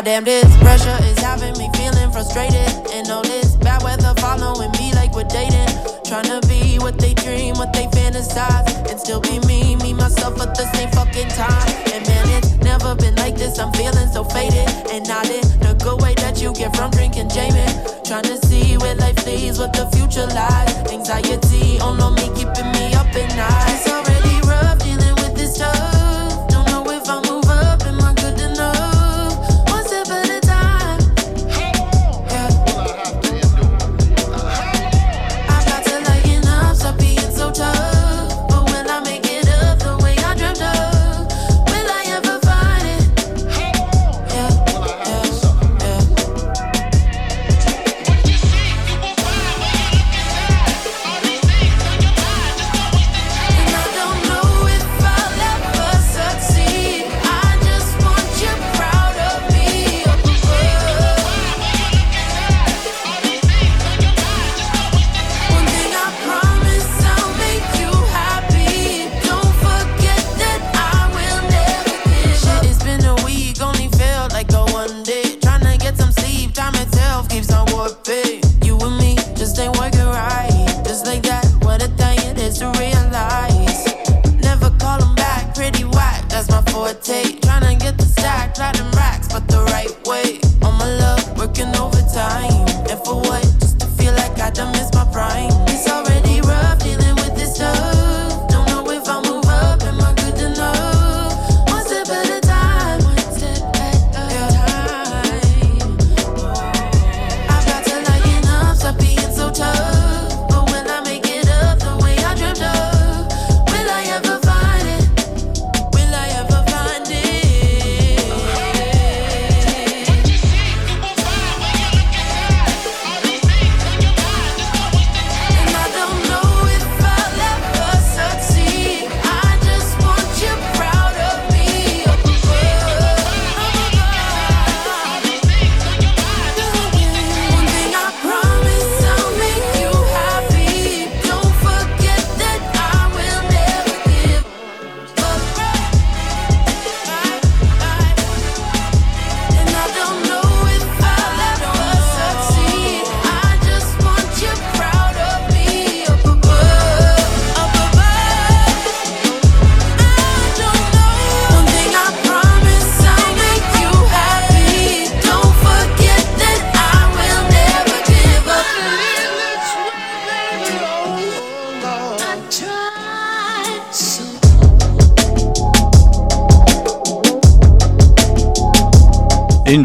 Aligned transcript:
Goddamn, 0.00 0.24
this 0.24 0.56
pressure 0.56 0.96
is 1.04 1.18
having 1.18 1.52
me 1.58 1.68
feeling 1.76 2.10
frustrated. 2.10 2.72
And 2.90 3.06
all 3.10 3.20
this 3.20 3.54
bad 3.56 3.82
weather 3.82 4.14
following 4.16 4.72
me 4.80 4.94
like 4.94 5.12
we're 5.14 5.28
dating. 5.28 5.68
Trying 6.08 6.24
to 6.24 6.40
be 6.48 6.78
what 6.78 6.98
they 6.98 7.12
dream, 7.12 7.56
what 7.56 7.74
they 7.74 7.84
fantasize. 7.88 8.64
And 8.88 8.98
still 8.98 9.20
be 9.20 9.40
me, 9.40 9.76
me, 9.76 9.92
myself 9.92 10.40
at 10.40 10.54
the 10.54 10.64
same 10.72 10.88
fucking 10.92 11.28
time. 11.28 11.68
And 11.92 12.08
man, 12.08 12.30
it's 12.32 12.56
never 12.64 12.94
been 12.94 13.14
like 13.16 13.36
this. 13.36 13.58
I'm 13.58 13.74
feeling 13.74 14.08
so 14.08 14.24
faded. 14.24 14.70
And 14.88 15.06
not 15.06 15.28
in 15.28 15.44
the 15.60 15.76
good 15.84 16.00
way 16.00 16.14
that 16.14 16.40
you 16.40 16.54
get 16.54 16.74
from 16.74 16.90
drinking 16.92 17.28
Jamie. 17.28 17.68
Trying 18.02 18.24
to 18.24 18.38
see 18.46 18.78
where 18.78 18.94
life 18.94 19.26
leads, 19.26 19.58
what 19.58 19.74
the 19.74 19.84
future 19.92 20.24
lies. 20.32 20.72
Anxiety 20.90 21.78
on 21.80 22.00
me, 22.14 22.24
keeping 22.32 22.72
me 22.72 22.94
up 22.96 23.12
at 23.12 23.36
night. 23.36 23.76
It's 23.76 23.86
already 23.86 24.48
rough 24.48 24.78
dealing 24.78 25.14
with 25.20 25.36
this 25.36 25.56
stuff. 25.56 25.89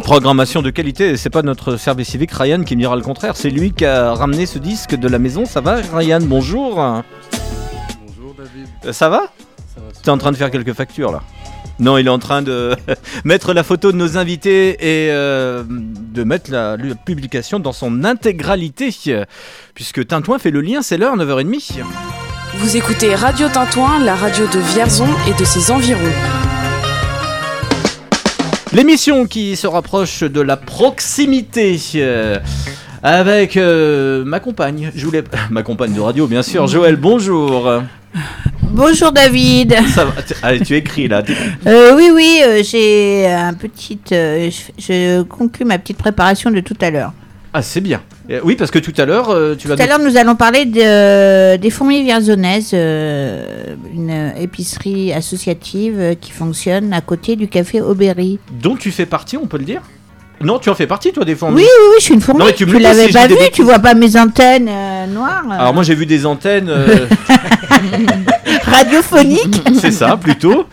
Programmation 0.05 0.61
de 0.61 0.69
qualité. 0.69 1.17
C'est 1.17 1.31
pas 1.31 1.41
notre 1.41 1.77
service 1.77 2.09
civique 2.09 2.31
Ryan 2.31 2.63
qui 2.63 2.75
me 2.75 2.81
dira 2.81 2.95
le 2.95 3.01
contraire. 3.01 3.35
C'est 3.35 3.49
lui 3.49 3.71
qui 3.71 3.85
a 3.85 4.13
ramené 4.13 4.45
ce 4.45 4.59
disque 4.59 4.93
de 4.93 5.07
la 5.07 5.17
maison. 5.17 5.45
Ça 5.45 5.61
va, 5.61 5.77
Ryan 5.93 6.19
Bonjour. 6.21 6.75
Bonjour, 6.75 8.35
David. 8.37 8.67
Euh, 8.85 8.93
ça 8.93 9.09
va 9.09 9.23
Tu 10.03 10.07
es 10.07 10.09
en 10.09 10.19
train 10.19 10.31
de 10.31 10.37
faire 10.37 10.51
quelques 10.51 10.73
factures 10.73 11.11
là. 11.11 11.23
Non, 11.79 11.97
il 11.97 12.05
est 12.05 12.11
en 12.11 12.19
train 12.19 12.43
de 12.43 12.75
mettre 13.25 13.51
la 13.53 13.63
photo 13.63 13.91
de 13.91 13.97
nos 13.97 14.15
invités 14.15 14.73
et 14.73 15.11
euh, 15.11 15.63
de 15.67 16.23
mettre 16.23 16.51
la, 16.51 16.77
publication 17.03 17.59
dans 17.59 17.73
son 17.73 18.03
intégralité. 18.03 18.95
Puisque 19.73 20.05
Tintouin 20.05 20.37
fait 20.37 20.51
le 20.51 20.61
lien, 20.61 20.83
c'est 20.83 20.99
l'heure, 20.99 21.17
9h30. 21.17 21.81
Vous 22.57 22.77
écoutez 22.77 23.15
Radio 23.15 23.49
Tintouin, 23.49 23.99
la 24.03 24.13
radio 24.13 24.45
de 24.45 24.59
Vierzon 24.59 25.09
et 25.27 25.33
de 25.33 25.45
ses 25.45 25.71
environs. 25.71 26.13
L'émission 28.75 29.25
qui 29.25 29.55
se 29.55 29.67
rapproche 29.67 30.23
de 30.23 30.41
la 30.41 30.57
proximité. 30.57 31.79
Euh, 31.95 32.39
avec 33.01 33.55
euh, 33.55 34.25
ma 34.25 34.41
compagne, 34.41 34.91
je 34.93 35.05
voulais 35.05 35.23
ma 35.49 35.63
compagne 35.63 35.93
de 35.93 36.01
radio 36.01 36.27
bien 36.27 36.43
sûr, 36.43 36.67
Joël, 36.67 36.97
bonjour. 36.97 37.71
Bonjour 38.63 39.13
David. 39.13 39.77
Ça 39.87 40.03
va 40.03 40.11
Allez, 40.43 40.59
tu 40.59 40.75
écris 40.75 41.07
là. 41.07 41.23
Euh, 41.65 41.95
oui, 41.95 42.11
oui, 42.13 42.41
j'ai 42.69 43.27
un 43.31 43.53
petit. 43.53 43.97
je 44.11 45.21
conclue 45.21 45.63
ma 45.63 45.79
petite 45.79 45.97
préparation 45.97 46.51
de 46.51 46.59
tout 46.59 46.75
à 46.81 46.89
l'heure. 46.91 47.13
Ah, 47.57 47.61
c'est 47.61 47.79
bien. 47.79 48.01
Euh, 48.29 48.41
oui, 48.43 48.57
parce 48.57 48.69
que 48.69 48.79
tout 48.79 48.91
à 48.97 49.05
l'heure, 49.05 49.29
euh, 49.29 49.55
tu 49.57 49.69
vas. 49.69 49.77
Tout 49.77 49.83
à 49.83 49.85
l'heure, 49.85 49.99
nous 49.99 50.17
allons 50.17 50.35
parler 50.35 50.65
de, 50.65 51.55
des 51.55 51.69
fourmis 51.69 52.03
vierzonaises, 52.03 52.71
euh, 52.73 53.75
une 53.93 54.33
épicerie 54.37 55.13
associative 55.13 56.17
qui 56.19 56.31
fonctionne 56.33 56.91
à 56.91 56.99
côté 56.99 57.37
du 57.37 57.47
café 57.47 57.79
Aubéry. 57.79 58.39
Dont 58.61 58.75
tu 58.75 58.91
fais 58.91 59.05
partie, 59.05 59.37
on 59.37 59.45
peut 59.45 59.57
le 59.57 59.63
dire? 59.63 59.81
Non, 60.41 60.59
tu 60.59 60.69
en 60.69 60.75
fais 60.75 60.85
partie, 60.85 61.13
toi, 61.13 61.23
des 61.23 61.33
fourmis? 61.33 61.55
Oui, 61.55 61.63
oui, 61.63 61.85
oui, 61.91 61.95
je 61.99 62.03
suis 62.03 62.13
une 62.13 62.19
fourmi. 62.19 62.43
tu, 62.57 62.65
tu 62.65 62.77
l'avais 62.77 63.07
pas 63.07 63.25
vu, 63.25 63.35
tu 63.53 63.63
vois 63.63 63.79
pas 63.79 63.93
mes 63.93 64.17
antennes 64.17 64.69
noires 65.13 65.45
Alors, 65.49 65.73
moi, 65.73 65.83
j'ai 65.83 65.95
vu 65.95 66.05
des 66.05 66.25
antennes. 66.25 66.69
radiophoniques 68.75 69.61
C'est 69.79 69.91
ça, 69.91 70.17
plutôt. 70.17 70.65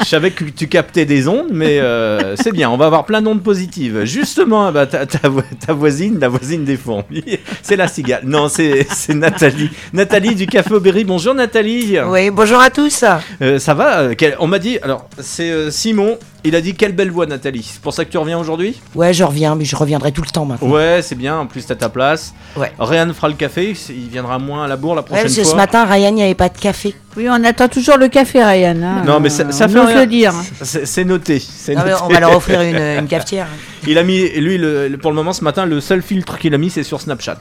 Je 0.00 0.04
savais 0.04 0.30
que 0.30 0.44
tu 0.44 0.68
captais 0.68 1.04
des 1.04 1.26
ondes, 1.26 1.48
mais 1.50 1.80
euh, 1.80 2.36
c'est 2.36 2.52
bien, 2.52 2.70
on 2.70 2.76
va 2.76 2.86
avoir 2.86 3.06
plein 3.06 3.22
d'ondes 3.22 3.42
positives. 3.42 4.04
Justement, 4.04 4.70
bah, 4.70 4.86
ta, 4.86 5.72
voisine, 5.72 6.18
la 6.20 6.28
voisine 6.28 6.64
des 6.64 6.76
fourmis, 6.76 7.24
c'est 7.62 7.76
la 7.76 7.88
cigale. 7.88 8.22
Non, 8.24 8.48
c'est 8.48 8.86
Nathalie. 9.08 9.70
Nathalie 9.92 10.34
du 10.34 10.46
Café 10.46 10.74
Aubéry. 10.74 11.04
Bonjour 11.04 11.34
Nathalie. 11.34 11.98
Oui, 12.06 12.30
bonjour 12.30 12.60
à 12.60 12.70
tous. 12.70 13.04
Euh, 13.40 13.58
ça 13.58 13.74
va 13.74 14.00
euh, 14.00 14.14
On 14.38 14.46
m'a 14.46 14.58
dit, 14.58 14.78
alors 14.82 15.08
c'est 15.18 15.70
Simon, 15.70 16.18
il 16.46 16.54
a 16.56 16.60
dit 16.60 16.74
quelle 16.74 16.92
belle 16.92 17.10
voix 17.10 17.26
Nathalie. 17.26 17.62
C'est 17.62 17.80
pour 17.80 17.92
ça 17.92 18.04
que 18.04 18.10
tu 18.10 18.18
reviens 18.18 18.38
aujourd'hui? 18.38 18.80
Ouais, 18.94 19.12
je 19.12 19.24
reviens, 19.24 19.54
mais 19.54 19.64
je 19.64 19.76
reviendrai 19.76 20.12
tout 20.12 20.22
le 20.22 20.30
temps 20.30 20.44
maintenant. 20.44 20.68
Ouais, 20.68 21.00
c'est 21.02 21.14
bien, 21.14 21.38
en 21.38 21.46
plus 21.46 21.66
t'as 21.66 21.74
ta 21.74 21.88
place. 21.88 22.34
Ouais. 22.56 22.72
Ryan 22.78 23.12
fera 23.12 23.28
le 23.28 23.34
café, 23.34 23.76
il 23.88 24.08
viendra 24.08 24.38
moins 24.38 24.64
à 24.64 24.68
la 24.68 24.76
bourre 24.76 24.94
la 24.94 25.02
prochaine 25.02 25.26
ouais, 25.26 25.34
fois. 25.34 25.44
Ce 25.44 25.56
matin, 25.56 25.84
Ryan, 25.84 26.08
il 26.08 26.14
n'y 26.14 26.22
avait 26.22 26.34
pas 26.34 26.48
de 26.48 26.58
café. 26.58 26.94
Oui, 27.16 27.26
on 27.30 27.42
attend 27.44 27.68
toujours 27.68 27.96
le 27.96 28.08
café, 28.08 28.44
Ryan. 28.44 28.76
Hein. 28.82 29.02
Non, 29.06 29.20
mais 29.20 29.30
ça, 29.30 29.50
ça 29.50 29.68
fait 29.68 29.80
rien. 29.80 30.00
le 30.00 30.06
dire. 30.06 30.34
C'est 30.60 31.04
noté. 31.04 31.42
noté. 31.68 31.94
on 32.04 32.08
va 32.08 32.20
leur 32.20 32.36
offrir 32.36 32.60
une, 32.60 33.06
cafetière. 33.08 33.46
Il 33.86 33.96
a 33.98 34.02
mis, 34.02 34.28
lui, 34.38 34.58
le, 34.58 34.94
pour 35.00 35.10
le 35.10 35.16
moment, 35.16 35.32
ce 35.32 35.42
matin, 35.42 35.64
le 35.64 35.80
seul 35.80 36.02
filtre 36.02 36.38
qu'il 36.38 36.54
a 36.54 36.58
mis, 36.58 36.70
c'est 36.70 36.82
sur 36.82 37.00
Snapchat. 37.00 37.38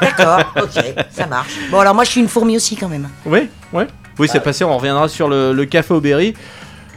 D'accord, 0.00 0.40
ok, 0.56 0.84
ça 1.10 1.26
marche. 1.26 1.52
Bon, 1.70 1.80
alors 1.80 1.94
moi, 1.94 2.04
je 2.04 2.10
suis 2.10 2.20
une 2.20 2.28
fourmi 2.28 2.56
aussi, 2.56 2.76
quand 2.76 2.88
même. 2.88 3.08
Oui, 3.26 3.48
oui. 3.72 3.84
Oui, 4.18 4.28
c'est 4.30 4.40
passé, 4.40 4.64
on 4.64 4.76
reviendra 4.76 5.08
sur 5.08 5.28
le, 5.28 5.64
café 5.64 5.94
au 5.94 6.00
berry. 6.00 6.34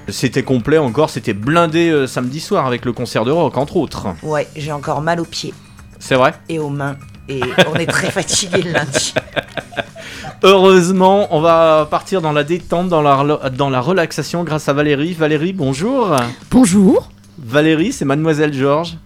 C'était 0.09 0.43
complet 0.43 0.77
encore, 0.77 1.09
c'était 1.09 1.33
blindé 1.33 1.89
euh, 1.89 2.07
samedi 2.07 2.39
soir 2.39 2.67
avec 2.67 2.83
le 2.85 2.91
concert 2.93 3.23
de 3.25 3.31
rock, 3.31 3.57
entre 3.57 3.77
autres. 3.77 4.07
Ouais, 4.21 4.47
j'ai 4.55 4.71
encore 4.71 5.01
mal 5.01 5.19
aux 5.19 5.25
pieds 5.25 5.53
C'est 5.99 6.15
vrai 6.15 6.33
et 6.49 6.59
aux 6.59 6.69
mains. 6.69 6.97
Et 7.29 7.39
on 7.71 7.75
est 7.75 7.85
très 7.85 8.11
fatigué 8.11 8.63
le 8.63 8.71
lundi. 8.73 9.13
Heureusement, 10.43 11.27
on 11.31 11.39
va 11.39 11.87
partir 11.89 12.21
dans 12.21 12.33
la 12.33 12.43
détente, 12.43 12.89
dans 12.89 13.01
la, 13.01 13.15
rela- 13.15 13.49
dans 13.49 13.69
la 13.69 13.79
relaxation 13.79 14.43
grâce 14.43 14.67
à 14.67 14.73
Valérie. 14.73 15.13
Valérie, 15.13 15.53
bonjour. 15.53 16.15
Bonjour. 16.51 17.09
Valérie, 17.39 17.93
c'est 17.93 18.03
Mademoiselle 18.03 18.53
Georges. 18.53 18.97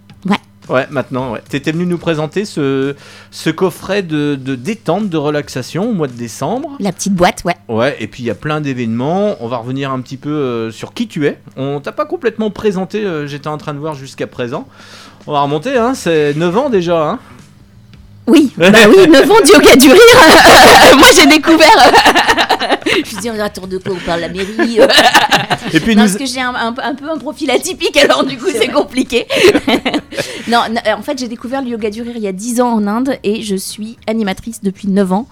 Ouais. 0.68 0.86
Maintenant, 0.90 1.32
ouais. 1.32 1.42
T'étais 1.48 1.72
venue 1.72 1.86
nous 1.86 1.98
présenter 1.98 2.44
ce, 2.44 2.94
ce 3.30 3.50
coffret 3.50 4.02
de, 4.02 4.34
de 4.34 4.54
détente, 4.54 5.08
de 5.08 5.16
relaxation 5.16 5.90
au 5.90 5.92
mois 5.92 6.06
de 6.08 6.12
décembre. 6.12 6.76
La 6.80 6.92
petite 6.92 7.14
boîte, 7.14 7.42
ouais. 7.44 7.54
Ouais, 7.68 7.96
et 8.00 8.06
puis 8.06 8.22
il 8.22 8.26
y 8.26 8.30
a 8.30 8.34
plein 8.34 8.60
d'événements. 8.60 9.36
On 9.40 9.48
va 9.48 9.58
revenir 9.58 9.90
un 9.92 10.00
petit 10.00 10.16
peu 10.16 10.30
euh, 10.30 10.70
sur 10.70 10.92
qui 10.94 11.08
tu 11.08 11.26
es. 11.26 11.38
On 11.56 11.80
t'a 11.80 11.92
pas 11.92 12.04
complètement 12.06 12.50
présenté, 12.50 13.04
euh, 13.04 13.26
j'étais 13.26 13.48
en 13.48 13.58
train 13.58 13.74
de 13.74 13.78
voir 13.78 13.94
jusqu'à 13.94 14.26
présent. 14.26 14.66
On 15.26 15.32
va 15.32 15.42
remonter, 15.42 15.76
hein, 15.76 15.92
c'est 15.94 16.34
9 16.34 16.56
ans 16.56 16.70
déjà. 16.70 17.10
Hein. 17.10 17.18
Oui, 18.26 18.52
bah 18.56 18.68
oui, 18.88 19.08
9 19.10 19.30
ans 19.30 19.40
de 19.40 19.52
yoga 19.52 19.76
du 19.76 19.90
rire. 19.90 20.96
Moi, 20.98 21.08
j'ai 21.14 21.26
découvert. 21.26 21.92
Je 23.04 23.16
me 23.16 23.20
dis, 23.20 23.28
attends, 23.40 23.66
de 23.66 23.78
quoi 23.78 23.92
on 23.94 24.04
parle 24.06 24.20
la 24.20 24.28
mairie 24.28 24.78
Et 25.72 25.80
puis 25.80 25.94
Non, 25.96 26.02
nous. 26.02 26.08
parce 26.08 26.16
que 26.18 26.26
j'ai 26.26 26.40
un, 26.40 26.54
un- 26.54 26.74
un 26.82 26.94
peu 26.94 27.10
un 27.10 27.18
profil 27.18 27.50
atypique, 27.50 27.96
alors 27.96 28.24
du 28.24 28.36
coup, 28.38 28.46
c'est 28.52 28.68
compliqué. 28.68 29.26
non, 30.48 30.60
n- 30.64 30.80
en 30.96 31.02
fait, 31.02 31.18
j'ai 31.18 31.28
découvert 31.28 31.62
le 31.62 31.68
yoga 31.68 31.90
du 31.90 32.02
rire 32.02 32.14
il 32.16 32.22
y 32.22 32.26
a 32.28 32.32
10 32.32 32.60
ans 32.60 32.72
en 32.72 32.86
Inde 32.86 33.18
et 33.24 33.42
je 33.42 33.56
suis 33.56 33.96
animatrice 34.06 34.60
depuis 34.62 34.88
9 34.88 35.12
ans 35.12 35.28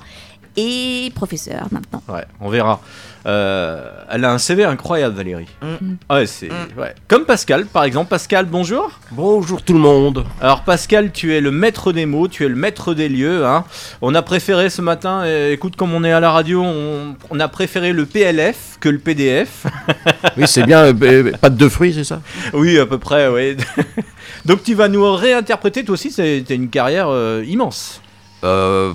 et 0.56 1.12
professeure 1.14 1.66
maintenant. 1.70 2.02
Ouais, 2.08 2.24
on 2.40 2.48
verra. 2.48 2.80
Euh, 3.26 3.90
elle 4.08 4.24
a 4.24 4.30
un 4.32 4.38
CV 4.38 4.64
incroyable, 4.64 5.16
Valérie. 5.16 5.48
Mm. 5.60 5.96
Ouais, 6.14 6.26
c'est. 6.26 6.48
ouais. 6.76 6.94
Comme 7.08 7.24
Pascal, 7.24 7.66
par 7.66 7.82
exemple. 7.82 8.08
Pascal, 8.08 8.46
bonjour. 8.46 8.88
Bonjour 9.10 9.62
tout 9.62 9.72
le 9.72 9.80
monde. 9.80 10.24
Alors 10.40 10.62
Pascal, 10.62 11.10
tu 11.10 11.34
es 11.34 11.40
le 11.40 11.50
maître 11.50 11.92
des 11.92 12.06
mots, 12.06 12.28
tu 12.28 12.44
es 12.44 12.48
le 12.48 12.54
maître 12.54 12.94
des 12.94 13.08
lieux. 13.08 13.44
hein. 13.44 13.64
On 14.00 14.14
a 14.14 14.22
préféré 14.22 14.70
ce 14.70 14.80
matin, 14.80 15.22
euh, 15.24 15.52
écoute 15.52 15.74
comme 15.74 15.92
on 15.92 16.04
est 16.04 16.12
à 16.12 16.20
la 16.20 16.30
radio, 16.30 16.62
on, 16.62 17.16
on 17.30 17.40
a 17.40 17.48
préféré 17.48 17.92
le 17.92 18.06
PLF 18.06 18.76
que 18.78 18.88
le 18.88 18.98
PDF. 18.98 19.66
Oui, 20.36 20.44
c'est 20.46 20.62
bien, 20.62 20.84
euh, 20.84 20.94
euh, 21.02 21.32
pâte 21.40 21.56
de 21.56 21.68
fruits, 21.68 21.94
c'est 21.94 22.04
ça? 22.04 22.20
Oui, 22.52 22.78
à 22.78 22.86
peu 22.86 22.98
près, 22.98 23.26
oui. 23.26 23.56
Donc 24.44 24.62
tu 24.62 24.74
vas 24.74 24.86
nous 24.86 25.12
réinterpréter, 25.12 25.84
toi 25.84 25.94
aussi, 25.94 26.12
c'était 26.12 26.54
une 26.54 26.68
carrière 26.68 27.08
euh, 27.08 27.42
immense. 27.44 28.00
euh, 28.44 28.92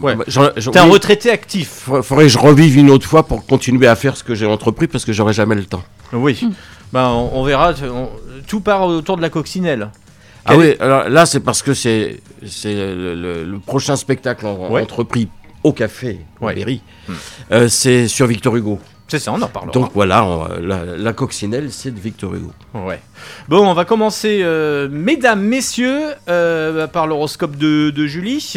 Ouais. 0.00 0.16
bah, 0.16 0.24
T'es 0.72 0.78
un 0.78 0.84
retraité 0.90 1.30
actif. 1.30 1.68
faudrait- 1.84 2.02
Faudrait 2.02 2.24
que 2.24 2.30
je 2.30 2.38
revive 2.38 2.76
une 2.76 2.90
autre 2.90 3.06
fois 3.06 3.26
pour 3.26 3.44
continuer 3.46 3.86
à 3.86 3.96
faire 3.96 4.16
ce 4.16 4.24
que 4.24 4.34
j'ai 4.34 4.46
entrepris 4.46 4.86
parce 4.86 5.04
que 5.04 5.12
j'aurai 5.12 5.32
jamais 5.32 5.54
le 5.54 5.64
temps. 5.64 5.82
Oui. 6.12 6.38
Ben, 6.92 7.08
on, 7.08 7.30
on 7.40 7.44
verra, 7.44 7.72
on- 7.92 8.08
tout 8.46 8.60
part 8.60 8.82
autour 8.86 9.16
de 9.16 9.22
la 9.22 9.30
coccinelle. 9.30 9.90
Ah 10.46 10.56
oui, 10.56 10.74
alors 10.78 11.08
là 11.08 11.24
c'est 11.24 11.40
parce 11.40 11.62
que 11.62 11.72
c'est 11.72 12.20
c'est 12.46 12.74
le, 12.74 13.14
le- 13.14 13.44
le 13.44 13.58
prochain 13.60 13.96
spectacle 13.96 14.46
en- 14.46 14.70
Ouais. 14.70 14.82
entrepris 14.82 15.28
au 15.62 15.72
café, 15.72 16.18
Ouais. 16.40 16.54
Berry. 16.54 16.82
Hmm. 17.08 17.12
Euh, 17.52 17.68
c'est 17.70 18.08
sur 18.08 18.26
Victor 18.26 18.54
Hugo. 18.54 18.78
C'est 19.08 19.18
ça, 19.18 19.32
on 19.32 19.40
en 19.40 19.48
parlera. 19.48 19.72
Donc 19.72 19.90
voilà, 19.94 20.24
on- 20.24 20.48
la, 20.60 20.84
la 20.98 21.12
coccinelle 21.14 21.68
c'est 21.70 21.90
de 21.94 21.98
Victor 21.98 22.34
Hugo. 22.34 22.52
Ouais. 22.74 23.00
Bon, 23.48 23.66
on 23.66 23.72
va 23.72 23.86
commencer, 23.86 24.40
euh, 24.42 24.88
mesdames, 24.90 25.40
messieurs, 25.42 26.12
euh, 26.28 26.86
par 26.88 27.06
l'horoscope 27.06 27.56
de, 27.56 27.88
de 27.90 28.06
Julie. 28.06 28.54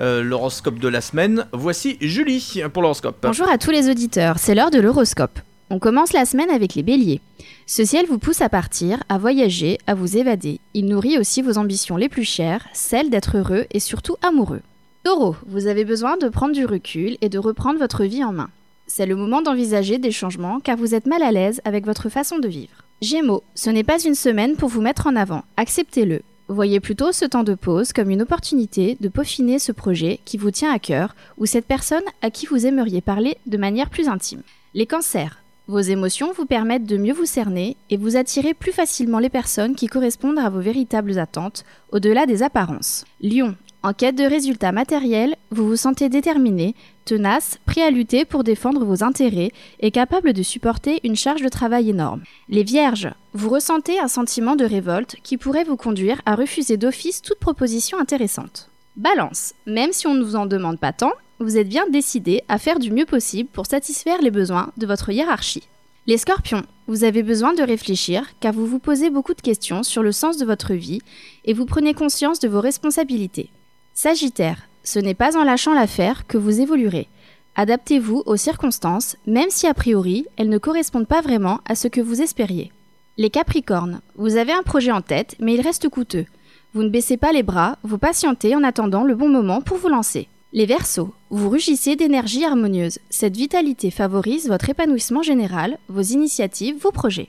Euh, 0.00 0.22
l'horoscope 0.22 0.78
de 0.78 0.88
la 0.88 1.02
semaine. 1.02 1.46
Voici 1.52 1.98
Julie 2.00 2.62
pour 2.72 2.80
l'horoscope. 2.80 3.18
Bonjour 3.22 3.48
à 3.50 3.58
tous 3.58 3.70
les 3.70 3.90
auditeurs, 3.90 4.38
c'est 4.38 4.54
l'heure 4.54 4.70
de 4.70 4.80
l'horoscope. 4.80 5.38
On 5.68 5.78
commence 5.78 6.14
la 6.14 6.24
semaine 6.24 6.48
avec 6.48 6.74
les 6.74 6.82
béliers. 6.82 7.20
Ce 7.66 7.84
ciel 7.84 8.06
vous 8.06 8.18
pousse 8.18 8.40
à 8.40 8.48
partir, 8.48 9.02
à 9.10 9.18
voyager, 9.18 9.76
à 9.86 9.94
vous 9.94 10.16
évader. 10.16 10.58
Il 10.72 10.86
nourrit 10.86 11.18
aussi 11.18 11.42
vos 11.42 11.58
ambitions 11.58 11.98
les 11.98 12.08
plus 12.08 12.24
chères, 12.24 12.66
celles 12.72 13.10
d'être 13.10 13.36
heureux 13.36 13.66
et 13.72 13.78
surtout 13.78 14.16
amoureux. 14.22 14.62
Taureau, 15.04 15.36
vous 15.46 15.66
avez 15.66 15.84
besoin 15.84 16.16
de 16.16 16.30
prendre 16.30 16.54
du 16.54 16.64
recul 16.64 17.18
et 17.20 17.28
de 17.28 17.38
reprendre 17.38 17.78
votre 17.78 18.04
vie 18.04 18.24
en 18.24 18.32
main. 18.32 18.48
C'est 18.86 19.06
le 19.06 19.16
moment 19.16 19.42
d'envisager 19.42 19.98
des 19.98 20.12
changements 20.12 20.60
car 20.60 20.78
vous 20.78 20.94
êtes 20.94 21.06
mal 21.06 21.22
à 21.22 21.30
l'aise 21.30 21.60
avec 21.66 21.84
votre 21.84 22.08
façon 22.08 22.38
de 22.38 22.48
vivre. 22.48 22.84
Gémeaux, 23.02 23.44
ce 23.54 23.68
n'est 23.68 23.84
pas 23.84 24.02
une 24.02 24.14
semaine 24.14 24.56
pour 24.56 24.70
vous 24.70 24.80
mettre 24.80 25.06
en 25.06 25.14
avant, 25.14 25.44
acceptez-le. 25.58 26.22
Voyez 26.52 26.80
plutôt 26.80 27.12
ce 27.12 27.24
temps 27.24 27.44
de 27.44 27.54
pause 27.54 27.92
comme 27.92 28.10
une 28.10 28.22
opportunité 28.22 28.96
de 28.98 29.08
peaufiner 29.08 29.60
ce 29.60 29.70
projet 29.70 30.18
qui 30.24 30.36
vous 30.36 30.50
tient 30.50 30.72
à 30.72 30.80
cœur 30.80 31.14
ou 31.38 31.46
cette 31.46 31.64
personne 31.64 32.02
à 32.22 32.30
qui 32.32 32.46
vous 32.46 32.66
aimeriez 32.66 33.00
parler 33.00 33.36
de 33.46 33.56
manière 33.56 33.88
plus 33.88 34.08
intime. 34.08 34.42
Les 34.74 34.84
cancers. 34.84 35.44
Vos 35.68 35.78
émotions 35.78 36.32
vous 36.32 36.46
permettent 36.46 36.86
de 36.86 36.96
mieux 36.96 37.12
vous 37.12 37.24
cerner 37.24 37.76
et 37.88 37.96
vous 37.96 38.16
attirer 38.16 38.52
plus 38.52 38.72
facilement 38.72 39.20
les 39.20 39.28
personnes 39.28 39.76
qui 39.76 39.86
correspondent 39.86 40.40
à 40.40 40.50
vos 40.50 40.58
véritables 40.58 41.20
attentes, 41.20 41.64
au-delà 41.92 42.26
des 42.26 42.42
apparences. 42.42 43.04
Lion. 43.20 43.54
En 43.84 43.92
quête 43.92 44.16
de 44.16 44.24
résultats 44.24 44.72
matériels, 44.72 45.36
vous 45.52 45.68
vous 45.68 45.76
sentez 45.76 46.08
déterminé, 46.08 46.74
tenace, 47.10 47.58
prêt 47.66 47.82
à 47.82 47.90
lutter 47.90 48.24
pour 48.24 48.44
défendre 48.44 48.84
vos 48.84 49.02
intérêts 49.02 49.50
et 49.80 49.90
capable 49.90 50.32
de 50.32 50.44
supporter 50.44 51.00
une 51.02 51.16
charge 51.16 51.42
de 51.42 51.48
travail 51.48 51.90
énorme. 51.90 52.22
Les 52.48 52.62
vierges. 52.62 53.10
Vous 53.32 53.50
ressentez 53.50 53.98
un 53.98 54.06
sentiment 54.06 54.54
de 54.54 54.64
révolte 54.64 55.16
qui 55.24 55.36
pourrait 55.36 55.64
vous 55.64 55.76
conduire 55.76 56.22
à 56.24 56.36
refuser 56.36 56.76
d'office 56.76 57.20
toute 57.20 57.40
proposition 57.40 57.98
intéressante. 57.98 58.70
Balance. 58.94 59.54
Même 59.66 59.92
si 59.92 60.06
on 60.06 60.14
ne 60.14 60.22
vous 60.22 60.36
en 60.36 60.46
demande 60.46 60.78
pas 60.78 60.92
tant, 60.92 61.10
vous 61.40 61.56
êtes 61.56 61.68
bien 61.68 61.88
décidé 61.88 62.42
à 62.46 62.58
faire 62.58 62.78
du 62.78 62.92
mieux 62.92 63.06
possible 63.06 63.48
pour 63.52 63.66
satisfaire 63.66 64.22
les 64.22 64.30
besoins 64.30 64.70
de 64.76 64.86
votre 64.86 65.10
hiérarchie. 65.10 65.66
Les 66.06 66.16
scorpions, 66.16 66.62
vous 66.86 67.02
avez 67.02 67.24
besoin 67.24 67.54
de 67.54 67.62
réfléchir 67.62 68.22
car 68.38 68.52
vous 68.52 68.66
vous 68.66 68.78
posez 68.78 69.10
beaucoup 69.10 69.34
de 69.34 69.40
questions 69.40 69.82
sur 69.82 70.04
le 70.04 70.12
sens 70.12 70.36
de 70.36 70.44
votre 70.44 70.74
vie 70.74 71.00
et 71.44 71.54
vous 71.54 71.66
prenez 71.66 71.92
conscience 71.92 72.38
de 72.38 72.48
vos 72.48 72.60
responsabilités. 72.60 73.50
Sagittaire, 73.94 74.69
ce 74.82 74.98
n'est 74.98 75.14
pas 75.14 75.36
en 75.36 75.44
lâchant 75.44 75.74
l'affaire 75.74 76.26
que 76.26 76.38
vous 76.38 76.60
évoluerez. 76.60 77.08
Adaptez-vous 77.56 78.22
aux 78.26 78.36
circonstances, 78.36 79.16
même 79.26 79.50
si 79.50 79.66
a 79.66 79.74
priori 79.74 80.26
elles 80.36 80.48
ne 80.48 80.58
correspondent 80.58 81.06
pas 81.06 81.20
vraiment 81.20 81.60
à 81.66 81.74
ce 81.74 81.88
que 81.88 82.00
vous 82.00 82.22
espériez. 82.22 82.72
Les 83.16 83.30
Capricornes, 83.30 84.00
vous 84.16 84.36
avez 84.36 84.52
un 84.52 84.62
projet 84.62 84.92
en 84.92 85.02
tête, 85.02 85.36
mais 85.40 85.54
il 85.54 85.60
reste 85.60 85.88
coûteux. 85.88 86.26
Vous 86.72 86.82
ne 86.82 86.88
baissez 86.88 87.16
pas 87.16 87.32
les 87.32 87.42
bras, 87.42 87.76
vous 87.82 87.98
patientez 87.98 88.54
en 88.54 88.62
attendant 88.62 89.04
le 89.04 89.14
bon 89.14 89.28
moment 89.28 89.60
pour 89.60 89.76
vous 89.76 89.88
lancer. 89.88 90.28
Les 90.52 90.66
Verseaux, 90.66 91.12
vous 91.30 91.48
rugissez 91.48 91.96
d'énergie 91.96 92.44
harmonieuse. 92.44 92.98
Cette 93.10 93.36
vitalité 93.36 93.90
favorise 93.90 94.48
votre 94.48 94.70
épanouissement 94.70 95.22
général, 95.22 95.78
vos 95.88 96.00
initiatives, 96.00 96.76
vos 96.80 96.92
projets. 96.92 97.28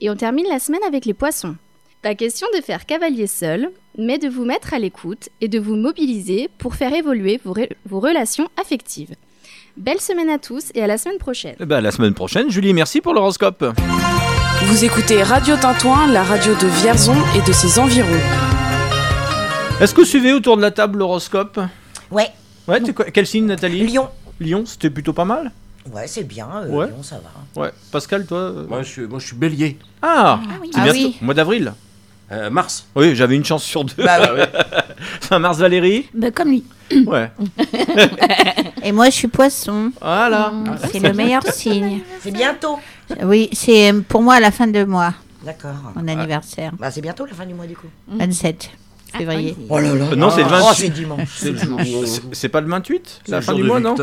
Et 0.00 0.10
on 0.10 0.16
termine 0.16 0.46
la 0.48 0.58
semaine 0.58 0.84
avec 0.86 1.04
les 1.04 1.14
Poissons. 1.14 1.56
Pas 2.02 2.14
question 2.14 2.46
de 2.56 2.60
faire 2.60 2.86
cavalier 2.86 3.26
seul, 3.26 3.72
mais 3.98 4.18
de 4.18 4.28
vous 4.28 4.44
mettre 4.44 4.72
à 4.74 4.78
l'écoute 4.78 5.28
et 5.40 5.48
de 5.48 5.58
vous 5.58 5.74
mobiliser 5.76 6.48
pour 6.58 6.74
faire 6.76 6.92
évoluer 6.94 7.40
vos, 7.44 7.52
re- 7.54 7.68
vos 7.88 8.00
relations 8.00 8.48
affectives. 8.60 9.14
Belle 9.76 10.00
semaine 10.00 10.30
à 10.30 10.38
tous 10.38 10.70
et 10.74 10.82
à 10.82 10.86
la 10.86 10.98
semaine 10.98 11.18
prochaine. 11.18 11.56
Eh 11.60 11.66
ben, 11.66 11.76
à 11.76 11.80
la 11.80 11.90
semaine 11.90 12.14
prochaine. 12.14 12.50
Julie, 12.50 12.72
merci 12.72 13.00
pour 13.00 13.12
l'horoscope. 13.14 13.64
Vous 14.64 14.84
écoutez 14.84 15.22
Radio 15.22 15.56
Tintouin, 15.56 16.06
la 16.12 16.22
radio 16.22 16.54
de 16.54 16.66
Vierzon 16.80 17.16
et 17.36 17.46
de 17.46 17.52
ses 17.52 17.78
environs. 17.78 18.08
Est-ce 19.80 19.94
que 19.94 20.00
vous 20.00 20.06
suivez 20.06 20.32
autour 20.32 20.56
de 20.56 20.62
la 20.62 20.70
table 20.72 20.98
l'horoscope? 20.98 21.60
Ouais, 22.10 22.28
Ouais, 22.66 22.80
quoi- 22.92 23.06
quel 23.06 23.26
signe, 23.26 23.46
Nathalie? 23.46 23.86
Lyon. 23.86 24.08
Lyon, 24.40 24.64
c'était 24.66 24.90
plutôt 24.90 25.12
pas 25.12 25.24
mal? 25.24 25.52
Ouais, 25.92 26.06
c'est 26.06 26.24
bien. 26.24 26.48
euh, 26.64 26.68
Ouais. 26.68 26.86
Lyon, 26.86 27.02
ça 27.02 27.16
va. 27.56 27.60
Ouais. 27.62 27.70
Pascal, 27.92 28.26
toi 28.26 28.38
euh, 28.38 28.66
Moi 28.68 28.82
je 28.82 28.88
suis, 28.88 29.06
moi, 29.06 29.18
je 29.20 29.26
suis 29.28 29.36
bélier. 29.36 29.78
Ah, 30.02 30.40
oui. 30.60 30.70
c'est 30.72 30.80
Ah 30.80 30.84
bientôt. 30.84 30.98
oui. 30.98 31.16
Mois 31.22 31.34
d'avril 31.34 31.72
Euh, 32.30 32.50
mars. 32.50 32.86
Oui, 32.94 33.14
j'avais 33.16 33.36
une 33.36 33.44
chance 33.44 33.64
sur 33.64 33.84
deux. 33.84 33.94
Bah 34.04 34.18
oui. 34.34 34.42
Fin 35.22 35.38
mars, 35.38 35.58
Valérie 35.58 36.06
Bah, 36.14 36.30
comme 36.30 36.50
lui. 36.50 36.64
Ouais. 37.06 37.30
Et 38.82 38.92
moi, 38.92 39.06
je 39.06 39.14
suis 39.14 39.28
poisson. 39.28 39.92
Voilà. 40.00 40.50
Mm, 40.50 40.76
C'est 40.90 41.00
le 41.00 41.12
meilleur 41.12 41.42
signe. 41.52 42.00
C'est 42.22 42.30
bientôt. 42.30 42.78
Oui, 43.22 43.48
c'est 43.52 43.92
euh, 43.92 44.00
pour 44.06 44.22
moi 44.22 44.34
à 44.34 44.40
la 44.40 44.50
fin 44.50 44.66
de 44.66 44.84
mois, 44.84 45.14
D'accord. 45.44 45.74
mon 45.94 46.06
anniversaire. 46.08 46.72
Bah, 46.78 46.90
c'est 46.90 47.00
bientôt 47.00 47.24
la 47.26 47.32
fin 47.34 47.46
du 47.46 47.54
mois 47.54 47.66
du 47.66 47.76
coup. 47.76 47.88
27 48.08 48.70
février. 49.16 49.56
Oh 49.70 49.78
là 49.78 49.94
là. 49.94 50.04
Euh, 50.12 50.16
non, 50.16 50.30
c'est 50.30 50.42
le 50.42 50.48
Oh, 50.48 50.66
28. 50.68 50.74
c'est 50.76 50.88
dimanche. 50.90 51.28
C'est 52.32 52.46
le 52.46 52.48
pas 52.50 52.60
le 52.60 52.68
28 52.68 53.22
La 53.28 53.40
fin 53.40 53.54
du 53.54 53.62
mois, 53.62 53.80
non. 53.80 53.94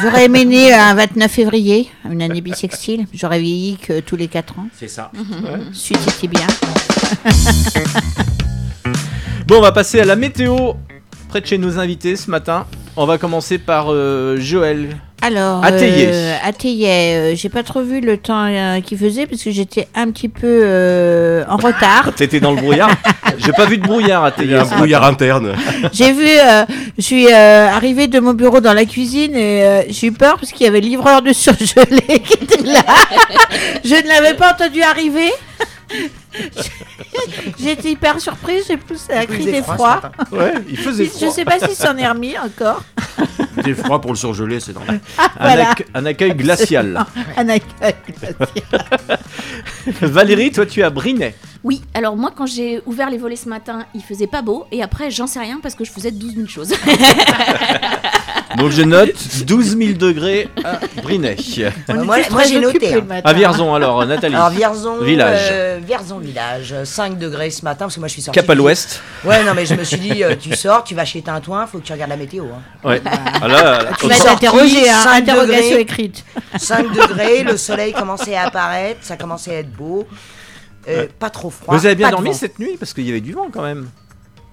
J'aurais 0.00 0.26
aimé 0.26 0.44
né 0.44 0.72
un 0.72 0.94
29 0.94 1.30
février, 1.30 1.90
une 2.08 2.22
année 2.22 2.40
bissextile. 2.40 3.06
J'aurais 3.12 3.40
vieilli 3.40 3.76
que 3.76 3.98
tous 4.00 4.16
les 4.16 4.28
4 4.28 4.58
ans. 4.58 4.68
C'est 4.76 4.88
ça. 4.88 5.10
Suite 5.72 6.00
était 6.06 6.28
bien. 6.28 6.46
Bon, 9.46 9.56
on 9.56 9.60
va 9.62 9.72
passer 9.72 9.98
à 10.00 10.04
la 10.04 10.14
météo 10.14 10.74
près 11.30 11.40
de 11.40 11.46
chez 11.46 11.56
nos 11.56 11.78
invités 11.78 12.16
ce 12.16 12.30
matin. 12.30 12.66
On 12.96 13.06
va 13.06 13.16
commencer 13.16 13.56
par 13.56 13.86
euh, 13.90 14.36
Joël. 14.38 14.94
Alors, 15.20 15.64
euh, 15.64 16.36
à 16.44 16.52
Théier, 16.52 17.16
euh, 17.16 17.34
j'ai 17.34 17.48
pas 17.48 17.62
trop 17.62 17.82
vu 17.82 18.00
le 18.00 18.18
temps 18.18 18.46
euh, 18.46 18.80
qu'il 18.80 18.98
faisait 18.98 19.26
parce 19.26 19.42
que 19.42 19.50
j'étais 19.50 19.88
un 19.94 20.10
petit 20.10 20.28
peu 20.28 20.46
euh, 20.46 21.44
en 21.48 21.56
retard. 21.56 22.12
T'étais 22.16 22.40
dans 22.40 22.52
le 22.52 22.58
brouillard 22.58 22.90
J'ai 23.38 23.52
pas 23.52 23.66
vu 23.66 23.78
de 23.78 23.82
brouillard 23.82 24.24
à 24.24 24.32
Il 24.38 24.50
y 24.50 24.54
a 24.54 24.62
un 24.62 24.64
brouillard 24.64 25.04
interne. 25.04 25.54
J'ai 25.92 26.12
vu, 26.12 26.28
euh, 26.28 26.64
je 26.96 27.02
suis 27.02 27.26
euh, 27.26 27.68
arrivée 27.68 28.06
de 28.06 28.20
mon 28.20 28.34
bureau 28.34 28.60
dans 28.60 28.74
la 28.74 28.84
cuisine 28.84 29.34
et 29.34 29.64
euh, 29.64 29.82
j'ai 29.88 30.08
eu 30.08 30.12
peur 30.12 30.36
parce 30.36 30.52
qu'il 30.52 30.66
y 30.66 30.68
avait 30.68 30.80
le 30.80 30.86
livreur 30.88 31.22
de 31.22 31.32
surgelé 31.32 32.20
qui 32.24 32.34
était 32.34 32.62
là. 32.62 32.84
je 33.84 33.94
ne 33.94 34.08
l'avais 34.08 34.34
pas 34.34 34.52
entendu 34.52 34.82
arriver. 34.82 35.30
J'étais 37.58 37.90
hyper 37.92 38.20
surprise, 38.20 38.64
j'ai 38.68 38.76
plus 38.76 39.08
à 39.10 39.24
cri 39.26 39.44
d'effroi. 39.44 40.00
Ouais, 40.32 40.54
il 40.68 40.76
faisait 40.78 41.04
Je 41.06 41.30
sais 41.30 41.44
pas 41.44 41.58
s'il 41.58 41.74
s'en 41.74 41.96
est 41.96 42.06
remis 42.08 42.36
encore. 42.38 42.82
Des 43.64 43.74
froids 43.74 44.00
pour 44.00 44.12
le 44.12 44.16
surgelé, 44.16 44.60
c'est 44.60 44.72
normal. 44.74 45.00
Un, 45.18 45.28
Voilà. 45.40 45.74
un 45.94 46.06
accueil 46.06 46.34
glacial. 46.34 47.04
Un 47.36 47.48
accueil. 47.48 47.94
Valérie, 50.02 50.52
toi 50.52 50.66
tu 50.66 50.80
es 50.80 50.82
à 50.82 50.90
Brinet. 50.90 51.34
Oui, 51.64 51.82
alors 51.94 52.16
moi 52.16 52.32
quand 52.36 52.46
j'ai 52.46 52.80
ouvert 52.86 53.10
les 53.10 53.18
volets 53.18 53.36
ce 53.36 53.48
matin, 53.48 53.84
il 53.94 54.02
faisait 54.02 54.26
pas 54.28 54.42
beau 54.42 54.66
et 54.70 54.82
après 54.82 55.10
j'en 55.10 55.26
sais 55.26 55.40
rien 55.40 55.58
parce 55.60 55.74
que 55.74 55.84
je 55.84 55.90
faisais 55.90 56.10
12 56.12 56.34
000 56.36 56.46
choses. 56.46 56.72
Donc 58.56 58.70
je 58.70 58.82
note 58.82 59.44
12 59.44 59.76
000 59.76 59.92
degrés 59.98 60.48
à 60.64 60.80
Brinet. 61.02 61.36
On 61.88 62.04
moi, 62.04 62.18
j'ai 62.48 62.60
noté. 62.60 62.94
hein. 62.94 63.06
À 63.24 63.32
Vierzon 63.32 63.74
alors, 63.74 64.04
Nathalie. 64.06 64.34
Alors 64.34 64.50
Vierzon 64.50 64.98
Village. 65.02 65.48
euh, 65.52 65.78
Vierzon 65.84 66.18
village, 66.18 66.74
5 66.84 67.18
degrés 67.18 67.50
ce 67.50 67.62
matin 67.64 67.84
parce 67.86 67.94
que 67.94 68.00
moi 68.00 68.08
je 68.08 68.14
suis 68.14 68.22
sortie. 68.22 68.38
Cap 68.40 68.48
à 68.48 68.54
l'ouest. 68.54 69.02
Ouais 69.24 69.44
non 69.44 69.52
mais 69.54 69.66
je 69.66 69.74
me 69.74 69.84
suis 69.84 69.98
dit 69.98 70.24
euh, 70.24 70.34
tu 70.40 70.54
sors, 70.54 70.82
tu 70.84 70.94
vas 70.94 71.04
chez 71.04 71.20
Tintouin, 71.22 71.66
faut 71.66 71.78
que 71.78 71.84
tu 71.84 71.92
regardes 71.92 72.10
la 72.10 72.16
météo. 72.16 72.44
Hein. 72.44 72.88
Ouais. 72.88 73.02
Ah 73.04 73.46
là, 73.48 73.82
là, 73.82 73.90
Tu 74.00 74.06
vas 74.08 74.16
t'interroger, 74.16 74.88
hein, 74.88 75.00
cinq 75.02 75.22
interrogation 75.28 75.68
degrés. 75.70 75.80
écrite. 75.80 76.24
5 76.58 76.92
degrés, 76.92 77.42
le 77.42 77.56
soleil 77.56 77.92
commençait 77.92 78.34
à 78.34 78.46
apparaître, 78.46 79.00
ça 79.02 79.16
commençait 79.16 79.54
à 79.56 79.58
être 79.58 79.72
beau. 79.72 80.06
Euh, 80.88 81.06
Pas 81.18 81.28
trop 81.30 81.50
froid. 81.50 81.76
Vous 81.76 81.84
avez 81.84 81.94
bien 81.94 82.10
dormi 82.10 82.32
cette 82.34 82.58
nuit? 82.58 82.76
Parce 82.78 82.94
qu'il 82.94 83.04
y 83.06 83.10
avait 83.10 83.20
du 83.20 83.32
vent 83.32 83.48
quand 83.52 83.62
même. 83.62 83.88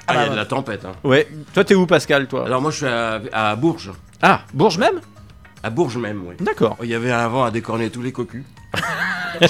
Ah, 0.07 0.13
il 0.13 0.17
y 0.17 0.19
a 0.19 0.25
bah, 0.25 0.31
de 0.31 0.35
la 0.35 0.45
tempête. 0.45 0.85
Hein. 0.85 0.93
Ouais. 1.03 1.27
Toi 1.53 1.63
t'es 1.63 1.75
où 1.75 1.85
Pascal 1.85 2.27
toi? 2.27 2.45
Alors 2.45 2.61
moi, 2.61 2.71
je 2.71 2.77
suis 2.77 2.85
à, 2.85 3.21
à 3.31 3.55
Bourges. 3.55 3.91
Ah, 4.21 4.41
Bourges 4.53 4.77
même? 4.77 5.01
À 5.63 5.69
Bourges 5.69 5.97
même, 5.97 6.23
oui. 6.27 6.35
D'accord. 6.39 6.77
Il 6.83 6.89
y 6.89 6.93
avait 6.93 7.11
un 7.11 7.27
vent 7.27 7.43
à 7.43 7.51
décorner 7.51 7.89
tous 7.89 8.01
les 8.01 8.11
cocus. 8.11 8.43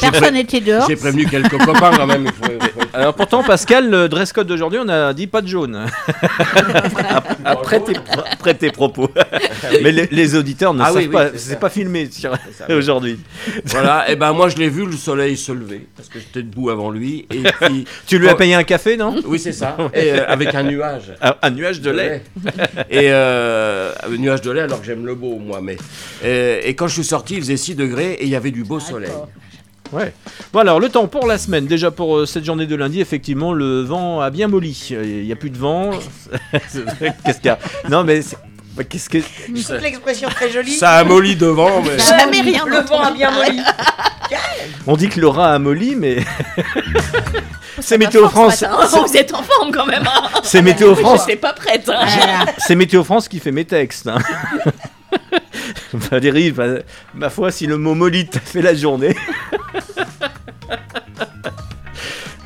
Personne 0.01 0.34
n'était 0.34 0.62
dehors. 0.62 0.88
J'ai 0.89 0.96
prévenu 0.96 1.25
quelques 1.27 1.58
copains 1.63 1.91
quand 1.96 2.08
même. 2.08 2.25
faut- 2.27 2.44
faut- 2.60 2.79
Alors 2.94 3.13
pourtant 3.13 3.44
Pascal, 3.44 3.89
le 3.89 4.10
dress 4.10 4.34
code 4.34 4.48
d'aujourd'hui, 4.48 4.79
on 4.84 4.89
a 4.89 5.13
dit 5.13 5.27
pas 5.27 5.41
de 5.41 5.48
jaune. 5.48 5.86
après, 7.46 7.79
tes, 7.82 7.94
après 8.32 8.53
tes 8.55 8.72
propos. 8.72 9.10
Mais 9.84 9.91
les, 9.91 10.08
les 10.12 10.36
auditeurs 10.36 10.74
ne 10.74 10.82
Ah 10.82 10.86
savent 10.88 10.96
oui, 10.98 11.03
oui, 11.08 11.12
pas, 11.13 11.27
c'est 11.36 11.60
pas 11.60 11.70
filmé 11.70 12.10
aujourd'hui. 12.70 13.20
Voilà, 13.65 14.10
et 14.10 14.15
ben 14.15 14.34
moi 14.34 14.50
je 14.50 14.58
l'ai 14.58 14.70
vu 14.70 14.86
le 14.86 14.94
soleil 14.94 15.38
se 15.38 15.51
lever 15.51 15.88
parce 15.96 16.10
que 16.10 16.20
j'étais 16.20 16.41
debout 16.41 16.70
avant 16.70 16.89
lui 16.89 17.27
et 17.32 17.44
puis 17.62 17.86
Tu 18.08 18.17
lui 18.20 18.27
as 18.29 18.34
Oh. 18.34 18.38
payé 18.38 18.55
un 18.55 18.63
café, 18.63 18.98
non? 18.98 19.15
Oui 19.25 19.39
c'est 19.39 19.53
ça 19.53 19.77
et, 19.94 20.12
euh, 20.12 20.25
avec 20.27 20.53
un 20.55 20.63
nuage 20.63 21.13
un, 21.22 21.36
un 21.41 21.50
nuage 21.51 21.79
de 21.82 21.89
lait. 21.91 22.22
et 22.89 23.12
euh, 23.12 23.91
un 24.05 24.17
nuage 24.17 24.41
de 24.41 24.51
lait 24.51 24.62
alors 24.62 24.79
que 24.82 24.86
j'aime 24.86 25.05
le 25.05 25.15
beau 25.15 25.38
moi 25.38 25.60
mais 25.62 25.77
et, 26.24 26.67
et 26.70 26.75
quand 26.75 26.88
je 26.88 26.96
suis 26.96 27.03
sorti 27.03 27.36
il 27.36 27.41
faisait 27.41 27.55
6 27.58 27.75
degrés 27.75 28.13
et 28.13 28.24
il 28.24 28.29
y 28.29 28.36
avait 28.36 28.51
du 28.51 28.63
beau 28.63 28.79
soleil. 28.79 29.10
Ouais. 29.92 30.14
Bon 30.52 30.60
alors 30.60 30.80
le 30.80 30.90
temps 30.90 31.08
pour 31.08 31.28
la 31.28 31.38
semaine. 31.38 31.68
Déjà 31.68 31.92
pour 31.92 32.18
euh, 32.18 32.26
cette 32.26 32.44
journée 32.44 32.66
de 32.66 32.76
lundi, 32.76 33.00
effectivement, 33.02 33.54
le 33.54 33.82
vent 33.82 34.20
a 34.20 34.30
bien 34.32 34.48
molli. 34.48 34.88
Il 34.92 35.24
n'y 35.26 35.32
a 35.32 35.36
plus 35.36 35.52
de 35.52 35.58
vent. 35.58 35.92
Qu'est-ce 36.52 37.38
qu'il 37.38 37.46
y 37.46 37.50
a? 37.50 37.60
Non 37.90 38.04
mais 38.04 38.22
c'est- 38.22 38.38
bah, 38.76 38.84
qu'est-ce 38.84 39.10
que 39.10 39.20
Je 39.20 39.64
trouve 39.64 39.78
l'expression 39.78 40.28
très 40.28 40.50
jolie. 40.52 40.74
Ça 40.74 40.92
a 40.96 41.04
molli 41.06 41.38
devant 41.38 41.82
mais 41.82 41.98
Jamais 41.98 42.42
rien 42.42 42.66
Le 42.66 42.82
vent 42.82 43.00
a 43.00 43.12
bien 43.12 43.32
molli. 43.32 43.62
on 44.88 44.98
dit 44.98 45.08
que 45.08 45.22
le 45.22 45.28
rat 45.30 45.54
a 45.54 45.60
molli, 45.60 45.96
mais 45.96 46.18
c'est 47.80 47.98
Météo 47.98 48.28
force, 48.28 48.66
France. 48.66 48.98
Vous 49.08 49.16
êtes 49.16 49.34
en 49.34 49.44
forme 49.44 49.72
quand 49.72 49.86
même. 49.86 50.04
hein. 50.06 50.28
C'est 50.44 50.62
Météo 50.62 50.94
Je 50.94 51.00
France. 51.00 51.26
n'étais 51.26 51.40
pas 51.40 51.54
prête. 51.54 51.88
hein. 51.90 52.06
C'est 52.58 52.76
Météo 52.76 53.04
France 53.06 53.30
qui 53.30 53.40
fait 53.40 53.54
mes 53.54 53.64
textes. 53.64 54.08
hein. 54.08 54.18
Valérie, 56.12 56.52
bah, 56.52 56.80
ma 57.14 57.30
foi, 57.30 57.52
si 57.52 57.68
le 57.68 57.78
mot 57.78 57.96
molly 57.96 58.28
t'a 58.28 58.40
fait 58.40 58.62
la 58.62 58.74
journée. 58.74 59.16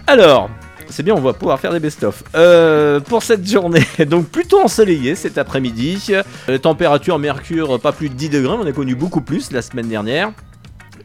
Alors, 0.07 0.49
c'est 0.89 1.03
bien, 1.03 1.13
on 1.13 1.21
va 1.21 1.33
pouvoir 1.33 1.59
faire 1.59 1.71
des 1.71 1.79
best-of. 1.79 2.23
Euh, 2.35 2.99
pour 2.99 3.23
cette 3.23 3.47
journée, 3.47 3.85
donc 4.07 4.27
plutôt 4.27 4.59
ensoleillé 4.61 5.15
cet 5.15 5.37
après-midi. 5.37 6.13
Euh, 6.49 6.57
température 6.57 7.19
mercure, 7.19 7.79
pas 7.79 7.91
plus 7.91 8.09
de 8.09 8.15
10 8.15 8.29
degrés, 8.29 8.57
on 8.59 8.65
a 8.65 8.71
connu 8.71 8.95
beaucoup 8.95 9.21
plus 9.21 9.51
la 9.51 9.61
semaine 9.61 9.87
dernière. 9.87 10.31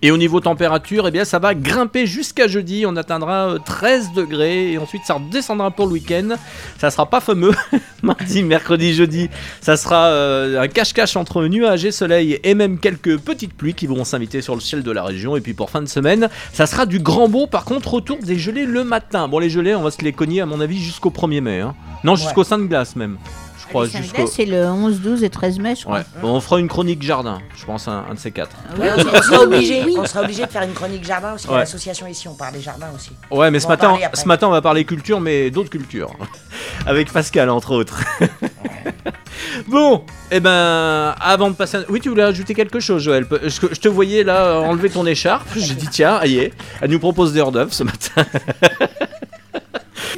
Et 0.07 0.11
au 0.11 0.19
niveau 0.19 0.39
température, 0.39 1.09
eh 1.09 1.11
bien, 1.11 1.25
ça 1.25 1.39
va 1.39 1.55
grimper 1.55 2.07
jusqu'à 2.07 2.47
jeudi. 2.47 2.85
On 2.87 2.95
atteindra 2.95 3.55
euh, 3.55 3.59
13 3.59 4.13
degrés 4.15 4.73
et 4.73 4.77
ensuite 4.77 5.01
ça 5.07 5.15
redescendra 5.15 5.71
pour 5.71 5.87
le 5.87 5.93
week-end. 5.93 6.37
Ça 6.77 6.91
sera 6.91 7.09
pas 7.09 7.23
fameux. 7.23 7.53
Mardi, 8.03 8.43
mercredi, 8.43 8.93
jeudi, 8.93 9.31
ça 9.63 9.79
sera 9.79 10.09
euh, 10.09 10.61
un 10.61 10.69
cache-cache 10.69 11.17
entre 11.17 11.47
nuages 11.47 11.87
et 11.87 11.91
soleil 11.91 12.39
et 12.45 12.55
même 12.55 12.77
quelques 12.81 13.17
petites 13.17 13.55
pluies 13.55 13.73
qui 13.73 13.87
vont 13.87 14.05
s'inviter 14.05 14.43
sur 14.43 14.55
le 14.55 14.61
ciel 14.61 14.83
de 14.83 14.91
la 14.91 15.05
région. 15.05 15.37
Et 15.37 15.41
puis 15.41 15.55
pour 15.55 15.71
fin 15.71 15.81
de 15.81 15.89
semaine, 15.89 16.29
ça 16.53 16.67
sera 16.67 16.85
du 16.85 16.99
grand 16.99 17.31
beau. 17.31 17.47
Par 17.47 17.65
contre, 17.65 17.95
autour 17.95 18.19
des 18.19 18.39
gelées 18.39 18.67
le 18.67 18.85
matin. 18.85 19.27
Bon, 19.27 19.39
les 19.39 19.49
gelées, 19.49 19.75
on 19.75 19.83
va 19.83 19.91
se 19.91 20.03
les 20.03 20.13
cogner 20.13 20.43
à 20.43 20.47
mon 20.47 20.61
avis 20.61 20.83
jusqu'au 20.83 21.09
1er 21.09 21.41
mai. 21.41 21.61
hein. 21.61 21.75
Non, 22.05 22.15
jusqu'au 22.15 22.45
Saint 22.45 22.59
de 22.59 22.65
glace 22.65 22.95
même. 22.95 23.17
Je 23.65 23.69
crois. 23.71 23.87
Jusqu'au. 23.87 24.27
C'est 24.27 24.45
le 24.45 24.67
11, 24.67 25.01
12 25.01 25.25
et 25.25 25.31
13 25.31 25.59
mai, 25.59 25.75
je 25.75 25.85
crois. 25.85 25.99
Ouais. 25.99 26.05
On 26.23 26.41
fera 26.41 26.61
une 26.61 26.69
chronique 26.69 27.03
jardin. 27.03 27.41
Je 27.57 27.65
pense 27.65 27.89
un, 27.89 28.05
un 28.11 28.15
de 28.15 28.19
ces 28.19 28.31
quatre. 28.31 28.55
Ouais, 28.79 28.91
on, 28.97 29.01
on 29.01 29.23
sera 29.23 29.43
obligé, 29.43 29.83
on 29.99 30.05
sera 30.07 30.21
obligé 30.23 30.45
de 30.47 30.51
faire 30.51 30.63
une 30.63 30.73
chronique 30.75 31.05
jardin 31.05 31.31
parce 31.31 31.43
qu'il 31.43 31.51
y 31.51 31.55
a 31.55 31.57
Ouais. 31.57 31.61
l'association 31.63 32.07
ici, 32.07 32.29
on 32.29 32.35
parle 32.35 32.55
des 32.55 32.61
jardins 32.61 32.89
aussi. 32.95 33.11
Ouais, 33.31 33.51
mais 33.51 33.59
On 33.59 33.61
ce 33.63 33.69
matin, 33.69 33.97
ce 34.13 34.27
matin, 34.29 34.49
on 34.49 34.51
va 34.51 34.61
parler 34.63 34.85
culture, 34.85 35.21
mais 35.21 35.51
d'autres 35.51 35.71
cultures. 35.71 36.13
Avec 36.87 37.11
Pascal, 37.13 37.49
entre 37.51 37.73
autres. 37.75 38.01
bon, 39.69 40.05
et 40.31 40.41
ben, 40.41 41.15
avant 41.21 41.51
de 41.51 41.55
passer. 41.55 41.79
à- 41.79 41.85
Oui, 41.89 42.01
tu 42.01 42.09
voulais 42.11 42.23
ajouter 42.23 42.55
quelque 42.55 42.81
chose, 42.81 43.03
Joël 43.03 43.27
Je, 43.43 43.49
je 43.49 43.81
te 43.81 43.89
voyais 43.89 44.25
là 44.25 44.61
enlever 44.61 44.91
ton 44.91 45.07
écharpe. 45.07 45.47
J'ai 45.57 45.75
dit, 45.75 45.89
tiens, 45.91 46.17
aïe, 46.17 46.37
est. 46.39 46.53
elle 46.81 46.91
nous 46.91 46.99
propose 46.99 47.33
des 47.33 47.41
hors 47.41 47.53
d'œuvre 47.53 47.73
ce 47.73 47.85
matin. 47.85 48.25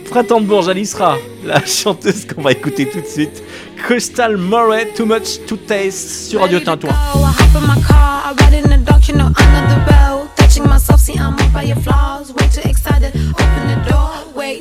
Printemps 0.04 0.40
de 0.40 0.46
Bourges, 0.46 0.68
Alice 0.68 0.92
sera 0.92 1.16
la 1.44 1.64
chanteuse 1.66 2.26
qu'on 2.26 2.42
va 2.42 2.52
écouter 2.52 2.88
tout 2.88 3.00
de 3.00 3.06
suite. 3.06 3.42
Crystal 3.76 4.36
Moret, 4.36 4.88
Too 4.96 5.06
Much 5.06 5.44
to 5.46 5.56
Taste 5.56 6.28
sur 6.30 6.40
Radio 6.40 6.60
Tintouin. 6.60 6.94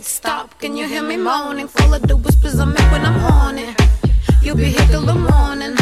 Stop, 0.01 0.60
can 0.60 0.75
you 0.75 0.88
hear 0.88 1.01
me 1.01 1.18
moaning? 1.18 1.68
Full 1.68 1.94
of 1.94 2.01
the 2.04 2.15
whispers 2.15 2.60
I 2.60 2.65
make 2.65 2.92
when 2.92 3.06
I'm 3.06 3.20
horny. 3.20 3.75
You'll 4.42 4.56
be 4.56 4.65
here 4.65 4.88
till 4.88 5.01
the 5.01 5.15
morning. 5.15 5.75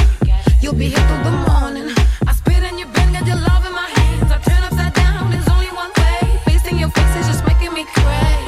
You'll 0.61 0.73
be 0.75 0.87
here 0.87 1.05
till 1.07 1.23
the 1.23 1.31
morning. 1.49 1.93
I 2.25 2.33
spit 2.33 2.63
in 2.63 2.77
your 2.77 2.87
bin, 2.89 3.11
got 3.11 3.25
your 3.27 3.35
love 3.35 3.65
in 3.65 3.73
my 3.73 3.89
hands. 3.95 4.31
I 4.31 4.37
turn 4.39 4.63
upside 4.63 4.93
down, 4.93 5.29
there's 5.29 5.47
only 5.49 5.67
one 5.67 5.91
way. 5.97 6.39
Facing 6.45 6.79
your 6.79 6.89
face 6.89 7.15
is 7.17 7.27
just 7.27 7.45
making 7.45 7.73
me 7.73 7.83
crazy. 7.83 8.42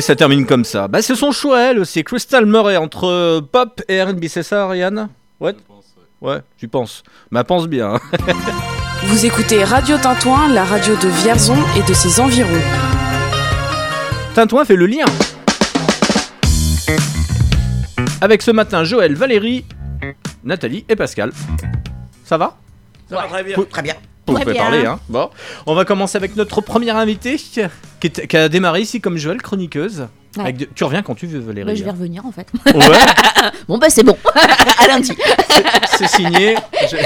Oui, 0.00 0.04
ça 0.04 0.16
termine 0.16 0.46
comme 0.46 0.64
ça. 0.64 0.88
Bah, 0.88 1.02
c'est 1.02 1.14
son 1.14 1.30
choix, 1.30 1.60
elle 1.60 1.78
aussi. 1.78 2.02
Crystal 2.04 2.46
Murray 2.46 2.78
entre 2.78 3.04
euh, 3.06 3.42
pop 3.42 3.82
et 3.86 4.02
RB, 4.02 4.24
c'est 4.28 4.42
ça, 4.42 4.62
Ariane? 4.64 5.10
Ouais 5.40 5.54
Ouais, 6.22 6.38
tu 6.56 6.68
penses. 6.68 7.02
Bah, 7.30 7.44
pense 7.44 7.68
bien. 7.68 7.96
hein. 7.96 8.00
Vous 9.02 9.26
écoutez 9.26 9.62
Radio 9.62 9.98
Tintouin, 9.98 10.48
la 10.48 10.64
radio 10.64 10.96
de 10.96 11.06
Vierzon 11.22 11.58
et 11.76 11.82
de 11.86 11.92
ses 11.92 12.18
environs. 12.18 12.48
Tintouin 14.34 14.64
fait 14.64 14.76
le 14.76 14.86
lien. 14.86 15.04
Avec 18.22 18.40
ce 18.40 18.52
matin, 18.52 18.84
Joël, 18.84 19.14
Valérie, 19.14 19.66
Nathalie 20.44 20.86
et 20.88 20.96
Pascal. 20.96 21.30
Ça 22.24 22.38
va? 22.38 22.56
Ça 23.10 23.16
va 23.16 23.24
très 23.24 23.44
bien. 23.44 23.56
Très 23.68 23.82
bien. 23.82 23.94
Parler, 24.34 24.86
hein. 24.86 24.98
Bon, 25.08 25.30
on 25.66 25.74
va 25.74 25.84
commencer 25.84 26.16
avec 26.16 26.36
notre 26.36 26.60
première 26.60 26.96
invitée 26.96 27.36
qui, 27.36 27.60
est- 27.60 28.26
qui 28.26 28.36
a 28.36 28.48
démarré 28.48 28.80
ici 28.80 29.00
comme 29.00 29.16
Joël, 29.16 29.40
chroniqueuse. 29.42 30.06
Ouais. 30.36 30.42
Avec 30.42 30.56
de- 30.58 30.68
Tu 30.74 30.84
reviens 30.84 31.02
quand 31.02 31.14
tu 31.16 31.26
veux, 31.26 31.40
Valérie. 31.40 31.66
Bah, 31.66 31.74
je 31.74 31.82
vais 31.82 31.90
hein. 31.90 31.92
revenir 31.92 32.24
en 32.24 32.30
fait. 32.32 32.46
Ouais, 32.66 32.72
Bon 33.68 33.78
bah 33.78 33.88
c'est 33.90 34.04
bon. 34.04 34.16
à 34.78 34.86
lundi. 34.86 35.12
c'est 35.98 36.06
signé. 36.08 36.54
Je- 36.90 36.96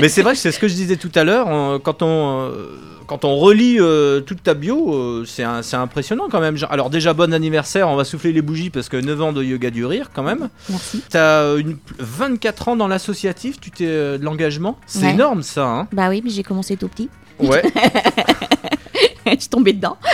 Mais 0.00 0.08
c'est 0.08 0.22
vrai 0.22 0.32
que 0.34 0.38
c'est 0.38 0.52
ce 0.52 0.58
que 0.58 0.68
je 0.68 0.74
disais 0.74 0.96
tout 0.96 1.10
à 1.14 1.24
l'heure. 1.24 1.80
Quand 1.82 2.02
on, 2.02 2.50
euh, 2.50 2.78
quand 3.06 3.24
on 3.24 3.36
relit 3.36 3.76
euh, 3.80 4.20
toute 4.20 4.42
ta 4.42 4.54
bio, 4.54 4.94
euh, 4.94 5.24
c'est 5.26 5.42
un- 5.42 5.62
c'est 5.62 5.76
impressionnant 5.76 6.28
quand 6.30 6.40
même. 6.40 6.56
Genre- 6.56 6.72
Alors, 6.72 6.90
déjà, 6.90 7.12
bon 7.14 7.32
anniversaire. 7.34 7.88
On 7.88 7.96
va 7.96 8.04
souffler 8.04 8.32
les 8.32 8.42
bougies 8.42 8.70
parce 8.70 8.88
que 8.88 8.96
9 8.96 9.20
ans 9.22 9.32
de 9.32 9.42
yoga 9.42 9.70
du 9.70 9.84
rire 9.86 10.10
quand 10.14 10.22
même. 10.22 10.48
Merci. 10.68 11.02
T'as 11.10 11.56
une 11.56 11.76
24 11.98 12.68
ans 12.68 12.76
dans 12.76 12.88
l'associatif, 12.88 13.60
tu 13.60 13.70
t'es 13.70 13.86
euh, 13.86 14.18
de 14.18 14.24
l'engagement. 14.24 14.78
C'est 14.86 15.04
Ouais. 15.06 15.10
énorme 15.12 15.42
ça. 15.42 15.66
Hein 15.66 15.88
Bah 15.92 16.08
oui, 16.08 16.20
mais 16.24 16.30
j'ai 16.30 16.42
commencé 16.42 16.76
tout 16.76 16.88
petit. 16.88 17.08
ouais. 17.40 17.62
je 19.26 19.30
suis 19.38 19.48
tombée 19.48 19.72
dedans. 19.72 19.96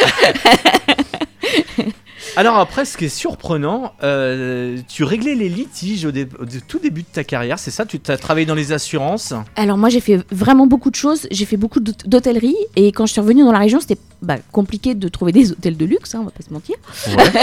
Alors 2.37 2.59
après, 2.59 2.85
ce 2.85 2.97
qui 2.97 3.05
est 3.07 3.09
surprenant, 3.09 3.93
euh, 4.03 4.77
tu 4.89 5.05
réglais 5.05 5.35
les 5.37 5.49
litiges 5.49 6.05
au, 6.05 6.11
dé- 6.11 6.29
au 6.41 6.45
dé- 6.45 6.61
tout 6.61 6.79
début 6.81 7.03
de 7.03 7.07
ta 7.13 7.23
carrière, 7.25 7.59
c'est 7.61 7.71
ça? 7.71 7.87
Tu 7.87 8.01
as 8.09 8.17
travaillé 8.17 8.45
dans 8.45 8.57
les 8.57 8.73
assurances? 8.73 9.33
Alors 9.57 9.79
moi 9.79 9.89
j'ai 9.89 10.01
fait 10.01 10.21
vraiment 10.33 10.67
beaucoup 10.67 10.91
de 10.91 10.97
choses. 10.97 11.27
J'ai 11.31 11.45
fait 11.47 11.57
beaucoup 11.57 11.79
d'hôt- 11.81 11.93
d'hôtellerie 12.07 12.57
et 12.77 12.89
quand 12.93 13.07
je 13.07 13.13
suis 13.13 13.21
revenue 13.21 13.45
dans 13.45 13.53
la 13.53 13.61
région, 13.61 13.81
c'était 13.81 13.99
bah, 14.21 14.37
compliqué 14.51 14.95
de 14.97 15.09
trouver 15.09 15.31
des 15.31 15.53
hôtels 15.53 15.77
de 15.77 15.85
luxe, 15.85 16.15
hein, 16.15 16.19
on 16.23 16.25
va 16.25 16.31
pas 16.33 16.43
se 16.43 16.53
mentir. 16.53 16.75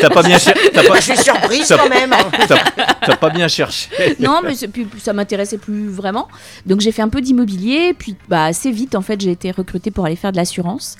T'as 0.00 0.10
pas 0.10 0.22
bien, 0.22 0.38
cher- 0.38 0.54
t'as 0.72 0.84
pas, 0.86 0.96
Je 0.96 1.00
suis 1.02 1.16
surprise 1.16 1.64
Ça- 1.64 1.76
quand 1.76 1.88
même. 1.88 2.14
t'as- 2.46 2.86
t'as 3.04 3.16
pas 3.16 3.30
bien 3.30 3.48
cherché. 3.48 3.88
non, 4.20 4.40
mais 4.44 4.52
ça 4.98 5.12
m'intéressait 5.12 5.58
plus 5.58 5.88
vraiment. 5.88 6.28
Donc 6.66 6.80
j'ai 6.80 6.92
fait 6.92 7.02
un 7.02 7.08
peu 7.08 7.20
d'immobilier, 7.20 7.94
puis 7.98 8.14
bah, 8.28 8.44
assez 8.44 8.70
vite 8.70 8.94
en 8.94 9.02
fait 9.02 9.20
j'ai 9.20 9.32
été 9.32 9.50
recrutée 9.50 9.90
pour 9.90 10.06
aller 10.06 10.16
faire 10.16 10.30
de 10.32 10.36
l'assurance. 10.36 10.96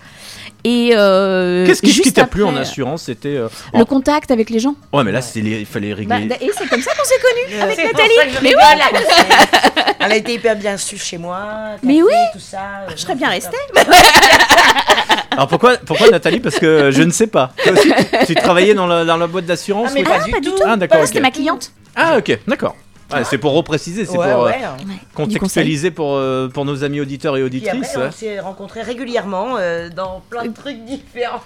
Et 0.64 0.90
euh, 0.94 1.64
Qu'est-ce 1.66 1.80
qui, 1.82 2.12
t'a 2.12 2.26
plu 2.26 2.42
en 2.44 2.56
assurance 2.56 3.04
C'était. 3.04 3.36
euh, 3.36 3.48
Le 3.74 3.80
en- 3.80 3.84
contact 3.84 4.30
avec 4.30 4.50
les 4.50 4.58
gens. 4.58 4.74
Ouais, 4.92 5.04
mais 5.04 5.12
là, 5.12 5.20
les- 5.36 5.60
il 5.60 5.66
fallait 5.66 5.90
Bah, 6.04 6.16
régler. 6.16 6.36
et 6.40 6.50
c'est 6.56 6.68
comme 6.68 6.82
ça 6.82 6.90
qu'on 6.94 7.04
s'est 7.04 7.20
connus 7.20 7.60
avec 7.62 7.78
Nathalie. 7.78 8.12
je 8.36 8.42
Mais 8.42 8.48
rigole. 8.48 9.94
Elle 10.00 10.12
a 10.12 10.16
été 10.16 10.34
hyper 10.34 10.56
bien 10.56 10.72
reçue 10.72 10.98
chez 10.98 11.16
moi. 11.18 11.38
Mais 11.82 12.02
oui. 12.02 12.12
tout 12.32 12.40
ça. 12.40 12.58
euh, 12.88 12.90
Je 12.96 13.00
serais 13.00 13.14
bien 13.14 13.28
restée. 13.28 13.56
Alors 15.30 15.46
pourquoi, 15.48 15.76
pourquoi 15.76 16.10
Nathalie? 16.10 16.40
Parce 16.40 16.58
que 16.58 16.90
je 16.90 17.02
ne 17.02 17.10
sais 17.12 17.28
pas. 17.28 17.52
Toi 17.62 17.72
aussi, 17.72 17.92
tu, 18.20 18.26
tu 18.26 18.34
travaillais 18.34 18.74
dans 18.74 18.86
la, 18.88 19.04
dans 19.04 19.16
la 19.16 19.26
boîte 19.28 19.46
d'assurance 19.46 19.90
Ah, 19.90 19.94
mais 19.94 20.00
ou- 20.02 20.04
pas, 20.04 20.18
Ah, 20.20 20.24
du, 20.24 20.30
pas 20.32 20.40
du 20.40 20.48
tout? 20.48 20.56
tout. 20.56 20.62
Ah, 20.66 20.76
d'accord, 20.76 20.98
Ah. 21.02 21.06
C'était 21.06 21.20
ma 21.20 21.30
cliente. 21.30 21.70
Ah, 21.94 22.16
ok, 22.18 22.36
d'accord. 22.48 22.74
Ouais, 23.12 23.24
c'est 23.24 23.38
pour 23.38 23.52
repréciser, 23.54 24.04
c'est 24.04 24.18
Ouais, 24.18 24.32
pour 24.32 24.42
euh, 24.44 24.46
ouais. 24.46 24.58
Ouais, 24.86 24.94
contextualiser 25.14 25.90
pour, 25.90 26.14
euh, 26.16 26.48
pour 26.48 26.64
nos 26.64 26.84
amis 26.84 27.00
auditeurs 27.00 27.36
et 27.36 27.40
Puis 27.40 27.46
auditrices. 27.46 27.94
après, 27.96 28.08
on 28.08 28.12
s'est 28.12 28.40
rencontrés 28.40 28.82
régulièrement 28.82 29.56
euh, 29.58 29.88
dans 29.88 30.22
plein 30.28 30.44
de 30.46 30.52
trucs 30.54 30.84
différents. 30.84 31.40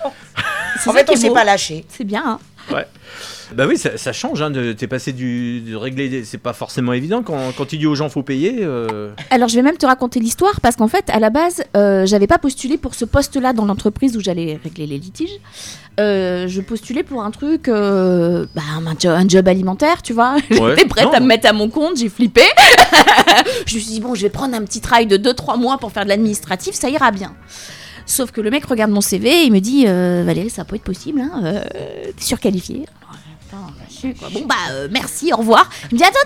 En 0.86 0.92
fait, 0.92 1.08
on 1.08 1.12
est 1.12 1.16
s'est 1.16 1.30
pas 1.30 1.44
lâché. 1.44 1.84
C'est 1.88 2.04
bien. 2.04 2.38
hein. 2.70 2.84
Bah 3.54 3.66
oui, 3.68 3.76
ça, 3.76 3.96
ça 3.96 4.12
change. 4.12 4.40
Hein, 4.42 4.50
de, 4.50 4.72
t'es 4.72 4.86
passé 4.86 5.12
du 5.12 5.60
de 5.60 5.74
régler. 5.76 6.24
C'est 6.24 6.38
pas 6.38 6.52
forcément 6.52 6.92
évident 6.92 7.22
quand, 7.22 7.38
quand 7.56 7.66
tu 7.66 7.78
dis 7.78 7.86
aux 7.86 7.94
gens 7.94 8.08
faut 8.08 8.22
payer. 8.22 8.58
euh, 8.62 9.12
Alors, 9.30 9.48
je 9.48 9.56
vais 9.56 9.62
même 9.62 9.76
te 9.76 9.86
raconter 9.86 10.20
l'histoire 10.20 10.60
parce 10.60 10.76
qu'en 10.76 10.88
fait, 10.88 11.08
à 11.10 11.18
la 11.20 11.30
base, 11.30 11.62
euh, 11.76 12.06
j'avais 12.06 12.26
pas 12.26 12.38
postulé 12.38 12.78
pour 12.78 12.94
ce 12.94 13.04
poste-là 13.04 13.52
dans 13.52 13.64
l'entreprise 13.64 14.16
où 14.16 14.20
j'allais 14.20 14.58
régler 14.62 14.86
les 14.86 14.98
litiges. 14.98 15.38
Euh, 16.00 16.48
je 16.48 16.60
postulais 16.62 17.02
pour 17.02 17.22
un 17.22 17.30
truc, 17.30 17.68
euh, 17.68 18.46
bah, 18.54 18.62
un, 18.86 18.94
jo- 18.98 19.10
un 19.10 19.28
job 19.28 19.46
alimentaire, 19.48 20.00
tu 20.02 20.12
vois. 20.14 20.36
Ouais. 20.50 20.70
J'étais 20.76 20.88
prête 20.88 21.04
Non. 21.06 21.12
à 21.12 21.20
me 21.20 21.26
mettre 21.26 21.46
à 21.48 21.52
mon 21.52 21.68
compte, 21.68 21.98
j'ai 21.98 22.08
flippé. 22.08 22.42
je 23.66 23.74
me 23.76 23.80
suis 23.80 23.90
dit, 23.92 24.00
bon, 24.00 24.14
je 24.14 24.22
vais 24.22 24.30
prendre 24.30 24.54
un 24.54 24.62
petit 24.62 24.80
travail 24.80 25.06
de 25.06 25.16
2-3 25.16 25.58
mois 25.58 25.78
pour 25.78 25.92
faire 25.92 26.04
de 26.04 26.08
l'administratif, 26.08 26.74
ça 26.74 26.88
ira 26.88 27.10
bien. 27.10 27.34
Sauf 28.06 28.32
que 28.32 28.40
le 28.40 28.50
mec 28.50 28.64
regarde 28.64 28.90
mon 28.90 29.00
CV 29.00 29.28
et 29.30 29.44
il 29.44 29.52
me 29.52 29.60
dit, 29.60 29.84
euh, 29.86 30.22
Valérie, 30.26 30.50
ça 30.50 30.64
peut 30.64 30.76
être 30.76 30.82
possible, 30.82 31.20
hein, 31.20 31.62
t'es 32.16 32.24
surqualifiée. 32.24 32.84
Alors, 33.00 33.18
quoi. 34.18 34.28
Bon, 34.30 34.44
bah, 34.46 34.54
euh, 34.70 34.88
merci, 34.90 35.32
au 35.32 35.36
revoir. 35.36 35.68
Il 35.90 35.94
me 35.94 35.98
dit, 35.98 36.04
attendez, 36.04 36.18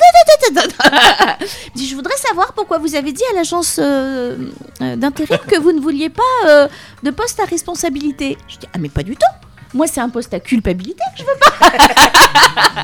attendez, 0.55 0.73
attendez. 0.81 0.97
Il 1.41 1.73
me 1.73 1.77
dit, 1.77 1.89
je 1.89 1.95
voudrais 1.95 2.17
savoir 2.17 2.53
pourquoi 2.53 2.79
vous 2.79 2.95
avez 2.95 3.13
dit 3.13 3.23
à 3.33 3.37
l'agence 3.37 3.79
euh, 3.83 4.37
euh, 4.81 4.97
d'intérim 4.97 5.39
que 5.47 5.59
vous 5.59 5.73
ne 5.73 5.81
vouliez 5.81 6.09
pas 6.09 6.23
euh, 6.47 6.69
de 7.03 7.11
poste 7.11 7.41
à 7.41 7.45
responsabilité. 7.45 8.39
Je 8.49 8.59
dis, 8.59 8.67
ah, 8.75 8.79
mais 8.79 8.89
pas 8.89 9.03
du 9.03 9.15
tout. 9.15 9.47
Moi, 9.75 9.87
c'est 9.87 10.01
un 10.01 10.09
poste 10.09 10.33
à 10.35 10.41
culpabilité 10.41 11.03
que 11.17 11.23
je 11.23 11.27
veux 11.27 11.39
pas. 11.39 11.73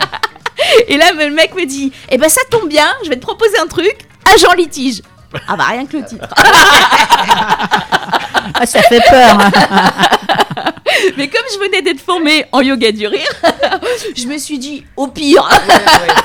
Et 0.88 0.96
là, 0.96 1.12
le 1.12 1.31
mec 1.31 1.55
me 1.55 1.64
dit, 1.64 1.92
eh 2.11 2.18
ben, 2.18 2.28
ça 2.28 2.40
tombe 2.50 2.68
bien, 2.68 2.88
je 3.05 3.09
vais 3.09 3.16
te 3.16 3.22
proposer 3.22 3.59
un 3.59 3.66
truc, 3.66 3.96
agent 4.35 4.52
litige. 4.52 5.02
Ah 5.48 5.57
bah 5.57 5.64
rien 5.68 5.87
que 5.87 5.96
le 5.96 6.05
titre. 6.05 6.28
Ah, 8.55 8.66
ça 8.66 8.83
fait 8.83 9.00
peur. 9.09 9.38
Mais 11.17 11.29
comme 11.29 11.43
je 11.53 11.59
venais 11.59 11.83
d'être 11.83 12.01
formée 12.01 12.45
en 12.53 12.61
yoga 12.61 12.93
du 12.93 13.07
rire, 13.07 13.31
je 14.17 14.27
me 14.27 14.38
suis 14.38 14.59
dit, 14.59 14.85
au 14.97 15.09
pire, 15.09 15.49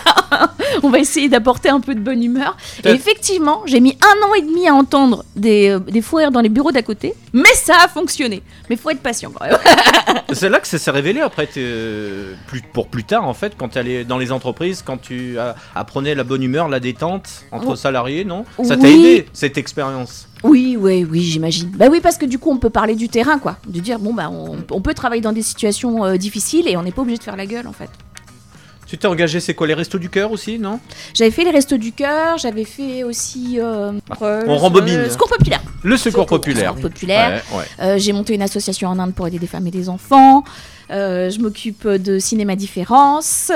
on 0.84 0.90
va 0.90 1.00
essayer 1.00 1.30
d'apporter 1.30 1.70
un 1.70 1.80
peu 1.80 1.96
de 1.96 2.00
bonne 2.00 2.24
humeur. 2.24 2.58
Et 2.86 2.90
effectivement, 2.90 3.62
j'ai 3.66 3.80
mis 3.80 3.98
un 4.02 4.28
an 4.28 4.34
et 4.34 4.42
demi 4.42 4.68
à 4.68 4.74
entendre 4.74 5.24
des, 5.36 5.70
euh, 5.70 5.80
des 5.80 6.02
fous 6.02 6.18
rires 6.18 6.32
dans 6.32 6.42
les 6.42 6.50
bureaux 6.50 6.72
d'à 6.72 6.82
côté, 6.82 7.14
mais 7.34 7.54
ça 7.56 7.76
a 7.84 7.88
fonctionné. 7.88 8.42
Mais 8.70 8.76
faut 8.76 8.90
être 8.90 9.02
patient 9.02 9.32
quand 9.34 9.46
même. 9.46 9.58
C'est 10.34 10.50
là 10.50 10.60
que 10.60 10.68
ça 10.68 10.78
s'est 10.78 10.92
révélé 10.92 11.22
après, 11.22 11.48
euh, 11.58 12.34
plus, 12.48 12.62
pour 12.62 12.88
plus 12.88 13.04
tard 13.04 13.26
en 13.28 13.34
fait, 13.34 13.54
quand 13.58 13.70
tu 13.70 13.78
allais 13.78 14.04
dans 14.04 14.18
les 14.18 14.32
entreprises, 14.32 14.82
quand 14.86 14.98
tu 14.98 15.38
apprenais 15.76 16.16
la 16.16 16.24
bonne 16.24 16.44
humeur, 16.44 16.68
la 16.70 16.80
détente 16.80 17.46
entre 17.52 17.70
Oh. 17.70 17.76
salariés, 17.76 18.24
non? 18.26 18.46
Ça 18.64 18.78
t'a 18.78 18.88
aidé 18.90 19.28
cette 19.34 19.58
expérience? 19.58 20.28
Oui, 20.44 20.78
oui, 20.80 21.06
oui, 21.10 21.22
j'imagine. 21.22 21.72
Bah 21.76 21.88
oui, 21.90 22.00
parce 22.02 22.18
que 22.18 22.26
du 22.26 22.38
coup, 22.40 22.52
on 22.52 22.58
peut 22.58 22.70
parler 22.70 22.94
du 22.96 23.10
terrain, 23.10 23.40
quoi. 23.40 23.58
De 23.68 23.80
dire, 23.80 23.98
bon, 23.98 24.14
bah, 24.14 24.30
on, 24.32 24.58
on 24.70 24.82
peut 24.82 24.94
travailler 24.94 25.22
dans 25.22 25.32
des 25.34 25.42
situations 25.42 26.06
euh, 26.06 26.18
difficiles 26.18 26.68
et 26.68 26.78
on 26.78 26.84
n'est 26.84 26.92
pas 26.92 27.02
obligé 27.02 27.18
de 27.18 27.24
faire 27.24 27.36
la 27.36 27.48
gueule, 27.48 27.66
en 27.68 27.74
fait. 27.74 27.90
Tu 28.88 28.98
t'es 28.98 29.08
engagé, 29.08 29.42
c'est 29.42 29.54
quoi 29.54 29.68
les 29.68 29.74
restos 29.74 29.98
du 29.98 30.10
cœur 30.10 30.32
aussi, 30.32 30.58
non? 30.60 30.80
J'avais 31.14 31.32
fait 31.32 31.44
les 31.44 31.52
restos 31.52 31.76
du 31.78 31.92
cœur, 31.92 32.38
j'avais 32.38 32.64
fait 32.64 33.04
aussi. 33.04 33.60
euh, 33.60 33.92
euh, 34.22 34.44
on 34.48 34.58
rembobine. 34.58 34.98
le 35.04 35.10
Secours 35.10 35.28
populaire. 35.28 35.62
Le 35.84 35.98
secours 35.98 36.26
populaire. 36.26 36.70
Secours 36.70 36.90
populaire. 36.90 37.44
Ouais, 37.52 37.58
ouais. 37.60 37.66
Euh, 37.82 37.98
j'ai 37.98 38.14
monté 38.14 38.34
une 38.34 38.42
association 38.42 38.88
en 38.88 38.98
Inde 38.98 39.14
pour 39.14 39.28
aider 39.28 39.40
des 39.40 39.48
femmes 39.48 39.68
et 39.68 39.72
des 39.72 39.90
enfants. 39.90 40.46
Euh, 40.90 41.30
je 41.30 41.40
m'occupe 41.40 41.86
de 41.86 42.18
Cinéma 42.18 42.56
Différence, 42.56 43.52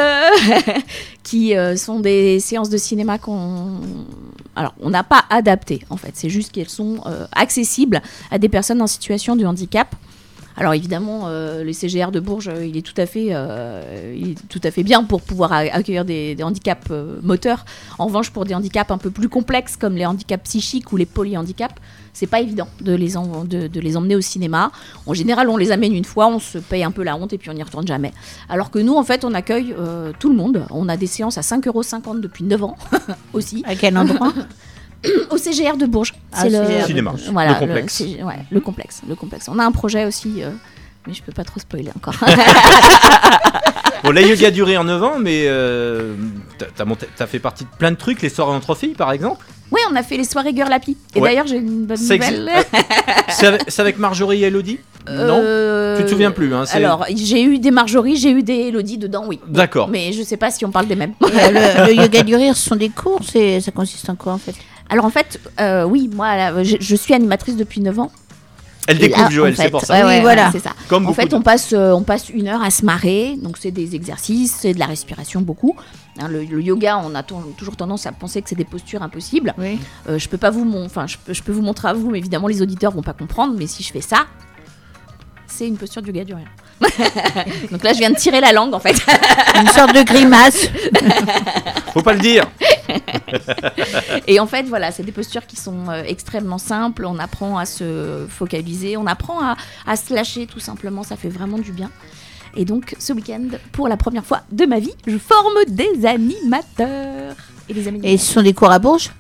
qui 1.24 1.54
sont 1.78 2.02
des 2.02 2.39
séances 2.41 2.70
de 2.70 2.78
cinéma 2.78 3.17
qu'on. 3.17 3.80
Alors, 4.58 4.74
on 4.82 4.89
n'a 4.89 5.04
pas 5.04 5.24
adapté, 5.30 5.80
en 5.89 5.96
fait. 5.96 6.12
C'est 6.13 6.30
juste 6.30 6.52
qu'elles 6.52 6.67
sont 6.70 7.02
accessibles 7.32 8.02
à 8.32 8.38
des 8.38 8.50
personnes 8.50 8.82
en 8.82 8.88
situation 8.88 9.38
de 9.38 9.46
handicap. 9.46 9.96
Alors 10.58 10.74
évidemment, 10.74 11.24
euh, 11.28 11.64
le 11.64 11.72
CGR 11.74 12.12
de 12.12 12.20
Bourges, 12.20 12.50
euh, 12.50 12.66
il 12.66 12.76
est 12.78 12.82
tout 12.82 13.00
à 13.00 13.06
fait, 13.06 13.28
euh, 13.32 14.14
il 14.18 14.32
est 14.32 14.48
tout 14.50 14.60
à 14.64 14.72
fait 14.72 14.84
bien 14.84 15.04
pour 15.04 15.22
pouvoir 15.22 15.54
accueillir 15.54 16.04
des, 16.06 16.36
des 16.36 16.44
handicaps 16.44 16.88
euh, 16.92 17.20
moteurs. 17.24 17.66
En 18.00 18.06
revanche, 18.08 18.32
pour 18.32 18.44
des 18.46 18.54
handicaps 18.54 18.92
un 18.92 18.98
peu 18.98 19.12
plus 19.12 19.30
complexes 19.30 19.78
comme 19.78 19.96
les 19.96 20.06
handicaps 20.06 20.44
psychiques 20.44 20.92
ou 20.92 20.98
les 20.98 21.06
polyhandicaps, 21.06 21.76
c'est 22.14 22.28
pas 22.28 22.42
évident 22.42 22.68
de 22.82 22.94
les, 22.94 23.16
en- 23.16 23.46
de, 23.46 23.68
de 23.68 23.80
les 23.80 23.96
emmener 23.96 24.16
au 24.16 24.22
cinéma. 24.22 24.72
En 25.06 25.14
général, 25.14 25.48
on 25.50 25.56
les 25.58 25.72
amène 25.72 25.94
une 25.96 26.04
fois, 26.06 26.28
on 26.28 26.40
se 26.40 26.58
paye 26.58 26.84
un 26.84 26.92
peu 26.92 27.04
la 27.04 27.16
honte 27.16 27.32
et 27.32 27.38
puis 27.38 27.50
on 27.50 27.54
n'y 27.54 27.64
retourne 27.64 27.88
jamais. 27.88 28.12
Alors 28.50 28.72
que 28.72 28.80
nous, 28.80 28.96
en 28.96 29.04
fait, 29.04 29.24
on 29.24 29.34
accueille 29.34 29.74
tout 30.20 30.30
le 30.30 30.36
monde. 30.36 30.66
On 30.70 30.90
a 30.90 30.98
des 30.98 31.08
séances 31.08 31.38
à 31.38 31.42
5,50€ 31.42 32.20
depuis 32.20 32.44
9 32.44 32.64
ans 32.66 32.76
aussi. 33.34 33.64
À 33.66 33.76
quel 33.76 33.98
endroit? 33.98 34.34
Au 35.30 35.38
CGR 35.38 35.78
de 35.78 35.86
Bourges. 35.86 36.14
Ah, 36.34 36.42
C'est 36.44 36.50
le 36.50 36.86
Cinéma. 36.86 37.14
Voilà, 37.32 37.54
Le 37.54 37.60
complexe. 37.60 38.02
Ouais, 38.02 38.36
le 38.52 38.60
complexe, 38.60 39.02
le 39.08 39.16
complexe. 39.16 39.48
On 39.50 39.58
a 39.60 39.66
un 39.66 39.72
projet 39.72 40.06
aussi, 40.06 40.44
euh, 40.44 40.50
mais 41.08 41.14
je 41.14 41.24
peux 41.24 41.32
pas 41.32 41.44
trop 41.44 41.60
spoiler 41.60 41.90
encore. 41.96 42.16
Bon, 44.04 44.10
la 44.10 44.22
yoga 44.22 44.48
a 44.48 44.52
duré 44.52 44.78
en 44.78 44.84
9 44.84 45.04
ans, 45.04 45.14
mais 45.20 45.44
euh, 45.46 46.16
t'as- 46.58 46.86
t'as 47.16 47.28
fait 47.28 47.38
partie 47.38 47.66
de 47.66 47.70
plein 47.78 47.92
de 47.92 47.96
trucs, 47.98 48.24
les 48.24 48.30
soirées 48.30 48.56
entre 48.56 48.74
filles 48.74 48.96
par 48.96 49.12
exemple? 49.12 49.46
oui, 49.70 49.80
on 49.92 49.96
a 49.96 50.02
fait 50.04 50.18
les 50.18 50.24
soirées 50.24 50.54
Girl 50.56 50.74
Happy. 50.74 50.98
Et 51.16 51.20
Ouais. 51.20 51.30
d'ailleurs, 51.30 51.46
j'ai 51.46 51.58
une 51.58 51.86
bonne 51.86 52.00
nouvelle. 52.02 52.50
C'est 53.30 53.46
avec, 53.46 53.62
c'est 53.68 53.80
avec 53.82 54.00
Marjorie 54.00 54.44
et 54.44 54.48
Elodie? 54.48 54.80
Non? 55.08 55.40
Euh, 55.44 55.98
Tu 56.00 56.06
te 56.06 56.10
souviens 56.10 56.32
plus, 56.32 56.52
hein, 56.54 56.64
Alors, 56.74 57.06
j'ai 57.16 57.44
eu 57.44 57.60
des 57.60 57.70
Marjorie, 57.72 58.16
j'ai 58.18 58.32
eu 58.32 58.42
des 58.44 58.56
Elodie 58.70 58.98
dedans, 58.98 59.26
oui. 59.28 59.40
D'accord. 59.48 59.88
Mais 59.88 60.12
je 60.14 60.24
sais 60.24 60.36
pas 60.38 60.50
si 60.52 60.66
on 60.66 60.72
parle 60.72 60.88
des 60.88 60.96
mêmes. 60.96 61.14
Euh, 61.24 61.28
le, 61.28 61.94
le 61.94 61.96
yoga 62.02 62.24
du 62.24 62.36
rire, 62.36 62.58
ce 62.58 62.70
sont 62.70 62.76
des 62.76 62.90
cours, 62.90 63.22
ça 63.24 63.72
consiste 63.72 64.10
en 64.10 64.16
quoi 64.16 64.34
en 64.34 64.38
fait? 64.40 64.56
Alors 64.91 65.06
en 65.06 65.10
fait, 65.10 65.39
euh, 65.60 65.84
oui, 65.86 66.08
moi, 66.13 66.36
là, 66.38 66.63
je, 66.63 66.75
je 66.80 66.95
suis 66.95 67.13
animatrice 67.15 67.56
depuis 67.56 67.82
9 67.82 67.97
ans. 67.99 68.12
Elle 68.88 68.97
Et 68.97 69.08
là, 69.08 69.08
découvre 69.10 69.32
Joël, 69.32 69.54
en 69.54 69.56
c'est 69.56 69.63
fait, 69.63 69.69
pour 69.71 69.82
ça. 69.86 69.93
ouais, 70.06 70.15
Oui, 70.17 70.21
voilà. 70.21 70.51
c'est 70.51 70.60
ça. 70.60 70.71
Comme 70.89 71.08
En 71.08 71.13
fait, 71.13 71.27
de- 71.27 71.36
on 71.36 71.41
passe, 71.41 71.71
euh, 71.71 71.91
on 71.93 72.01
passe 72.04 72.30
une 72.30 72.47
heure 72.47 72.62
à 72.63 72.71
se 72.71 72.84
marrer. 72.84 73.38
Donc, 73.41 73.58
c'est 73.58 73.71
des 73.71 73.95
exercices, 73.95 74.54
c'est 74.60 74.73
de 74.73 74.80
la 74.80 74.88
respiration 74.88 75.39
beaucoup. 75.41 75.75
Hein, 76.19 76.27
le, 76.27 76.43
le 76.43 76.62
yoga, 76.62 76.97
on 76.97 77.13
a 77.15 77.23
toujours 77.23 77.75
tendance 77.77 78.06
à 78.06 78.12
penser 78.12 78.41
que 78.41 78.49
c'est 78.49 78.56
des 78.56 78.65
postures 78.65 79.01
impossibles. 79.04 79.54
Oui. 79.58 79.80
Euh, 80.10 80.17
je 80.19 80.27
peux 80.27 80.38
pas 80.39 80.49
vous, 80.49 80.69
enfin, 80.84 81.08
je 81.08 81.15
peux, 81.23 81.32
je 81.34 81.41
peux 81.43 81.51
vous 81.51 81.62
montrer 81.62 81.88
à 81.89 81.93
vous, 81.93 82.10
mais 82.10 82.17
évidemment, 82.17 82.47
les 82.47 82.62
auditeurs 82.62 82.91
vont 82.91 83.04
pas 83.04 83.13
comprendre. 83.13 83.54
Mais 83.58 83.67
si 83.67 83.84
je 83.84 83.91
fais 83.93 84.01
ça, 84.01 84.25
c'est 85.47 85.67
une 85.67 85.77
posture 85.77 86.01
de 86.01 86.08
yoga 86.08 86.23
du 86.25 86.34
rien. 86.34 86.45
donc 87.72 87.84
là, 87.84 87.94
je 87.94 88.00
viens 88.00 88.10
de 88.10 88.15
tirer 88.15 88.41
la 88.41 88.52
langue, 88.52 88.74
en 88.74 88.80
fait. 88.80 88.96
Une 89.60 89.67
sorte 89.67 89.94
de 89.94 90.04
grimace. 90.04 90.67
Faut 91.94 92.02
pas 92.02 92.13
le 92.13 92.20
dire. 92.20 92.50
Et 94.28 94.39
en 94.39 94.48
fait, 94.48 94.63
voilà, 94.63 94.91
c'est 94.91 95.04
des 95.04 95.12
postures 95.12 95.46
qui 95.46 95.56
sont 95.56 95.89
euh, 95.89 96.04
extrêmement 96.06 96.58
simples. 96.58 97.06
On 97.06 97.20
apprend 97.20 97.58
à 97.58 97.65
se 97.65 98.26
focaliser, 98.30 98.98
on 98.98 99.08
apprend 99.08 99.41
à, 99.41 99.56
à 99.88 99.96
se 99.96 100.13
lâcher 100.13 100.48
tout 100.48 100.60
simplement. 100.60 101.04
Ça 101.04 101.15
fait 101.15 101.30
vraiment 101.30 101.58
du 101.58 101.72
bien. 101.72 101.89
Et 102.56 102.65
donc, 102.65 102.96
ce 103.00 103.13
week-end, 103.13 103.48
pour 103.72 103.88
la 103.88 103.98
première 103.98 104.26
fois 104.26 104.41
de 104.52 104.65
ma 104.65 104.80
vie, 104.80 104.94
je 105.08 105.17
forme 105.17 105.54
des 105.67 106.06
animateurs. 106.06 107.36
Et 107.70 107.74
des 107.74 107.88
animateurs. 107.88 108.12
Et 108.12 108.17
ce 108.17 108.34
sont 108.34 108.41
des 108.41 108.54
cours 108.54 108.72
à 108.72 108.80
Bourges? 108.80 109.12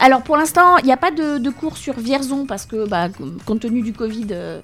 Alors, 0.00 0.22
pour 0.22 0.36
l'instant, 0.36 0.78
il 0.78 0.86
n'y 0.86 0.92
a 0.92 0.96
pas 0.96 1.10
de, 1.10 1.38
de 1.38 1.50
cours 1.50 1.76
sur 1.76 1.98
Vierzon 1.98 2.46
parce 2.46 2.66
que, 2.66 2.88
bah, 2.88 3.08
compte 3.44 3.60
tenu 3.60 3.82
du 3.82 3.92
Covid, 3.92 4.28
euh, 4.30 4.60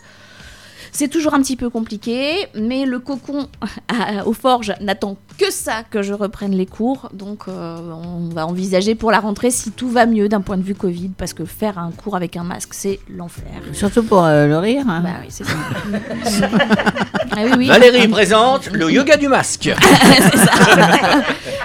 c'est 0.95 1.09
toujours 1.09 1.35
un 1.35 1.43
petit 1.43 1.57
peu 1.57 1.69
compliqué. 1.69 2.47
Mais 2.55 2.87
le 2.87 3.01
cocon 3.01 3.49
aux 4.27 4.33
forges 4.33 4.73
n'attend 4.81 5.17
que 5.39 5.51
ça 5.51 5.83
que 5.91 6.03
je 6.03 6.15
reprenne 6.15 6.53
les 6.53 6.67
cours. 6.67 7.11
Donc, 7.13 7.43
euh, 7.49 7.77
on 7.93 8.29
va 8.33 8.47
envisager 8.47 8.95
pour 8.95 9.11
la 9.11 9.19
rentrée 9.21 9.51
si 9.51 9.73
tout 9.73 9.89
va 9.89 10.07
mieux 10.07 10.29
d'un 10.29 10.41
point 10.41 10.57
de 10.57 10.63
vue 10.63 10.75
Covid 10.77 11.11
parce 11.19 11.35
que 11.35 11.45
faire 11.45 11.79
un 11.79 11.91
cours 11.91 12.15
avec 12.17 12.37
un 12.37 12.45
masque, 12.45 12.73
c'est 12.73 13.01
l'enfer. 13.11 13.45
Surtout 13.73 14.05
pour 14.05 14.25
euh, 14.25 14.47
le 14.47 14.57
rire. 14.59 14.85
hein. 14.89 15.01
Bah 15.03 15.11
oui, 15.21 15.27
c'est 15.29 15.45
ça. 15.45 15.53
ah 17.33 17.37
oui, 17.45 17.51
oui. 17.59 17.67
Valérie 17.67 18.07
présente 18.09 18.71
le 18.71 18.91
yoga 18.91 19.17
du 19.17 19.27
masque. 19.29 19.67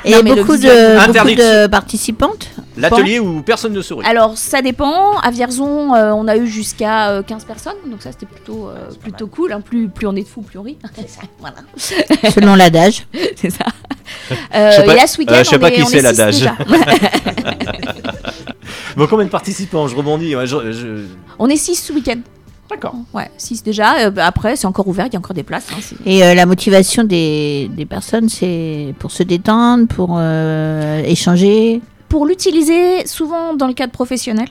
Et 0.05 0.11
Non, 0.11 0.21
mais 0.23 0.31
le 0.31 0.37
beaucoup 0.41 0.57
de 0.57 1.67
participantes 1.67 2.49
L'atelier 2.79 3.19
où 3.19 3.41
personne 3.41 3.73
ne 3.73 3.81
sourit. 3.81 4.05
Alors, 4.05 4.37
ça 4.37 4.61
dépend. 4.61 5.17
À 5.19 5.31
Vierzon, 5.31 5.93
euh, 5.93 6.11
on 6.13 6.27
a 6.27 6.37
eu 6.37 6.47
jusqu'à 6.47 7.09
euh, 7.09 7.23
15 7.23 7.45
personnes, 7.45 7.73
donc 7.87 8.01
ça 8.01 8.11
c'était 8.11 8.25
plutôt, 8.25 8.67
euh, 8.69 8.89
plutôt 9.01 9.27
cool. 9.27 9.51
hein. 9.53 9.61
Plus, 9.61 9.89
plus 9.89 10.07
on 10.07 10.15
est 10.15 10.23
de 10.23 10.27
fous, 10.27 10.41
plus 10.41 10.57
on 10.59 10.63
rit. 10.63 10.77
voilà, 11.39 11.55
selon 12.33 12.55
l'adage. 12.55 13.05
c'est 13.35 13.49
ça. 13.49 13.65
Euh, 14.55 14.71
Je 14.71 14.75
sais 14.77 14.85
pas- 14.85 14.93
et 14.93 14.95
là, 14.97 15.07
ce 15.07 15.17
week-end, 15.19 15.33
euh, 15.33 15.43
je 15.43 15.49
sais 15.49 15.55
on 15.55 15.59
pas 15.59 15.69
est- 15.69 15.73
qui 15.73 15.83
on 15.83 15.85
c'est 15.87 15.97
est 15.97 15.99
six 15.99 16.17
l'adage. 16.17 16.49
Bon, 18.95 19.07
combien 19.07 19.25
de 19.25 19.31
participants 19.31 19.87
Je 19.87 19.95
rebondis. 19.95 20.35
ouais, 20.35 20.45
je- 20.47 20.71
je- 20.71 21.05
on 21.37 21.47
est 21.47 21.55
6 21.55 21.75
ce 21.75 21.93
week-end. 21.93 22.17
D'accord. 22.69 22.93
Ouais, 23.13 23.29
6 23.37 23.63
déjà. 23.63 23.95
Euh, 23.99 24.09
bah, 24.11 24.25
après, 24.27 24.55
c'est 24.55 24.67
encore 24.67 24.87
ouvert, 24.87 25.07
il 25.07 25.13
y 25.13 25.15
a 25.15 25.19
encore 25.19 25.33
des 25.33 25.43
places. 25.43 25.67
hein, 25.73 25.79
Et 26.05 26.23
euh, 26.23 26.33
la 26.35 26.45
motivation 26.45 27.03
des, 27.03 27.69
des 27.75 27.85
personnes, 27.85 28.29
c'est 28.29 28.93
pour 28.99 29.11
se 29.11 29.23
détendre, 29.23 29.87
pour 29.87 30.15
euh, 30.19 31.01
échanger? 31.03 31.81
Pour 32.09 32.25
l'utiliser 32.25 33.05
souvent 33.05 33.53
dans 33.53 33.67
le 33.67 33.73
cadre 33.73 33.93
professionnel. 33.93 34.49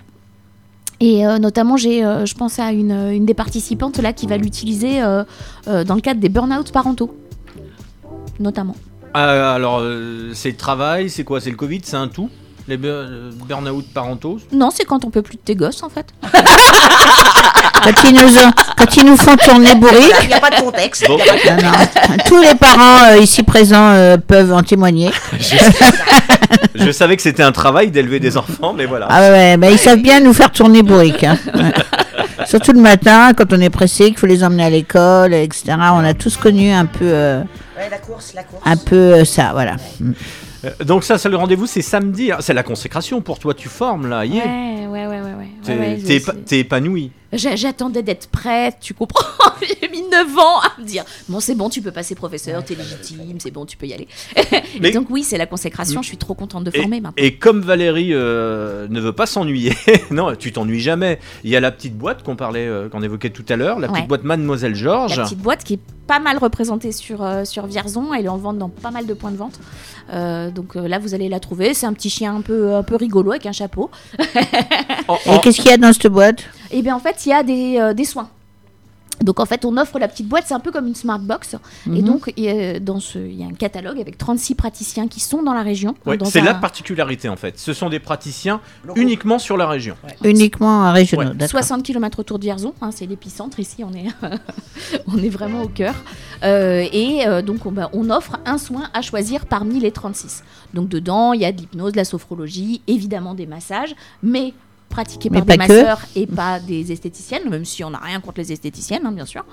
Et 1.00 1.26
euh, 1.26 1.38
notamment, 1.38 1.76
j'ai, 1.76 2.04
euh, 2.04 2.26
je 2.26 2.34
pense 2.34 2.58
à 2.58 2.72
une, 2.72 2.92
une 3.12 3.24
des 3.24 3.34
participantes 3.34 3.98
là 3.98 4.12
qui 4.12 4.26
va 4.26 4.36
l'utiliser 4.36 5.02
euh, 5.02 5.24
dans 5.66 5.94
le 5.94 6.00
cadre 6.00 6.20
des 6.20 6.28
burn-out 6.28 6.72
parentaux. 6.72 7.14
Notamment. 8.40 8.76
Alors, 9.14 9.82
c'est 10.34 10.50
le 10.50 10.56
travail, 10.56 11.10
c'est 11.10 11.24
quoi? 11.24 11.40
C'est 11.40 11.50
le 11.50 11.56
Covid, 11.56 11.80
c'est 11.82 11.96
un 11.96 12.08
tout? 12.08 12.30
Les 12.68 12.78
euh, 12.84 13.30
burn-out 13.48 13.86
parentaux 13.94 14.38
Non, 14.52 14.70
c'est 14.70 14.84
quand 14.84 15.04
on 15.04 15.10
peut 15.10 15.22
plus 15.22 15.36
de 15.36 15.40
tes 15.40 15.54
gosses 15.54 15.82
en 15.82 15.88
fait. 15.88 16.06
Quand 17.84 18.04
ils 18.04 18.12
nous, 18.14 18.36
ont- 18.38 18.50
quand 18.76 18.96
ils 18.96 19.04
nous 19.06 19.16
font 19.16 19.36
tourner 19.36 19.74
bourrique, 19.76 20.12
Il 20.22 20.26
n'y 20.28 20.34
a 20.34 20.40
pas 20.40 20.50
de 20.50 20.60
contexte. 20.60 21.06
Bon. 21.06 21.16
non, 21.16 21.56
non, 21.62 22.16
tous 22.26 22.42
les 22.42 22.54
parents 22.56 23.04
euh, 23.12 23.18
ici 23.18 23.44
présents 23.44 23.90
euh, 23.92 24.16
peuvent 24.18 24.52
en 24.52 24.62
témoigner. 24.62 25.10
Je 26.74 26.90
savais 26.90 27.16
que 27.16 27.22
c'était 27.22 27.42
un 27.44 27.52
travail 27.52 27.90
d'élever 27.90 28.18
des 28.20 28.36
enfants, 28.36 28.72
mais 28.76 28.84
voilà. 28.84 29.06
Ah 29.08 29.30
ouais, 29.30 29.56
bah, 29.56 29.70
ils 29.70 29.78
savent 29.78 30.00
bien 30.00 30.20
nous 30.20 30.32
faire 30.34 30.50
tourner 30.50 30.82
bourrique. 30.82 31.24
hein. 31.24 31.38
Ouais. 31.54 31.72
Surtout 32.46 32.72
le 32.72 32.80
matin, 32.80 33.32
quand 33.34 33.52
on 33.52 33.60
est 33.60 33.70
pressé, 33.70 34.06
qu'il 34.06 34.18
faut 34.18 34.26
les 34.26 34.42
emmener 34.44 34.64
à 34.64 34.70
l'école, 34.70 35.32
etc. 35.32 35.76
On 35.92 36.04
a 36.04 36.14
tous 36.14 36.36
connu 36.36 36.70
un 36.72 36.84
peu, 36.86 37.04
euh, 37.04 37.40
Ouais, 37.76 37.88
la 37.90 37.98
course, 37.98 38.32
la 38.34 38.42
course. 38.42 38.62
un 38.66 38.76
peu 38.76 38.96
euh, 38.96 39.24
ça, 39.24 39.50
voilà. 39.52 39.76
Euh, 40.02 40.10
Donc 40.84 41.04
ça, 41.04 41.18
c'est 41.18 41.28
le 41.28 41.36
rendez-vous, 41.36 41.66
c'est 41.66 41.82
samedi. 41.82 42.32
Ah, 42.32 42.38
C'est 42.40 42.54
la 42.54 42.62
consécration 42.62 43.20
pour 43.20 43.38
toi, 43.38 43.54
tu 43.54 43.68
formes 43.68 44.08
là. 44.08 44.24
yeah. 44.24 44.44
Ouais, 44.44 44.86
ouais, 44.88 45.06
ouais, 45.06 45.20
ouais. 45.20 45.34
ouais. 45.34 45.48
T'es 45.62 45.72
Ouais, 45.72 45.78
ouais, 45.78 45.96
t'es 46.04 46.18
c'est- 46.18 46.30
épa- 46.32 46.44
t'es 46.44 46.58
épanoui. 46.60 47.12
J'a- 47.32 47.56
J'attendais 47.56 48.02
d'être 48.02 48.28
prête, 48.28 48.76
tu 48.80 48.94
comprends? 48.94 49.26
J'ai 49.60 49.88
mis 49.88 50.02
9 50.02 50.38
ans 50.38 50.60
à 50.60 50.80
me 50.80 50.86
dire 50.86 51.04
Bon, 51.28 51.40
c'est 51.40 51.54
bon, 51.54 51.68
tu 51.68 51.82
peux 51.82 51.90
passer 51.90 52.14
professeur, 52.14 52.64
t'es 52.64 52.74
légitime, 52.74 53.38
c'est 53.38 53.50
bon, 53.50 53.66
tu 53.66 53.76
peux 53.76 53.86
y 53.86 53.92
aller. 53.92 54.08
Mais- 54.80 54.88
Et 54.88 54.92
donc, 54.92 55.08
oui, 55.10 55.22
c'est 55.24 55.36
la 55.36 55.46
consécration, 55.46 56.00
je 56.00 56.08
suis 56.08 56.16
trop 56.16 56.34
contente 56.34 56.64
de 56.64 56.70
Et, 56.74 56.80
former 56.80 57.00
maintenant. 57.00 57.22
et 57.22 57.34
comme 57.36 57.60
Valérie 57.60 58.14
euh, 58.14 58.86
ne 58.88 59.00
veut 59.00 59.12
pas 59.12 59.26
s'ennuyer, 59.26 59.74
non, 60.10 60.34
tu 60.36 60.52
t'ennuies 60.52 60.80
jamais. 60.80 61.18
Il 61.44 61.50
y 61.50 61.56
a 61.56 61.60
la 61.60 61.70
petite 61.70 61.96
boîte 61.98 62.22
qu'on 62.22 62.36
parlait, 62.36 62.66
euh, 62.66 62.88
qu'on 62.88 63.02
évoquait 63.02 63.30
tout 63.30 63.44
à 63.50 63.56
l'heure, 63.56 63.78
la 63.78 63.88
petite 63.88 64.02
Ouais. 64.02 64.06
boîte 64.08 64.24
Mademoiselle 64.24 64.74
Georges. 64.74 65.16
La 65.18 65.24
petite 65.24 65.38
boîte 65.40 65.64
qui 65.64 65.74
est 65.74 65.80
pas 66.06 66.20
mal 66.20 66.38
représentée 66.38 66.92
sur, 66.92 67.22
euh, 67.22 67.44
sur 67.44 67.66
Vierzon, 67.66 68.14
elle 68.14 68.24
est 68.24 68.28
en 68.30 68.38
vente 68.38 68.56
dans 68.56 68.70
pas 68.70 68.90
mal 68.90 69.04
de 69.04 69.12
points 69.12 69.32
de 69.32 69.36
vente. 69.36 69.60
Euh, 70.14 70.50
donc 70.50 70.76
euh, 70.76 70.88
là, 70.88 70.98
vous 70.98 71.12
allez 71.14 71.28
la 71.28 71.40
trouver. 71.40 71.74
C'est 71.74 71.84
un 71.84 71.92
petit 71.92 72.08
chien 72.08 72.34
un 72.36 72.40
peu, 72.40 72.74
un 72.74 72.82
peu 72.82 72.96
rigolo 72.96 73.32
avec 73.32 73.44
un 73.44 73.52
chapeau. 73.52 73.90
Et 74.18 75.38
qu'est-ce 75.42 75.56
qu'il 75.60 75.70
y 75.70 75.74
a 75.74 75.76
dans 75.76 75.92
cette 75.92 76.06
boîte? 76.06 76.44
Et 76.70 76.82
bien 76.82 76.94
en 76.96 77.00
fait, 77.00 77.24
il 77.26 77.30
y 77.30 77.32
a 77.32 77.42
des, 77.42 77.78
euh, 77.78 77.94
des 77.94 78.04
soins. 78.04 78.28
Donc 79.20 79.40
en 79.40 79.46
fait, 79.46 79.64
on 79.64 79.76
offre 79.78 79.98
la 79.98 80.06
petite 80.06 80.28
boîte, 80.28 80.44
c'est 80.46 80.54
un 80.54 80.60
peu 80.60 80.70
comme 80.70 80.86
une 80.86 80.94
smart 80.94 81.18
box. 81.18 81.56
Et 81.86 81.88
Mhm. 81.90 82.02
donc, 82.02 82.32
il 82.36 82.44
y 82.44 82.48
a- 82.48 82.78
dans 82.78 83.00
ce, 83.00 83.18
il 83.18 83.34
y 83.34 83.42
a 83.42 83.48
un 83.48 83.52
catalogue 83.52 84.00
avec 84.00 84.16
36 84.16 84.54
praticiens 84.54 85.08
qui 85.08 85.18
sont 85.18 85.42
dans 85.42 85.54
la 85.54 85.62
région. 85.64 85.96
Ouais, 86.06 86.16
c'est 86.26 86.38
un- 86.38 86.44
la 86.44 86.54
particularité 86.54 87.28
en 87.28 87.34
fait. 87.34 87.58
Ce 87.58 87.72
sont 87.72 87.88
des 87.88 87.98
praticiens 87.98 88.60
Locaux. 88.86 89.00
uniquement 89.00 89.40
sur 89.40 89.56
la 89.56 89.66
région. 89.66 89.96
Uniquement 90.22 90.84
à 90.84 90.92
régionaux, 90.92 91.30
Ouais. 91.30 91.34
d'accord. 91.34 91.50
60 91.50 91.82
km 91.82 92.20
autour 92.20 92.38
de 92.38 92.44
Vierzon, 92.44 92.74
hein, 92.80 92.90
c'est 92.92 93.06
l'épicentre 93.06 93.58
ici, 93.58 93.82
on 93.82 93.92
est, 93.92 94.06
on 95.08 95.18
est 95.18 95.30
vraiment 95.30 95.62
au 95.62 95.68
cœur. 95.68 95.94
Euh, 96.44 96.86
et 96.92 97.26
euh, 97.26 97.42
donc 97.42 97.66
on, 97.66 97.72
bah, 97.72 97.90
on 97.92 98.10
offre 98.10 98.38
un 98.46 98.56
soin 98.58 98.84
à 98.94 99.02
choisir 99.02 99.46
parmi 99.46 99.80
les 99.80 99.90
36. 99.90 100.44
Donc 100.74 100.88
dedans, 100.88 101.32
il 101.32 101.40
y 101.40 101.44
a 101.44 101.50
de 101.50 101.58
l'hypnose, 101.58 101.90
de 101.90 101.96
la 101.96 102.04
sophrologie, 102.04 102.82
évidemment 102.86 103.34
des 103.34 103.46
massages, 103.46 103.96
mais 104.22 104.54
pratiqués 104.88 105.28
Mais 105.30 105.38
par 105.38 105.46
des 105.46 105.56
pas 105.58 105.66
que. 105.66 105.72
masseurs 105.72 106.00
et 106.16 106.26
pas 106.26 106.60
des 106.60 106.90
esthéticiennes, 106.92 107.48
même 107.50 107.64
si 107.64 107.84
on 107.84 107.90
n'a 107.90 107.98
rien 107.98 108.20
contre 108.20 108.38
les 108.40 108.52
esthéticiennes, 108.52 109.02
hein, 109.06 109.12
bien 109.12 109.26
sûr. 109.26 109.44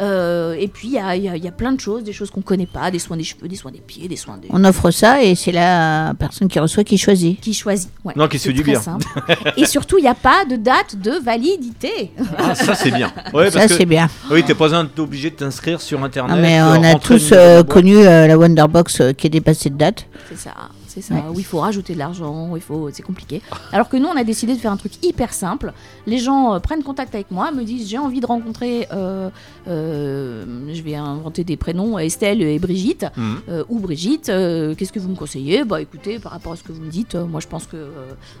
Euh, 0.00 0.54
et 0.58 0.68
puis 0.68 0.88
il 0.88 0.94
y 0.94 0.98
a, 0.98 1.16
il 1.16 1.22
y 1.24 1.28
a- 1.28 1.36
y 1.36 1.48
a 1.48 1.52
plein 1.52 1.72
de 1.72 1.80
choses, 1.80 2.04
des 2.04 2.12
choses 2.12 2.30
qu'on 2.30 2.40
connaît 2.42 2.66
pas, 2.66 2.90
des 2.90 2.98
soins 2.98 3.16
des 3.16 3.24
cheveux, 3.24 3.48
des 3.48 3.56
soins 3.56 3.72
des 3.72 3.80
pieds, 3.80 4.06
des 4.08 4.16
soins 4.16 4.36
des... 4.36 4.48
On 4.52 4.64
offre 4.64 4.90
ça 4.90 5.22
et 5.22 5.34
c'est 5.34 5.52
la 5.52 6.14
personne 6.18 6.48
qui 6.48 6.58
reçoit 6.58 6.84
qui 6.84 6.96
choisit. 6.98 7.40
Qui 7.40 7.52
choisit. 7.54 7.90
ouais. 8.04 8.14
Non, 8.16 8.28
qui 8.28 8.38
se 8.38 8.48
fait 8.48 8.52
du 8.54 8.62
bien. 8.62 8.80
et 9.56 9.66
surtout, 9.66 9.98
il 9.98 10.02
n'y 10.02 10.08
a 10.08 10.14
pas 10.14 10.44
de 10.44 10.56
date 10.56 10.96
de 10.96 11.12
validité. 11.22 12.12
Ah, 12.36 12.54
ça 12.54 12.74
c'est 12.74 12.90
bien. 12.90 13.12
Ouais, 13.34 13.50
ça, 13.50 13.58
parce 13.60 13.72
que 13.72 13.78
c'est 13.78 13.86
bien. 13.86 14.08
oui, 14.30 14.42
t'es 14.44 14.54
pas 14.54 14.74
un- 14.74 14.88
obligé 14.98 15.30
de 15.30 15.36
t'inscrire 15.36 15.80
sur 15.80 16.02
internet. 16.02 16.34
Non, 16.36 16.40
mais 16.42 16.60
euh, 16.60 16.78
on 16.78 16.82
a 16.84 16.94
tous 16.98 17.30
euh, 17.32 17.62
connu 17.62 17.96
euh, 17.96 18.26
la 18.26 18.38
Wonderbox 18.38 19.00
euh, 19.00 19.12
qui 19.12 19.26
est 19.26 19.30
dépassée 19.30 19.70
de 19.70 19.76
date. 19.76 20.06
C'est 20.30 20.38
ça, 20.38 20.50
c'est 21.00 21.08
ça. 21.08 21.14
Ouais. 21.14 21.22
Où 21.34 21.38
il 21.38 21.44
faut 21.44 21.58
rajouter 21.58 21.94
de 21.94 21.98
l'argent, 21.98 22.48
où 22.50 22.56
il 22.56 22.62
faut, 22.62 22.88
c'est 22.92 23.02
compliqué. 23.02 23.42
Alors 23.72 23.88
que 23.88 23.96
nous, 23.96 24.06
on 24.08 24.16
a 24.16 24.24
décidé 24.24 24.54
de 24.54 24.58
faire 24.58 24.72
un 24.72 24.76
truc 24.76 24.92
hyper 25.04 25.32
simple. 25.32 25.72
Les 26.06 26.18
gens 26.18 26.54
euh, 26.54 26.58
prennent 26.58 26.82
contact 26.82 27.14
avec 27.14 27.30
moi, 27.30 27.50
me 27.52 27.62
disent 27.64 27.88
j'ai 27.88 27.98
envie 27.98 28.20
de 28.20 28.26
rencontrer, 28.26 28.86
euh, 28.92 29.30
euh, 29.68 30.44
je 30.72 30.82
vais 30.82 30.94
inventer 30.94 31.44
des 31.44 31.56
prénoms, 31.56 31.98
Estelle 31.98 32.42
et 32.42 32.58
Brigitte, 32.58 33.06
Mhm. 33.16 33.40
euh, 33.48 33.64
ou 33.68 33.78
Brigitte. 33.78 34.28
euh, 34.28 34.74
Qu'est-ce 34.74 34.92
que 34.92 34.98
vous 35.00 35.08
me 35.08 35.16
conseillez? 35.16 35.64
Bah 35.64 35.80
écoutez, 35.80 36.18
par 36.18 36.32
rapport 36.32 36.52
à 36.52 36.56
ce 36.56 36.62
que 36.62 36.72
vous 36.72 36.80
me 36.82 36.90
dites, 36.90 37.14
euh, 37.14 37.24
moi 37.26 37.40
je 37.40 37.46
pense 37.46 37.66
que 37.66 37.76
euh, 37.76 37.88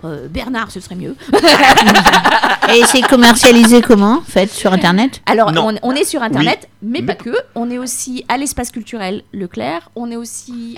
euh, 0.04 0.28
Bernard 0.28 0.70
ce 0.70 0.80
serait 0.80 0.94
mieux. 0.96 1.14
Et 2.74 2.82
c'est 2.86 3.02
commercialisé 3.02 3.80
comment 3.80 4.20
Fait 4.26 4.50
sur 4.50 4.72
internet? 4.72 5.20
Alors, 5.26 5.52
on, 5.56 5.74
on 5.82 5.92
est 5.92 6.04
sur 6.04 6.22
Internet, 6.22 6.68
mais, 6.82 7.00
Mais- 7.00 7.06
pas 7.06 7.14
que. 7.14 7.30
On 7.54 7.70
est 7.70 7.78
aussi 7.78 8.24
à 8.28 8.36
l'espace 8.36 8.70
culturel 8.70 9.22
Leclerc. 9.32 9.90
On 9.96 10.10
est 10.10 10.16
aussi 10.16 10.76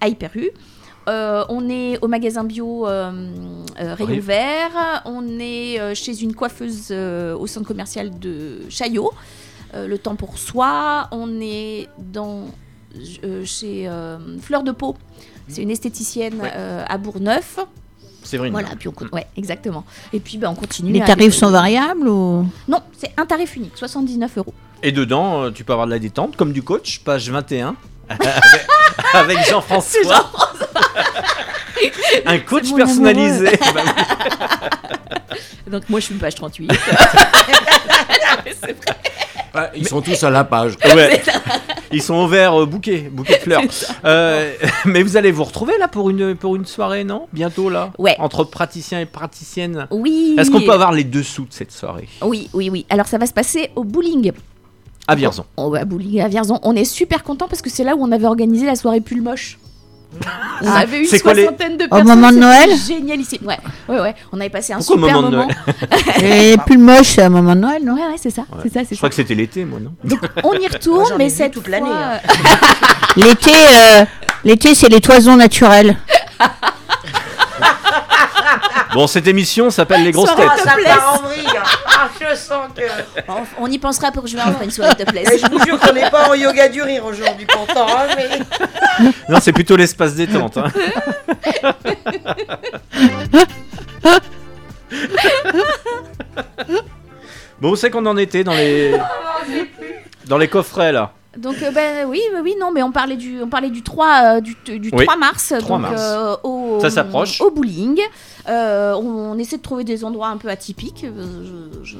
À 0.00 0.08
Hyper 0.08 0.30
euh, 1.08 1.44
on 1.48 1.68
est 1.68 1.98
au 2.02 2.08
magasin 2.08 2.44
bio 2.44 2.86
euh, 2.86 3.10
euh, 3.80 3.94
Rayon 3.94 4.10
Oui. 4.10 4.20
Vert. 4.20 5.02
On 5.06 5.38
est 5.38 5.80
euh, 5.80 5.94
chez 5.94 6.22
une 6.22 6.34
coiffeuse 6.34 6.88
euh, 6.90 7.34
au 7.36 7.46
centre 7.46 7.66
commercial 7.66 8.18
de 8.18 8.60
Chaillot. 8.68 9.10
Euh, 9.74 9.86
le 9.86 9.98
temps 9.98 10.16
pour 10.16 10.38
soi. 10.38 11.08
On 11.12 11.40
est 11.40 11.88
dans, 11.98 12.44
euh, 13.24 13.44
chez 13.44 13.88
euh, 13.88 14.18
Fleur 14.40 14.62
de 14.62 14.72
Peau. 14.72 14.96
C'est 15.48 15.62
une 15.62 15.70
esthéticienne 15.70 16.40
Ouais. 16.40 16.52
euh, 16.54 16.84
à 16.88 16.98
Bourgneuf. 16.98 17.58
Séverine. 18.22 18.52
Voilà, 18.52 18.68
puis 18.78 18.88
on, 18.88 19.14
ouais, 19.16 19.26
exactement. 19.36 19.84
Et 20.12 20.20
puis 20.20 20.36
ben, 20.38 20.50
on 20.50 20.54
continue. 20.54 20.92
Les 20.92 21.00
tarifs 21.00 21.34
sont 21.34 21.50
variables 21.50 22.06
ou? 22.06 22.46
Non, 22.68 22.80
c'est 22.96 23.12
un 23.16 23.24
tarif 23.26 23.56
unique, 23.56 23.72
79 23.76 24.38
euros. 24.38 24.54
Et 24.82 24.92
dedans, 24.92 25.50
tu 25.50 25.64
peux 25.64 25.72
avoir 25.72 25.86
de 25.86 25.92
la 25.92 25.98
détente, 25.98 26.36
comme 26.36 26.52
du 26.52 26.62
coach, 26.62 27.00
page 27.00 27.30
21. 27.30 27.74
avec, 28.10 28.28
avec 29.14 29.38
Jean-François. 29.48 30.30
Un 32.26 32.38
coach 32.38 32.72
personnalisé. 32.74 33.48
Bah. 33.74 33.82
Donc 35.78 35.88
moi 35.88 36.00
je 36.00 36.06
suis 36.06 36.14
une 36.14 36.20
page 36.20 36.34
38. 36.34 36.72
Ouais, 39.54 39.70
ils 39.74 39.88
sont 39.88 40.00
tous 40.00 40.22
à 40.22 40.30
la 40.30 40.44
page. 40.44 40.76
Ouais. 40.84 41.22
Ils 41.92 42.02
sont 42.02 42.14
au 42.14 42.28
vert 42.28 42.60
euh, 42.60 42.66
bouquet, 42.66 43.08
bouquet 43.10 43.34
de 43.34 43.40
fleurs. 43.40 43.62
Euh, 44.04 44.52
mais 44.84 45.02
vous 45.02 45.16
allez 45.16 45.32
vous 45.32 45.44
retrouver 45.44 45.76
là 45.78 45.88
pour 45.88 46.10
une, 46.10 46.36
pour 46.36 46.54
une 46.54 46.66
soirée, 46.66 47.02
non? 47.02 47.26
Bientôt 47.32 47.68
là? 47.68 47.90
Ouais. 47.98 48.14
Entre 48.18 48.44
praticiens 48.44 49.00
et 49.00 49.06
praticiennes 49.06 49.88
Oui. 49.90 50.36
Est-ce 50.38 50.50
qu'on 50.50 50.60
peut 50.60 50.72
avoir 50.72 50.92
les 50.92 51.04
dessous 51.04 51.46
de 51.46 51.52
cette 51.52 51.72
soirée? 51.72 52.08
Oui, 52.22 52.48
oui, 52.52 52.70
oui. 52.70 52.86
Alors 52.90 53.06
ça 53.06 53.18
va 53.18 53.26
se 53.26 53.32
passer 53.32 53.70
au 53.74 53.82
bowling. 53.82 54.30
À 55.08 55.16
Vierzon. 55.16 55.44
Oh, 55.56 55.74
à 55.74 55.84
bowling 55.84 56.20
à 56.20 56.28
Vierzon. 56.28 56.60
On 56.62 56.76
est 56.76 56.84
super 56.84 57.24
content 57.24 57.48
parce 57.48 57.62
que 57.62 57.70
c'est 57.70 57.82
là 57.82 57.96
où 57.96 58.04
on 58.04 58.12
avait 58.12 58.26
organisé 58.26 58.66
la 58.66 58.76
soirée 58.76 59.00
pull 59.00 59.22
moche. 59.22 59.58
On 60.62 60.66
Ah, 60.66 60.78
avait 60.80 60.98
une 61.00 61.06
c'est 61.06 61.20
quoi 61.20 61.32
les- 61.34 61.42
soixantaine 61.44 61.76
de 61.76 61.84
Au 61.84 61.88
personnes. 61.88 62.06
moment 62.08 62.32
de 62.32 62.36
Noël 62.38 62.70
Génial 62.86 63.20
ici. 63.20 63.38
Ouais, 63.44 63.56
ouais, 63.88 64.00
ouais. 64.00 64.14
On 64.32 64.40
avait 64.40 64.50
passé 64.50 64.72
un 64.72 64.78
Pourquoi 64.78 64.96
au 64.96 65.00
super 65.06 65.22
moment. 65.22 65.48
Et 66.22 66.56
plus 66.66 66.78
moche, 66.78 67.06
c'est 67.14 67.22
un 67.22 67.28
moment 67.30 67.54
de 67.54 67.60
Noël, 67.60 67.82
non 67.84 67.94
Ouais, 67.94 68.00
ouais, 68.02 68.16
c'est 68.20 68.30
ça, 68.30 68.42
c'est 68.62 68.72
ça, 68.72 68.80
Je 68.80 68.86
c'est 68.88 68.94
ça. 68.94 68.96
crois 68.98 69.08
que 69.08 69.14
c'était 69.14 69.34
l'été, 69.34 69.64
moi, 69.64 69.78
non 69.80 69.92
On 70.44 70.52
y 70.54 70.66
retourne, 70.66 71.14
mais 71.16 71.30
cette 71.30 71.52
toute 71.52 71.68
fois, 71.68 71.78
l'année, 71.78 71.90
hein. 71.90 72.20
euh, 72.24 73.22
L'été, 73.24 73.52
euh, 73.52 74.04
l'été, 74.44 74.74
c'est 74.74 74.88
les 74.88 75.00
toisons 75.00 75.36
naturelles. 75.36 75.96
Bon, 78.94 79.06
cette 79.06 79.26
émission 79.28 79.70
s'appelle 79.70 80.02
Les 80.02 80.10
Grosses 80.12 80.34
Têtes. 80.34 80.48
Ça 80.64 80.74
part 80.84 81.14
en 81.22 81.26
vrille. 81.28 81.46
Ah, 81.86 82.08
je 82.18 82.34
sens 82.36 82.68
que. 82.74 82.82
on, 83.28 83.64
on 83.64 83.70
y 83.70 83.78
pensera 83.78 84.10
pour 84.10 84.26
juin, 84.26 84.42
on 84.48 84.52
fera 84.52 84.64
une 84.64 84.70
soirée 84.70 84.94
de 84.94 85.02
Et 85.16 85.38
je 85.38 85.50
vous 85.50 85.62
jure 85.64 85.78
qu'on 85.78 85.92
n'est 85.92 86.10
pas 86.10 86.28
en 86.28 86.34
yoga 86.34 86.68
du 86.68 86.82
rire 86.82 87.04
aujourd'hui 87.04 87.46
pourtant. 87.46 87.86
hein, 87.88 88.06
mais... 88.16 89.08
Non, 89.28 89.38
c'est 89.40 89.52
plutôt 89.52 89.76
l'espace 89.76 90.14
détente. 90.14 90.58
hein. 90.58 90.68
bon, 97.60 97.74
c'est 97.76 97.90
qu'on 97.90 98.06
en 98.06 98.16
était 98.16 98.44
dans 98.44 98.54
les 98.54 98.94
dans 100.26 100.38
les 100.38 100.48
coffrets 100.48 100.92
là? 100.92 101.12
Donc 101.36 101.56
euh, 101.62 101.70
ben 101.70 102.06
oui, 102.08 102.20
oui, 102.34 102.40
oui, 102.42 102.54
non, 102.60 102.72
mais 102.72 102.82
on 102.82 102.90
parlait 102.90 103.16
du, 103.16 103.40
on 103.40 103.48
parlait 103.48 103.70
du 103.70 103.82
3, 103.84 104.06
euh, 104.38 104.40
du, 104.40 104.56
du 104.64 104.90
Oui, 104.92 105.04
3 105.04 105.16
mars, 105.16 105.54
3 105.60 105.78
donc 105.78 105.88
mars. 105.90 106.02
euh, 106.02 106.36
au, 106.42 106.80
Ça 106.80 106.90
s'approche. 106.90 107.40
au 107.40 107.50
bowling. 107.52 108.00
Euh, 108.48 108.94
on, 108.94 109.32
on 109.32 109.38
essaie 109.38 109.56
de 109.58 109.62
trouver 109.62 109.84
des 109.84 110.04
endroits 110.04 110.28
un 110.28 110.36
peu 110.36 110.48
atypiques. 110.48 111.04
Euh, 111.04 111.70
Je, 111.84 111.96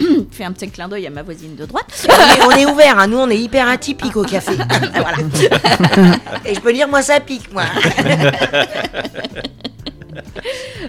je 0.00 0.06
fais 0.30 0.44
un 0.44 0.52
petit 0.52 0.68
clin 0.70 0.88
d'œil 0.88 1.06
à 1.06 1.10
ma 1.10 1.22
voisine 1.22 1.56
de 1.56 1.66
droite. 1.66 2.06
on, 2.08 2.10
est, 2.10 2.46
on 2.46 2.50
est 2.58 2.66
ouvert, 2.72 2.98
hein, 2.98 3.06
nous 3.06 3.18
on 3.18 3.28
est 3.28 3.38
hyper 3.38 3.68
atypique 3.68 4.16
au 4.16 4.22
café. 4.24 4.52
voilà. 4.94 5.18
Et 6.46 6.54
je 6.54 6.60
peux 6.60 6.72
dire, 6.72 6.88
moi 6.88 7.02
ça 7.02 7.20
pique, 7.20 7.52
moi. 7.52 7.64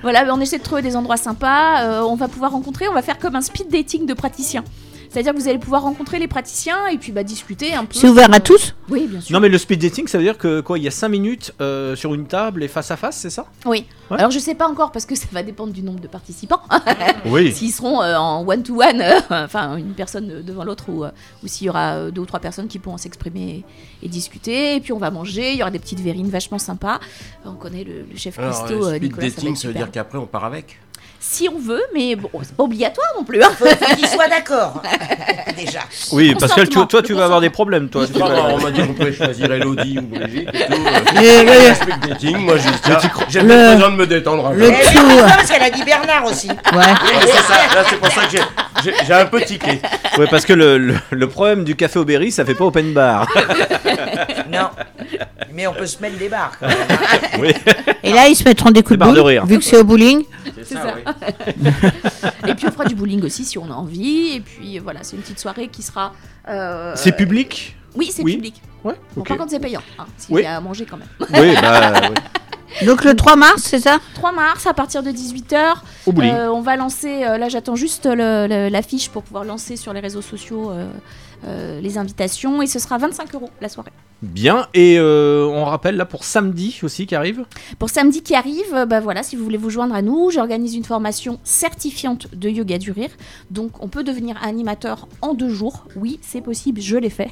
Voilà, 0.02 0.26
on 0.34 0.40
essaie 0.40 0.58
de 0.58 0.64
trouver 0.64 0.82
des 0.82 0.96
endroits 0.96 1.18
sympas. 1.18 1.84
euh, 1.84 2.02
on 2.02 2.16
va 2.16 2.28
pouvoir 2.28 2.52
rencontrer, 2.52 2.88
on 2.88 2.94
va 2.94 3.02
faire 3.02 3.20
comme 3.20 3.36
un 3.36 3.42
speed 3.42 3.70
dating 3.70 4.06
de 4.06 4.14
praticiens. 4.14 4.64
C'est-à-dire 5.12 5.34
que 5.34 5.40
vous 5.40 5.50
allez 5.50 5.60
pouvoir 5.60 5.82
rencontrer 5.82 6.20
les 6.20 6.30
praticiens 6.30 6.88
et 6.88 6.98
puis 6.98 7.12
bah, 7.12 7.24
discuter 7.24 7.74
un 7.74 7.84
peu. 7.84 8.00
C'est 8.00 8.08
ouvert 8.08 8.34
à 8.34 8.40
tous? 8.40 8.74
Oui, 8.90 9.08
bien 9.08 9.20
sûr. 9.20 9.34
Non, 9.34 9.42
mais 9.42 9.50
le 9.50 9.58
speed 9.58 9.82
dating, 9.82 10.08
ça 10.08 10.18
veut 10.18 10.24
dire 10.24 10.38
que 10.38 10.62
quoi 10.62 10.78
Il 10.78 10.86
y 10.86 10.88
a 10.88 10.92
5 10.92 11.10
minutes 11.10 11.54
euh, 11.60 11.98
sur 11.98 12.14
une 12.14 12.28
table 12.28 12.64
et 12.64 12.70
face 12.70 12.92
à 12.92 12.96
face, 12.98 13.18
c'est 13.18 13.30
ça? 13.30 13.46
Oui. 13.66 13.86
Ouais. 14.10 14.18
Alors 14.20 14.32
je 14.32 14.40
sais 14.40 14.56
pas 14.56 14.68
encore 14.70 14.92
parce 14.94 15.06
que 15.06 15.16
ça 15.16 15.28
va 15.34 15.44
dépendre 15.44 15.74
du 15.74 15.84
nombre 15.84 16.00
de 16.00 16.08
participants. 16.08 16.62
Oui. 17.26 17.52
S'ils 17.52 17.72
seront 17.72 18.02
euh, 18.02 18.16
en 18.16 18.48
one-to-one, 18.48 19.02
euh, 19.02 19.20
enfin 19.30 19.76
une 19.76 19.94
personne 19.94 20.42
devant 20.42 20.64
l'autre, 20.64 20.86
ou, 20.90 21.04
euh, 21.04 21.12
ou 21.44 21.48
s'il 21.48 21.68
y 21.68 21.70
aura 21.70 22.10
deux 22.10 22.22
ou 22.22 22.26
trois 22.26 22.40
personnes 22.40 22.68
qui 22.68 22.80
pourront 22.80 22.98
s'exprimer 22.98 23.64
et, 24.02 24.06
et 24.06 24.10
discuter. 24.10 24.76
Et 24.78 24.80
puis 24.80 24.92
on 24.94 24.98
va 24.98 25.12
manger, 25.12 25.52
il 25.52 25.58
y 25.58 25.62
aura 25.62 25.72
des 25.72 25.80
petites 25.80 26.00
verrines 26.00 26.30
vachement 26.30 26.58
sympas. 26.58 27.00
On 27.46 27.54
connaît 27.54 27.84
le, 27.84 28.06
le 28.10 28.18
chef 28.18 28.40
Alors, 28.40 28.66
cuistot, 28.66 28.90
speed 28.90 29.04
Nicolas, 29.04 29.30
ça 29.30 29.36
va 29.36 29.42
dating, 29.42 29.56
ça 29.56 29.68
veut 29.68 29.74
dire 29.74 29.92
qu'après 29.92 30.18
on 30.18 30.26
part 30.26 30.46
avec? 30.46 30.80
Si 31.24 31.48
on 31.48 31.60
veut, 31.60 31.84
mais 31.94 32.16
bon, 32.16 32.30
c'est 32.42 32.56
pas 32.56 32.64
obligatoire 32.64 33.06
non 33.16 33.24
plus. 33.24 33.44
hein. 33.44 33.50
Faut, 33.58 33.66
faut 33.68 33.96
qu'ils 33.96 34.08
soient 34.08 34.28
d'accord. 34.28 34.82
Déjà. 35.56 35.82
Oui, 36.12 36.36
parce 36.40 36.52
que 36.54 36.62
tu- 36.62 36.88
toi, 36.88 37.02
tu 37.04 37.14
vas 37.14 37.26
avoir 37.26 37.42
des 37.42 37.52
problèmes, 37.52 37.90
toi. 37.90 38.08
tu 38.12 38.18
Non, 38.18 38.26
vas- 38.28 38.36
non, 38.36 38.56
on 38.56 38.58
m'a 38.60 38.72
dit 38.72 38.82
qu'on 38.82 38.94
pouvait 38.94 39.14
choisir 39.14 39.52
Elodie 39.52 40.00
ou 40.00 40.02
Brigitte 40.02 40.50
et 40.52 40.66
tout. 40.66 40.74
Le- 41.16 41.44
le- 41.46 41.52
Euh, 41.52 41.76
speed 41.76 42.00
dating, 42.10 42.38
moi 42.38 42.58
juste, 42.58 42.82
tiens, 42.84 42.98
j'ai 43.30 43.42
Le- 43.42 43.48
peut-être 43.48 43.74
besoin 43.76 43.92
de 43.92 43.96
me 43.98 44.08
détendre 44.08 44.48
un 44.48 44.50
peu. 44.52 44.56
le- 44.58 44.66
Elle 44.66 44.74
est 44.74 44.94
tout. 44.94 45.18
parce 45.28 45.52
qu'elle 45.52 45.62
a 45.64 45.70
dit 45.70 45.84
Bernard 45.84 46.26
aussi. 46.26 46.48
Ouais. 46.48 46.56
Ouais, 46.78 46.86
c'est 47.22 47.44
ça, 47.44 47.76
là 47.76 47.84
c'est 47.88 47.98
pour 47.98 48.12
ça 48.12 48.22
que 48.26 48.32
j'ai- 48.32 48.40
j'ai 48.84 49.14
un 49.14 49.26
peu 49.26 49.42
tiqué. 49.42 49.82
Ouais, 50.18 50.28
parce 50.30 50.46
que 50.46 50.54
le, 50.54 50.78
le, 50.78 50.96
le 51.12 51.28
problème 51.28 51.64
du 51.64 51.76
café 51.76 52.00
au 52.00 52.06
Berry, 52.06 52.32
ça 52.32 52.46
fait 52.46 52.56
pas 52.56 52.66
open 52.66 52.94
bar. 52.94 53.28
Non. 54.52 54.70
Mais 55.54 55.66
on 55.68 55.74
peut 55.74 55.86
se 55.86 56.02
mettre 56.02 56.18
des 56.18 56.28
barres 56.30 56.52
quand 56.60 56.68
même. 56.68 56.78
oui. 57.40 57.54
Et 58.04 58.12
là, 58.12 58.28
ils 58.28 58.36
se 58.36 58.44
mettront 58.44 58.70
des 58.72 58.82
coups 58.84 58.92
Des 58.92 58.96
de 58.98 59.00
barres 59.00 59.14
de 59.14 59.20
boule, 59.22 59.28
rire. 59.30 59.46
vu 59.46 59.58
que 59.60 59.64
c'est 59.64 59.78
au 59.78 59.84
bowling. 59.84 60.24
C'est 60.64 60.74
ça. 60.76 60.96
et 62.48 62.54
puis 62.56 62.66
on 62.68 62.72
fera 62.72 62.86
du 62.86 62.96
bowling 62.96 63.24
aussi 63.24 63.46
si 63.46 63.58
on 63.58 63.66
a 63.72 63.74
envie. 63.74 64.34
Et 64.36 64.42
puis 64.42 64.80
voilà, 64.80 65.00
c'est 65.04 65.16
une 65.16 65.22
petite 65.22 65.40
soirée 65.40 65.68
qui 65.70 65.82
sera. 65.82 66.14
euh, 66.50 66.94
C'est 66.96 67.16
public? 67.16 67.76
Oui, 67.96 68.10
c'est 68.14 68.24
Oui. 68.24 68.36
public. 68.36 68.62
Ouais, 68.84 68.96
Bon, 69.16 69.22
ok. 69.22 69.28
par 69.28 69.38
contre, 69.38 69.52
c'est 69.52 69.60
payant. 69.60 69.82
Hein, 70.00 70.06
S'il 70.18 70.36
Oui. 70.36 70.44
y 70.44 70.46
a 70.46 70.58
à 70.58 70.60
manger 70.62 70.86
quand 70.90 70.98
même. 70.98 71.08
Oui, 71.20 71.54
bah, 71.62 71.92
ouais. 72.02 72.08
Donc 72.86 73.04
le 73.04 73.16
3 73.16 73.36
mars, 73.36 73.62
c'est 73.64 73.80
ça 73.80 74.00
3 74.16 74.32
mars 74.32 74.66
à 74.68 74.74
partir 74.74 75.04
de 75.04 75.12
18h. 75.12 75.76
Au 76.06 76.12
bowling. 76.12 76.34
on 76.34 76.62
va 76.62 76.76
lancer, 76.76 77.24
euh, 77.24 77.38
là 77.38 77.50
j'attends 77.50 77.76
juste 77.76 78.06
l'affiche 78.06 79.10
pour 79.10 79.24
pouvoir 79.24 79.44
lancer 79.44 79.76
sur 79.76 79.94
les 79.94 80.00
réseaux 80.00 80.22
sociaux 80.22 80.72
euh, 80.72 80.82
euh, 80.82 80.88
les 81.44 81.98
invitations 81.98 82.62
et 82.62 82.68
ce 82.68 82.80
sera 82.80 82.98
25 82.98 83.34
euros 83.36 83.50
la 83.62 83.70
soirée. 83.70 83.92
Bien, 84.22 84.68
et 84.76 85.00
euh, 85.00 85.48
on 85.48 85.66
rappelle 85.66 85.96
là 85.96 86.06
pour 86.06 86.24
samedi 86.24 86.80
aussi 86.84 87.08
qui 87.08 87.16
arrive. 87.16 87.44
Pour 87.80 87.90
samedi 87.90 88.22
qui 88.22 88.36
arrive, 88.36 88.72
euh, 88.72 88.86
bah 88.86 89.00
voilà, 89.00 89.24
si 89.24 89.36
vous 89.36 89.44
voulez 89.44 89.58
vous 89.58 89.72
joindre 89.72 89.96
à 89.96 90.04
nous, 90.04 90.30
j'organise 90.30 90.76
une 90.76 90.84
formation 90.84 91.40
certifiante 91.44 92.28
de 92.36 92.48
yoga 92.48 92.78
du 92.78 92.92
rire. 92.92 93.10
Donc 93.50 93.84
on 93.84 93.88
peut 93.88 94.04
devenir 94.04 94.38
animateur 94.44 95.08
en 95.24 95.34
deux 95.34 95.50
jours. 95.50 95.88
Oui, 95.96 96.20
c'est 96.22 96.42
possible, 96.42 96.80
je 96.82 96.98
l'ai 96.98 97.10
fait. 97.10 97.32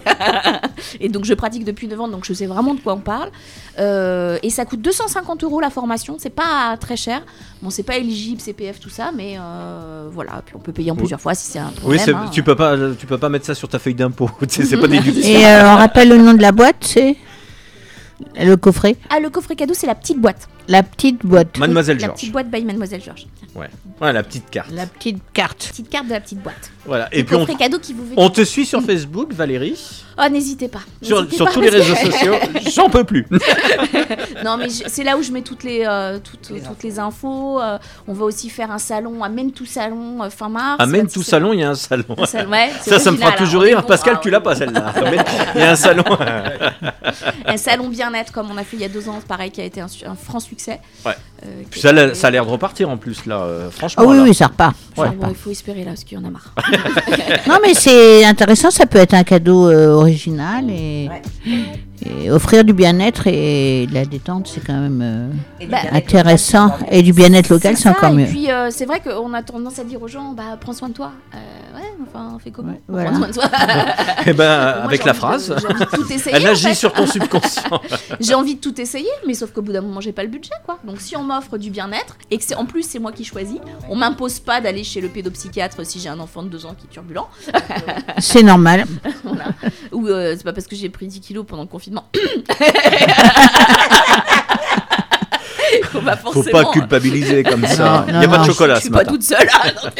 et 0.99 1.09
donc 1.09 1.25
je 1.25 1.35
pratique 1.35 1.63
depuis 1.63 1.87
9 1.87 2.01
ans, 2.01 2.07
donc 2.07 2.25
je 2.25 2.33
sais 2.33 2.47
vraiment 2.47 2.73
de 2.73 2.79
quoi 2.79 2.95
on 2.95 3.01
parle. 3.01 3.29
Euh, 3.77 4.39
et 4.41 4.49
ça 4.49 4.65
coûte 4.65 4.81
250 4.81 5.43
euros 5.43 5.59
la 5.61 5.69
formation, 5.69 6.15
c'est 6.17 6.31
pas 6.31 6.75
très 6.77 6.97
cher. 6.97 7.21
Bon, 7.61 7.69
c'est 7.69 7.83
pas 7.83 7.97
éligible, 7.97 8.39
CPF, 8.39 8.79
tout 8.79 8.89
ça, 8.89 9.11
mais 9.13 9.35
euh, 9.37 10.07
voilà. 10.13 10.41
Puis 10.45 10.55
on 10.55 10.59
peut 10.59 10.71
payer 10.71 10.91
en 10.91 10.93
Oui. 10.93 10.99
plusieurs 10.99 11.19
fois 11.19 11.35
si 11.35 11.51
c'est 11.51 11.59
un 11.59 11.67
Oui, 11.67 11.75
problème. 11.97 12.01
c'est- 12.05 12.13
hein. 12.13 12.29
tu 12.31 12.41
peux 12.41 12.55
pas, 12.55 12.77
tu 12.97 13.05
peux 13.05 13.17
pas 13.17 13.27
mettre 13.27 13.45
ça 13.45 13.53
sur 13.53 13.67
ta 13.67 13.79
feuille 13.79 13.95
d'impôt. 13.95 14.29
C'est 14.47 14.77
pas 14.77 14.87
déductible. 14.87 15.25
Et 15.27 15.45
euh, 15.45 15.73
on 15.73 15.75
rappelle 15.75 16.07
le 16.09 16.17
nom 16.17 16.33
de 16.33 16.41
la 16.41 16.53
boîte, 16.53 16.77
c'est? 16.81 17.17
Le 18.39 18.55
coffret. 18.55 18.95
Ah, 19.09 19.19
le 19.19 19.29
coffret 19.29 19.55
cadeau, 19.55 19.73
c'est 19.73 19.87
la 19.87 19.95
petite 19.95 20.19
boîte. 20.19 20.47
La 20.69 20.83
petite 20.83 21.25
boîte. 21.25 21.57
Mademoiselle 21.57 21.97
La 21.97 22.05
Georges. 22.07 22.19
petite 22.19 22.31
boîte 22.31 22.49
by 22.51 22.63
Mademoiselle 22.63 23.01
Georges. 23.03 23.25
Ouais. 23.55 23.67
ouais, 24.01 24.13
la 24.13 24.21
petite 24.21 24.49
carte. 24.51 24.69
La 24.71 24.85
petite 24.85 25.17
carte. 25.33 25.67
Petite 25.71 25.89
carte 25.89 26.05
de 26.05 26.11
la 26.11 26.19
petite 26.21 26.39
boîte. 26.43 26.71
Voilà. 26.85 27.09
Et 27.11 27.23
puis 27.23 27.35
on, 27.35 27.45
cadeau 27.47 27.79
qui 27.79 27.93
vous 27.93 28.05
veut 28.05 28.13
on 28.15 28.29
te 28.29 28.43
suit 28.43 28.65
sur 28.67 28.81
Facebook, 28.81 29.33
Valérie. 29.33 29.75
Oh, 30.23 30.29
n'hésitez 30.29 30.67
pas. 30.67 30.81
Sur, 31.01 31.31
sur 31.31 31.45
pas 31.45 31.51
tous 31.53 31.61
les 31.61 31.69
réseaux 31.69 31.93
que- 31.95 31.99
sociaux. 32.11 32.35
J'en 32.75 32.89
peux 32.89 33.03
plus. 33.03 33.25
non, 34.45 34.57
mais 34.57 34.69
c'est 34.69 35.03
là 35.03 35.17
où 35.17 35.23
je 35.23 35.31
mets 35.31 35.41
toutes 35.41 35.63
les, 35.63 35.83
euh, 35.87 36.19
toutes, 36.19 36.51
toutes 36.63 36.83
les 36.83 36.99
infos. 36.99 37.59
euh, 37.61 37.77
on 38.07 38.13
va 38.13 38.25
aussi 38.25 38.49
faire 38.49 38.69
un 38.71 38.77
salon, 38.77 39.23
amène 39.23 39.51
tout 39.51 39.65
salon 39.65 40.21
euh, 40.23 40.29
fin 40.29 40.49
mars. 40.49 40.75
Amène 40.79 41.07
tout 41.07 41.23
salon, 41.23 41.53
il 41.53 41.61
y 41.61 41.63
a 41.63 41.69
un 41.71 41.75
salon. 41.75 42.03
Un 42.17 42.25
salon, 42.25 42.51
ouais, 42.51 42.69
c'est 42.81 42.89
Ça, 42.91 42.99
ça 42.99 43.11
me 43.11 43.17
fera 43.17 43.31
toujours 43.31 43.63
rire. 43.63 43.81
bon, 43.81 43.87
Pascal, 43.87 44.15
hein, 44.15 44.19
tu 44.21 44.29
l'as 44.29 44.41
pas 44.41 44.55
celle-là. 44.55 44.93
Il 45.55 45.61
y 45.61 45.63
a 45.63 45.71
un 45.71 45.75
salon. 45.75 46.03
Un 47.45 47.57
salon 47.57 47.87
bien-être 47.89 48.31
comme 48.31 48.51
on 48.51 48.57
a 48.57 48.63
fait 48.63 48.77
il 48.77 48.81
y 48.81 48.85
a 48.85 48.89
deux 48.89 49.09
ans, 49.09 49.19
pareil, 49.27 49.49
qui 49.51 49.61
a 49.61 49.65
été 49.65 49.81
un, 49.81 49.87
un 50.05 50.15
franc 50.15 50.39
succès. 50.39 50.58
Ouais. 50.67 51.13
Euh, 51.45 51.61
Puis 51.69 51.79
ça, 51.79 51.89
a 51.89 51.91
l'air- 51.93 52.05
était- 52.07 52.15
ça 52.15 52.27
a 52.27 52.31
l'air 52.31 52.45
de 52.45 52.51
repartir 52.51 52.89
en 52.89 52.97
plus 52.97 53.25
là. 53.25 53.37
euh, 53.41 53.69
franchement. 53.71 54.03
Ah 54.05 54.09
oui, 54.09 54.17
là. 54.17 54.23
oui, 54.23 54.33
ça 54.33 54.47
repart. 54.47 54.75
Bon, 54.95 55.05
il 55.29 55.35
faut 55.35 55.51
espérer 55.51 55.79
là, 55.83 55.91
parce 55.91 56.03
qu'il 56.03 56.17
y 56.17 56.21
en 56.21 56.25
a 56.25 56.29
marre. 56.29 56.53
Non, 57.47 57.57
mais 57.61 57.73
c'est 57.73 58.25
intéressant, 58.25 58.69
ça 58.71 58.85
peut 58.85 58.99
être 58.99 59.13
un 59.13 59.23
cadeau 59.23 59.69
euh, 59.69 59.93
original 59.93 60.65
et, 60.69 61.09
Ouais. 61.09 61.21
Et 62.05 62.31
offrir 62.31 62.63
du 62.63 62.73
bien-être 62.73 63.27
et 63.27 63.87
de 63.87 63.93
la 63.93 64.05
détente, 64.05 64.47
c'est 64.47 64.65
quand 64.65 64.79
même 64.79 65.01
euh, 65.01 65.29
Et 65.59 65.67
Bah, 65.67 65.77
intéressant. 65.91 66.71
Et 66.91 67.01
du 67.03 67.13
bien-être 67.13 67.49
local, 67.49 67.75
C'est 67.77 67.89
encore 67.89 68.11
mieux. 68.13 68.23
Et 68.25 68.27
puis, 68.27 68.51
euh, 68.51 68.69
c'est 68.71 68.85
vrai 68.85 69.01
qu'on 69.01 69.33
a 69.33 69.41
tendance 69.43 69.79
à 69.79 69.83
dire 69.83 70.01
aux 70.01 70.07
gens, 70.07 70.33
bah, 70.33 70.57
prends 70.59 70.73
soin 70.73 70.89
de 70.89 70.93
toi. 70.93 71.11
Euh, 71.33 71.77
ouais, 71.77 71.87
enfin, 72.07 72.37
fais 72.43 72.51
comment 72.51 72.73
Ouais, 72.87 73.05
Prends 73.05 73.15
soin 73.17 73.27
de 73.27 73.33
toi. 73.33 73.43
Eh 74.25 74.33
ben, 74.33 74.73
Moi, 74.75 74.83
avec 74.83 75.05
la 75.05 75.13
phrase. 75.13 75.53
J'ai 75.59 75.67
envie 75.67 75.79
de 75.79 75.85
tout 75.85 76.11
essayer. 76.13 76.35
Elle 76.35 76.47
en 76.47 76.51
agit 76.51 76.67
fait. 76.67 76.73
sur 76.75 76.93
ton 76.93 77.05
subconscient. 77.07 77.81
J'ai 78.19 78.33
envie 78.33 78.55
de 78.55 78.59
tout 78.59 78.79
essayer, 78.79 79.07
mais 79.27 79.33
sauf 79.33 79.51
qu'au 79.51 79.61
bout 79.61 79.71
d'un 79.71 79.81
moment, 79.81 80.01
j'ai 80.01 80.11
pas 80.11 80.23
le 80.23 80.29
budget, 80.29 80.51
quoi. 80.65 80.79
Donc, 80.83 80.99
si 81.01 81.15
on 81.15 81.23
m'offre 81.23 81.57
du 81.57 81.69
bien-être 81.69 82.17
et 82.31 82.37
que 82.37 82.43
c'est 82.43 82.55
en 82.55 82.65
plus 82.65 82.83
c'est 82.83 82.99
moi 82.99 83.11
qui 83.11 83.23
choisis, 83.23 83.57
on 83.89 83.95
m'impose 83.95 84.39
pas 84.39 84.61
d'aller 84.61 84.83
chez 84.83 85.01
le 85.01 85.07
pédopsychiatre 85.07 85.85
si 85.85 85.99
j'ai 85.99 86.09
un 86.09 86.19
enfant 86.19 86.43
de 86.43 86.49
deux 86.49 86.65
ans 86.65 86.75
qui 86.77 86.85
est 86.87 86.89
turbulent, 86.89 87.27
C'est 88.19 88.43
normal. 88.43 88.85
ou 89.91 90.07
euh, 90.07 90.33
c'est 90.37 90.43
pas 90.43 90.53
parce 90.53 90.67
que 90.67 90.75
j'ai 90.75 90.89
pris 90.89 91.07
10 91.07 91.19
kilos 91.21 91.45
pendant 91.47 91.63
le 91.63 91.67
confinement. 91.67 91.88
Faut 95.91 96.01
pas 96.01 96.15
Faut 96.17 96.43
pas 96.43 96.65
culpabiliser 96.65 97.43
comme 97.43 97.65
ça. 97.65 97.83
Non, 97.83 98.03
Il 98.07 98.17
n'y 98.19 98.23
a 98.23 98.27
non, 98.27 98.33
pas 98.33 98.37
de 98.39 98.45
chocolat 98.45 98.73
Je 98.75 98.79
ce 98.79 98.83
suis 98.83 98.89
pas 98.91 98.97
matin. 98.99 99.11
toute 99.11 99.23
seule. 99.23 99.47
ah, 99.53 99.69
donc, 99.69 99.93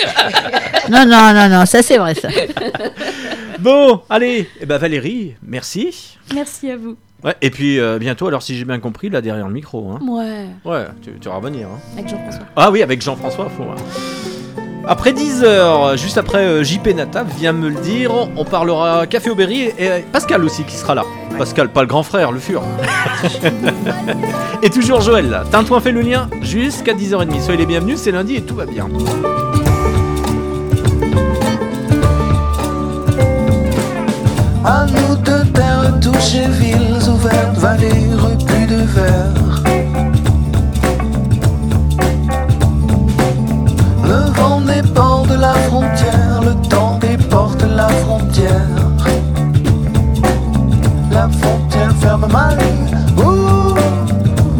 Non, 0.89 1.05
non, 1.05 1.33
non, 1.33 1.49
non, 1.59 1.65
ça 1.65 1.81
c'est 1.83 1.97
vrai 1.97 2.15
ça. 2.15 2.27
Bon, 3.59 4.01
allez. 4.09 4.49
Eh 4.61 4.65
ben 4.65 4.77
Valérie, 4.77 5.35
merci. 5.43 6.17
Merci 6.33 6.71
à 6.71 6.77
vous. 6.77 6.95
Ouais, 7.23 7.35
et 7.41 7.49
puis 7.49 7.77
euh, 7.77 7.99
bientôt, 7.99 8.27
alors 8.27 8.41
si 8.41 8.57
j'ai 8.57 8.63
bien 8.63 8.79
compris, 8.79 9.09
là 9.09 9.19
derrière 9.19 9.47
le 9.47 9.53
micro. 9.53 9.91
Hein. 9.91 9.99
Ouais, 10.07 10.45
Ouais, 10.63 10.85
tu, 11.03 11.11
tu 11.19 11.27
vas 11.27 11.35
revenir. 11.35 11.67
hein. 11.67 11.79
avec 11.97 12.07
Jean-François. 12.09 12.45
Ah 12.55 12.71
oui, 12.71 12.81
avec 12.81 13.01
Jean-François, 13.01 13.49
faut. 13.49 13.65
Après 14.87 15.11
10 15.11 15.43
heures, 15.43 15.97
juste 15.97 16.17
après 16.17 16.39
euh, 16.45 16.63
JP 16.63 16.87
Nata 16.95 17.23
vient 17.37 17.51
me 17.51 17.67
le 17.69 17.81
dire, 17.81 18.11
on 18.37 18.45
parlera 18.45 19.05
Café 19.07 19.29
Aubéry 19.29 19.63
et 19.77 19.91
euh, 19.91 19.99
Pascal 20.13 20.41
aussi 20.45 20.63
qui 20.63 20.75
sera 20.77 20.95
là. 20.95 21.03
Pascal, 21.39 21.69
pas 21.69 21.83
le 21.83 21.87
grand 21.87 22.03
frère, 22.03 22.33
le 22.33 22.39
fur. 22.39 22.61
et 24.61 24.69
toujours 24.69 24.99
Joël. 24.99 25.43
Tintouin 25.49 25.79
fait 25.79 25.93
le 25.93 26.01
lien 26.01 26.29
jusqu'à 26.41 26.93
10h30. 26.93 27.41
Soyez 27.41 27.59
les 27.59 27.65
bienvenus, 27.65 27.97
c'est 27.97 28.11
lundi 28.11 28.35
et 28.35 28.41
tout 28.41 28.55
va 28.55 28.65
bien. 28.65 28.89
À 34.65 34.85
nous 34.85 35.15
de 35.15 35.49
terre 35.53 35.93
touchées, 36.01 36.49
villes 36.59 37.09
ouvertes, 37.09 37.57
vallées 37.57 38.13
repues 38.17 38.67
de 38.67 38.83
verre. 38.83 39.68
Frontière 52.29 52.29
ferme 52.29 52.31
mal, 52.31 52.57
ouh, 53.17 53.75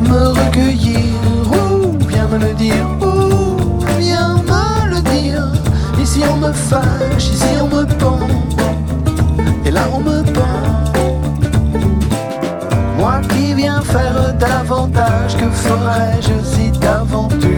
me 0.10 0.28
recueillir, 0.28 1.14
ouh, 1.52 1.98
viens 2.08 2.28
me 2.28 2.38
le 2.38 2.54
dire, 2.54 2.86
ouh, 3.02 3.80
viens 4.00 4.38
me 4.38 4.96
le 4.96 5.02
dire. 5.02 5.48
Ici 6.02 6.22
on 6.32 6.38
me 6.38 6.52
fâche, 6.52 7.30
ici 7.34 7.46
on 7.62 7.68
me 7.76 7.86
pend? 7.86 8.20
Et 9.66 9.72
là 9.72 9.82
on 9.94 10.00
me 10.00 10.24
pend. 10.24 10.70
Moi 12.98 13.22
qui 13.30 13.54
viens 13.54 13.82
faire 13.82 14.34
davantage 14.38 15.38
Que 15.38 15.50
ferais-je 15.50 16.44
si 16.44 16.70
d'aventure? 16.80 17.50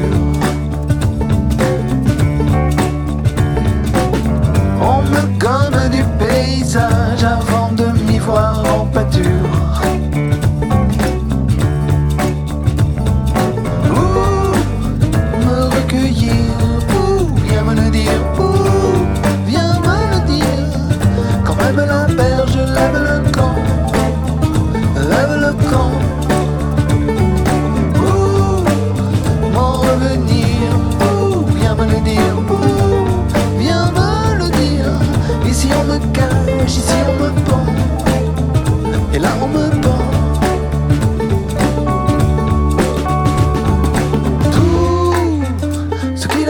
On 4.80 5.02
me 5.02 5.22
gomme 5.40 5.90
du 5.90 6.04
paysage 6.20 7.24
Avant 7.24 7.72
de 7.72 7.86
m'y 8.08 8.20
voir 8.20 8.64
en 8.72 8.86
pâture 8.86 9.51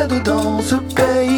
ce 0.02 0.08
qu'il 0.08 0.16
a 0.16 0.20
dedans, 0.20 0.62
ce 0.62 0.76
pays 0.76 1.31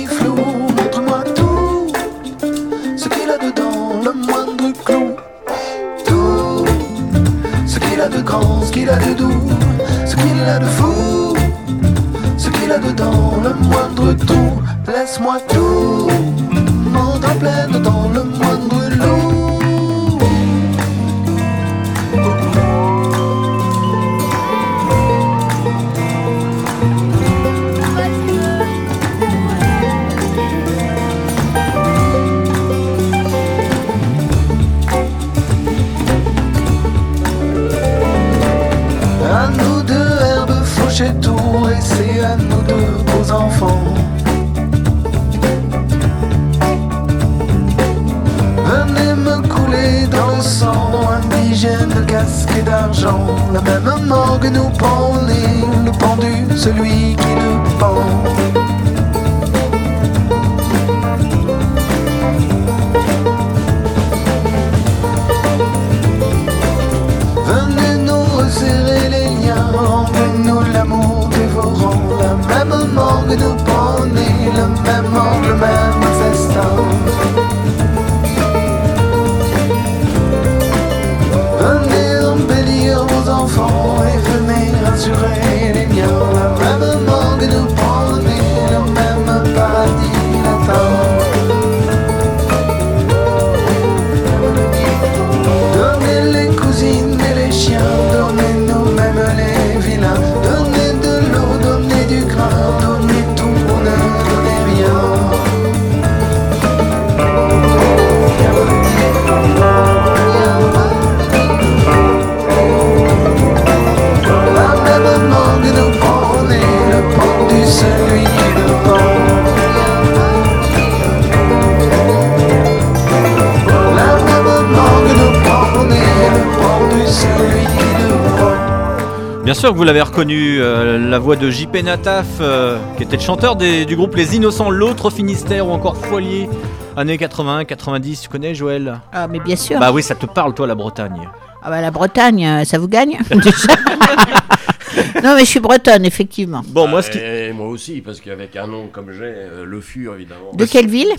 vous 129.84 129.88
l'avez 129.88 130.01
reconnu, 130.01 130.61
euh, 130.61 130.97
la 131.09 131.19
voix 131.19 131.36
de 131.36 131.49
JP 131.51 131.84
Nataf, 131.84 132.25
euh, 132.39 132.77
qui 132.95 133.03
était 133.03 133.17
le 133.17 133.21
chanteur 133.21 133.57
des- 133.57 133.84
du 133.84 133.97
groupe 133.97 134.15
Les 134.15 134.34
Innocents, 134.34 134.69
l'autre 134.69 135.09
Finistère 135.09 135.67
ou 135.67 135.71
encore 135.71 135.97
Foilier, 135.97 136.47
années 136.95 137.17
80, 137.17 137.65
90, 137.65 138.21
tu 138.21 138.29
connais 138.29 138.55
Joël? 138.55 139.01
Ah, 139.11 139.27
mais 139.27 139.41
bien 139.41 139.57
sûr. 139.57 139.81
Bah 139.81 139.91
oui, 139.91 140.01
ça 140.01 140.15
te 140.15 140.25
parle 140.25 140.53
toi 140.53 140.67
la 140.67 140.75
Bretagne. 140.75 141.27
Ah 141.61 141.69
bah 141.69 141.81
la 141.81 141.91
Bretagne, 141.91 142.45
euh, 142.45 142.63
ça 142.63 142.79
vous 142.79 142.88
gagne. 142.88 143.19
Non, 145.21 145.34
mais 145.36 145.41
je 145.41 145.45
suis 145.49 145.59
bretonne, 145.59 146.05
effectivement. 146.05 146.61
Bon, 146.67 146.88
moi, 146.88 147.01
ce 147.01 147.11
qui... 147.11 147.17
Et 147.17 147.51
moi 147.51 147.67
aussi, 147.67 147.99
parce 147.99 148.21
qu'avec 148.21 148.55
un 148.55 148.67
nom 148.67 148.88
comme 148.88 149.11
j'ai, 149.11 149.23
euh, 149.25 149.65
le 149.65 149.81
fur 149.81 150.13
évidemment. 150.15 150.53
De 150.53 150.63
quelle 150.63 150.88
ville? 150.88 151.11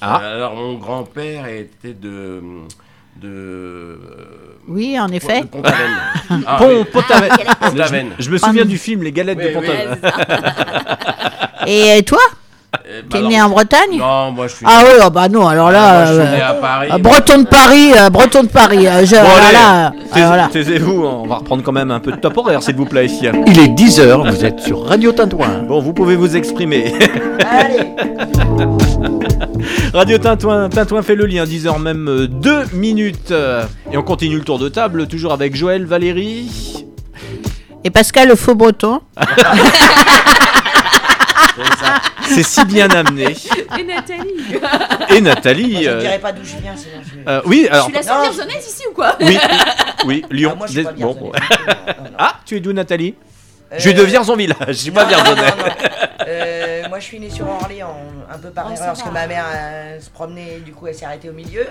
Ah. 0.00 0.18
Alors 0.18 0.54
mon 0.54 0.74
grand-père 0.74 1.46
était 1.48 1.94
de 1.94 2.40
de 3.16 3.28
euh, 3.28 3.96
Oui, 4.68 4.98
en 4.98 5.08
effet. 5.08 5.42
de 5.42 5.46
Pont-Aven. 5.46 5.90
Ah, 6.46 6.56
Pont, 6.58 6.68
oui. 6.80 6.84
Pont-Aven. 6.92 7.30
Pont-Aven. 7.60 8.10
Je 8.18 8.30
me 8.30 8.38
souviens 8.38 8.64
du 8.64 8.78
film 8.78 9.02
Les 9.02 9.12
Galettes 9.12 9.38
Oui, 9.38 9.52
de 9.52 9.58
oui. 9.58 9.66
Pont-Aven. 9.66 9.98
Et 11.66 12.02
toi? 12.04 12.20
Eh, 12.74 13.02
bah 13.02 13.18
T'es 13.18 13.22
né 13.28 13.40
en 13.40 13.50
Bretagne? 13.50 13.98
Non, 13.98 14.30
moi 14.32 14.46
je 14.48 14.54
suis. 14.56 14.66
Ah 14.66 14.80
oui, 14.84 14.92
ah 15.02 15.10
bah 15.10 15.28
non, 15.28 15.46
alors 15.46 15.70
là. 15.70 15.92
moi, 15.92 16.04
je 16.06 16.12
suis 16.12 16.20
euh, 16.22 16.36
né 16.36 16.40
à 16.42 16.54
Paris. 16.54 16.88
euh, 16.90 16.98
breton 16.98 17.38
de 17.42 17.46
Paris, 17.46 17.92
euh, 17.94 18.08
breton 18.08 18.42
de 18.44 18.48
Paris. 18.48 18.86
euh, 18.86 19.04
je, 19.04 19.14
Bon, 19.14 19.20
alors 19.20 19.34
allez, 19.36 19.52
là, 19.52 19.86
euh, 19.86 19.90
tais- 20.14 20.20
alors 20.22 20.36
là. 20.36 20.48
taisez-vous, 20.50 21.04
on 21.04 21.26
va 21.26 21.34
reprendre 21.36 21.62
quand 21.62 21.72
même 21.72 21.90
un 21.90 22.00
peu 22.00 22.12
de 22.12 22.16
top 22.16 22.38
horaire, 22.38 22.62
s'il 22.62 22.74
vous 22.76 22.86
plaît. 22.86 23.06
Il 23.46 23.60
est 23.60 23.68
10h, 23.68 24.30
vous 24.34 24.44
êtes 24.44 24.60
sur 24.60 24.86
Radio 24.86 25.12
Tintouin. 25.12 25.64
Bon, 25.68 25.80
vous 25.80 25.92
pouvez 25.92 26.16
vous 26.16 26.34
exprimer. 26.34 26.94
Allez, 27.46 27.92
Radio 29.92 30.16
Tintouin, 30.16 30.70
Tintouin 30.70 31.02
fait 31.02 31.14
le 31.14 31.26
lien, 31.26 31.44
10h 31.44 31.78
même 31.78 32.26
2 32.30 32.64
minutes. 32.72 33.32
Euh, 33.32 33.64
Et 33.92 33.98
on 33.98 34.02
continue 34.02 34.36
le 34.36 34.44
tour 34.44 34.58
de 34.58 34.70
table, 34.70 35.06
toujours 35.08 35.32
avec 35.34 35.54
Joël, 35.54 35.84
Valérie. 35.84 36.86
Et 37.84 37.90
Pascal, 37.90 38.28
le 38.28 38.34
faux 38.34 38.54
breton. 38.54 39.00
C'est 42.28 42.42
si 42.42 42.64
bien 42.64 42.88
amené. 42.90 43.34
Et 43.78 43.84
Nathalie 43.84 44.34
Et 45.10 45.20
Nathalie. 45.20 45.72
Moi, 45.72 45.80
je 45.82 45.88
ne 45.88 45.94
euh, 45.94 46.00
dirais 46.00 46.18
pas 46.18 46.32
d'où 46.32 46.44
je 46.44 46.56
viens, 46.56 46.76
sinon 46.76 47.02
je... 47.04 47.30
euh, 47.30 47.40
oui, 47.46 47.62
Je 47.68 47.72
alors. 47.72 47.84
suis 47.86 47.94
la 47.94 48.02
seule 48.02 48.48
ici 48.58 48.82
ou 48.90 48.94
quoi? 48.94 49.16
Oui, 49.20 49.38
oui, 50.06 50.24
Lyon. 50.30 50.50
Ah, 50.52 50.56
moi, 50.56 50.66
je 50.66 50.72
suis 50.72 50.82
pas 50.82 50.92
Dés- 50.92 51.02
bon. 51.02 51.32
Ah, 52.18 52.36
tu 52.46 52.56
es 52.56 52.60
d'où, 52.60 52.72
Nathalie? 52.72 53.14
Je 53.74 53.80
suis 53.80 53.94
de 53.94 54.02
Vierzonville, 54.02 54.54
je 54.68 54.72
suis 54.72 54.90
pas 54.90 55.04
non. 55.06 55.12
Euh, 56.28 56.82
moi, 56.88 56.98
je 56.98 57.04
suis 57.04 57.18
née 57.18 57.30
sur 57.30 57.48
Orléans, 57.48 57.96
un 58.32 58.38
peu 58.38 58.50
par 58.50 58.66
Oh, 58.68 58.72
erreur, 58.74 58.86
parce 58.88 59.02
que 59.02 59.08
ma 59.10 59.26
mère 59.26 59.44
euh, 59.54 60.00
se 60.00 60.08
promenait, 60.10 60.60
du 60.64 60.72
coup, 60.72 60.86
elle 60.86 60.94
s'est 60.94 61.04
arrêtée 61.04 61.28
au 61.30 61.32
milieu. 61.32 61.66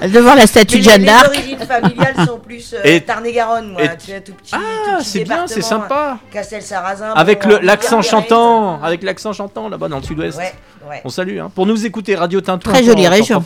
Devant 0.08 0.34
la 0.34 0.46
statue 0.46 0.78
de 0.78 0.84
Jeanne 0.84 1.00
les, 1.02 1.06
d'Arc. 1.06 1.30
les 1.32 1.38
origines 1.38 1.58
familiales 1.66 2.26
sont 2.26 2.38
plus 2.38 2.74
euh, 2.74 2.80
Et- 2.84 3.00
Tarn-et-Garonne, 3.02 3.72
moi. 3.72 3.82
et- 3.84 3.96
Tu 3.98 4.06
sais, 4.06 4.20
tout 4.20 4.32
petit, 4.32 4.52
Ah, 4.54 4.98
c'est 5.02 5.24
bien, 5.24 5.46
c'est 5.46 5.60
sympa. 5.62 6.18
Castel-Sarrazin. 6.32 7.12
Avec 7.14 7.46
bon, 7.46 7.58
l'accent 7.62 8.00
chantant, 8.02 8.82
avec 8.82 9.02
l'accent 9.02 9.32
chantant 9.32 9.68
là-bas 9.68 9.88
dans 9.88 9.98
le 9.98 10.02
sud-ouest. 10.02 10.38
Ouais, 10.38 10.54
ouais. 10.88 11.00
On 11.04 11.08
salue, 11.10 11.38
hein. 11.38 11.50
Pour 11.54 11.66
nous 11.66 11.84
écouter 11.86 12.14
Radio 12.14 12.40
Tintouin. 12.40 12.72
Très 12.72 12.82
jolie 12.84 13.06
région. 13.08 13.42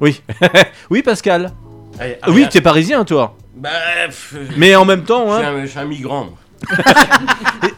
Oui, 0.00 0.20
oui, 0.90 1.02
Pascal. 1.02 1.52
Allez, 2.00 2.18
Oui, 2.28 2.34
rien. 2.40 2.48
t'es 2.48 2.60
parisien 2.60 3.04
toi. 3.04 3.36
Bah, 3.62 3.70
pff, 4.06 4.34
Mais 4.56 4.74
en 4.74 4.84
même 4.84 5.04
temps, 5.04 5.28
je 5.30 5.36
suis 5.36 5.44
hein, 5.46 5.54
un, 5.56 5.60
je 5.62 5.66
suis 5.70 5.78
un 5.78 5.84
migrant. 5.84 6.24
moi. 6.24 6.38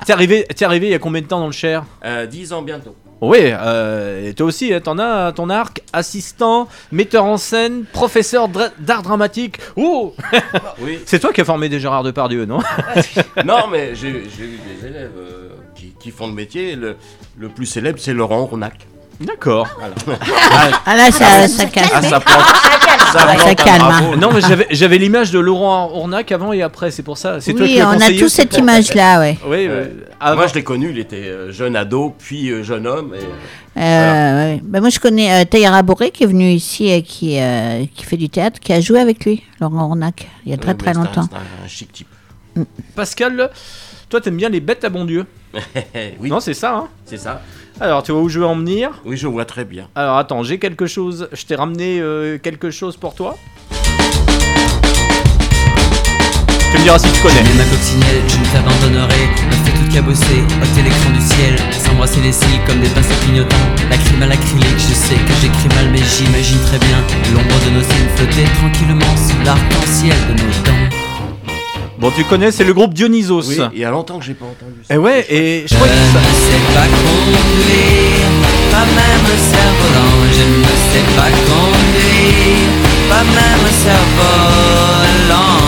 t'es 0.07 0.13
arrivé, 0.13 0.45
t'es 0.55 0.65
arrivé 0.65 0.87
il 0.89 0.91
y 0.91 0.95
a 0.95 0.99
combien 0.99 1.21
de 1.23 1.27
temps 1.27 1.41
dans 1.41 1.47
le 1.47 1.53
Cher? 1.53 1.85
Euh, 2.05 2.27
10 2.27 2.53
ans 2.53 2.63
bientôt. 2.63 2.97
Oui, 3.21 3.39
euh, 3.43 4.29
et 4.29 4.35
toi 4.35 4.47
aussi, 4.47 4.73
hein, 4.75 4.81
t'en 4.81 4.99
as 4.99 5.27
à 5.27 5.33
ton 5.33 5.49
arc, 5.49 5.81
assistant, 5.95 6.69
metteur 6.93 7.25
en 7.25 7.37
scène, 7.39 7.85
professeur 7.93 8.49
dra- 8.49 8.71
d'art 8.79 9.03
dramatique. 9.03 9.59
Oh 9.77 10.15
Oui. 10.81 10.99
C'est 11.07 11.19
toi 11.21 11.33
qui 11.33 11.41
as 11.41 11.45
formé 11.45 11.69
des 11.71 11.81
Gérard 11.81 12.03
Depardieu, 12.03 12.45
non 12.45 12.59
non, 13.45 13.69
mais 13.71 13.95
j'ai 13.95 14.25
j'ai 14.37 14.45
eu 14.45 14.59
des 14.81 14.87
élèves 14.89 15.13
euh, 15.17 15.49
qui, 15.75 15.95
qui 15.99 16.11
font 16.11 16.27
le 16.27 16.35
métier. 16.35 16.77
Le, 16.77 16.97
le 17.39 17.49
plus 17.49 17.67
célèbre, 17.67 17.99
c'est 18.01 18.13
Laurent 18.13 18.41
Ornac. 18.41 18.87
D'accord. 19.21 19.69
Voilà. 20.05 20.71
Ah 20.87 20.97
là, 20.97 21.11
ça, 21.11 21.47
ça 21.49 21.67
casse. 21.67 21.91
Ah, 21.95 22.03
ça 22.03 22.21
plante. 22.21 22.43
Ça, 23.13 23.27
plante 23.27 23.39
ça 23.41 23.55
calme, 23.55 23.79
bravo. 23.79 24.13
hein. 24.13 24.17
Non, 24.21 24.33
mais 24.33 24.41
j'avais, 24.41 24.67
j'avais 24.71 24.99
l'image 24.99 25.31
de 25.31 25.39
Laurent 25.39 25.91
Ornac 25.93 26.33
avant 26.33 26.53
et 26.53 26.63
après, 26.63 26.91
c'est 26.91 27.03
pour 27.05 27.17
ça. 27.17 27.41
C'est 27.41 27.53
toi 27.55 27.65
qui 27.67 27.75
Oui, 27.75 27.79
l'as 27.79 27.89
on 27.89 27.93
a 27.93 27.95
conseillé 27.95 28.19
tous 28.19 28.25
aussi 28.27 28.35
cette 28.37 28.57
image-là, 28.59 29.21
ouais. 29.21 29.39
Oui, 29.47 29.67
Euh, 29.69 29.85
euh, 29.85 29.89
avant. 30.21 30.37
Moi, 30.37 30.47
je 30.49 30.55
l'ai 30.55 30.65
connu, 30.65 30.91
il 30.91 30.99
était 30.99 31.17
euh, 31.17 31.53
jeune 31.53 31.77
ado, 31.77 32.15
puis 32.19 32.51
euh, 32.51 32.63
jeune 32.65 32.87
homme. 32.89 33.15
Et... 33.15 33.81
Euh, 33.81 34.45
ouais. 34.55 34.61
Bah, 34.65 34.81
moi, 34.81 34.91
je 34.91 34.99
connais 34.99 35.43
euh, 35.43 35.45
Taïra 35.45 35.83
Boré 35.83 36.11
qui 36.11 36.25
est 36.25 36.29
venu 36.29 36.51
ici 36.51 36.89
et 36.91 37.03
qui, 37.03 37.39
euh, 37.41 37.85
qui 37.95 38.05
fait 38.05 38.17
du 38.17 38.29
théâtre, 38.29 38.59
qui 38.59 38.73
a 38.73 38.81
joué 38.81 38.99
avec 39.01 39.25
lui, 39.25 39.43
Laurent 39.61 39.85
Ornac, 39.85 40.27
il 40.45 40.51
y 40.51 40.55
a 40.55 40.57
très 40.59 40.73
Ouais, 40.73 40.75
très 40.77 40.89
mais 40.89 40.95
c'est 40.95 40.99
un- 41.01 41.05
longtemps. 41.05 41.29
C'est 41.31 41.37
un, 41.37 41.65
un 41.65 41.69
chic 41.69 41.93
type. 41.93 42.09
Pascal, 42.97 43.51
toi, 44.09 44.21
t'aimes 44.21 44.37
bien 44.37 44.49
les 44.49 44.61
bêtes 44.61 44.85
à 44.85 44.89
bon 44.89 45.05
Dieu? 45.05 45.25
oui, 46.21 46.29
Non, 46.31 46.41
c'est 46.41 46.55
ça, 46.55 46.77
hein 46.77 46.89
c'est 47.05 47.19
ça. 47.19 47.43
Alors, 47.81 48.03
tu 48.03 48.13
vois 48.13 48.21
où 48.23 48.29
je 48.29 48.39
veux 48.39 48.47
en 48.47 48.57
venir? 48.57 49.01
Oui, 49.05 49.17
je 49.17 49.27
vois 49.27 49.45
très 49.45 49.65
bien. 49.65 49.89
Alors, 49.95 50.17
attends, 50.17 50.43
j'ai 50.43 50.59
quelque 50.59 50.87
chose. 50.87 51.29
Je 51.33 51.45
t'ai 51.45 51.57
ramené 51.57 51.99
euh, 52.01 52.39
quelque 52.39 52.71
chose 52.71 52.97
pour 52.97 53.15
toi? 53.15 53.37
Tu 56.71 56.79
me 56.79 56.83
diras 56.85 56.99
si 56.99 57.11
tu 57.11 57.21
connais. 57.21 57.43
Ma 57.57 57.65
coccinelle, 57.65 58.23
je 58.29 58.37
ne 58.37 58.45
t'abandonnerai 58.53 59.27
Me 59.47 59.57
fait 59.65 59.79
toute 59.79 59.93
cabosser, 59.93 60.43
ôter 60.63 60.83
l'écran 60.83 61.11
du 61.11 61.21
ciel 61.21 61.57
S'embrasser 61.73 62.21
les 62.21 62.33
cils 62.33 62.61
comme 62.67 62.81
des 62.81 62.89
pinceaux 62.89 63.15
clignotants 63.25 63.57
La 63.91 63.97
crime 63.97 64.23
à 64.23 64.27
l'acrylique, 64.27 64.79
je 64.79 64.95
sais 64.95 65.15
que 65.15 65.33
j'écris 65.41 65.69
mal 65.77 65.89
Mais 65.93 66.03
j'imagine 66.03 66.59
très 66.67 66.79
bien 66.79 66.99
l'ombre 67.33 67.65
de 67.65 67.71
nos 67.71 67.83
signes 67.83 68.09
flotter 68.17 68.45
tranquillement 68.59 69.17
Sous 69.17 69.41
l'arc-en-ciel 69.45 70.17
de 70.29 70.43
nos 70.43 70.51
dents 70.65 71.04
Bon, 72.05 72.11
tu 72.15 72.23
connais, 72.25 72.51
c'est 72.53 72.65
le 72.65 72.75
groupe 72.75 72.93
Dionysos. 72.93 73.49
Oui, 73.49 73.59
il 73.73 73.79
y 73.81 73.85
a 73.87 73.91
longtemps 73.91 74.19
que 74.19 74.27
j'ai 74.27 74.35
pas 74.35 74.45
entendu 74.45 74.75
ça. 74.87 74.93
Et 74.95 74.99
ouais, 74.99 75.25
et 75.31 75.63
je 75.67 75.69
Je 75.69 75.75
crois 75.75 75.89
que 75.89 75.95
ça- 75.95 76.21
ne 76.21 76.35
sais 76.37 76.61
pas 76.75 76.85
conduire 76.85 78.29
Pas 78.71 78.85
même 78.85 79.27
cerf-volant 79.51 80.15
Je 80.31 80.45
ne 80.45 80.75
sais 80.93 81.07
pas 81.17 81.31
conduire 81.49 82.73
Pas 83.09 83.25
même 83.25 83.67
cerf-volant 83.85 85.63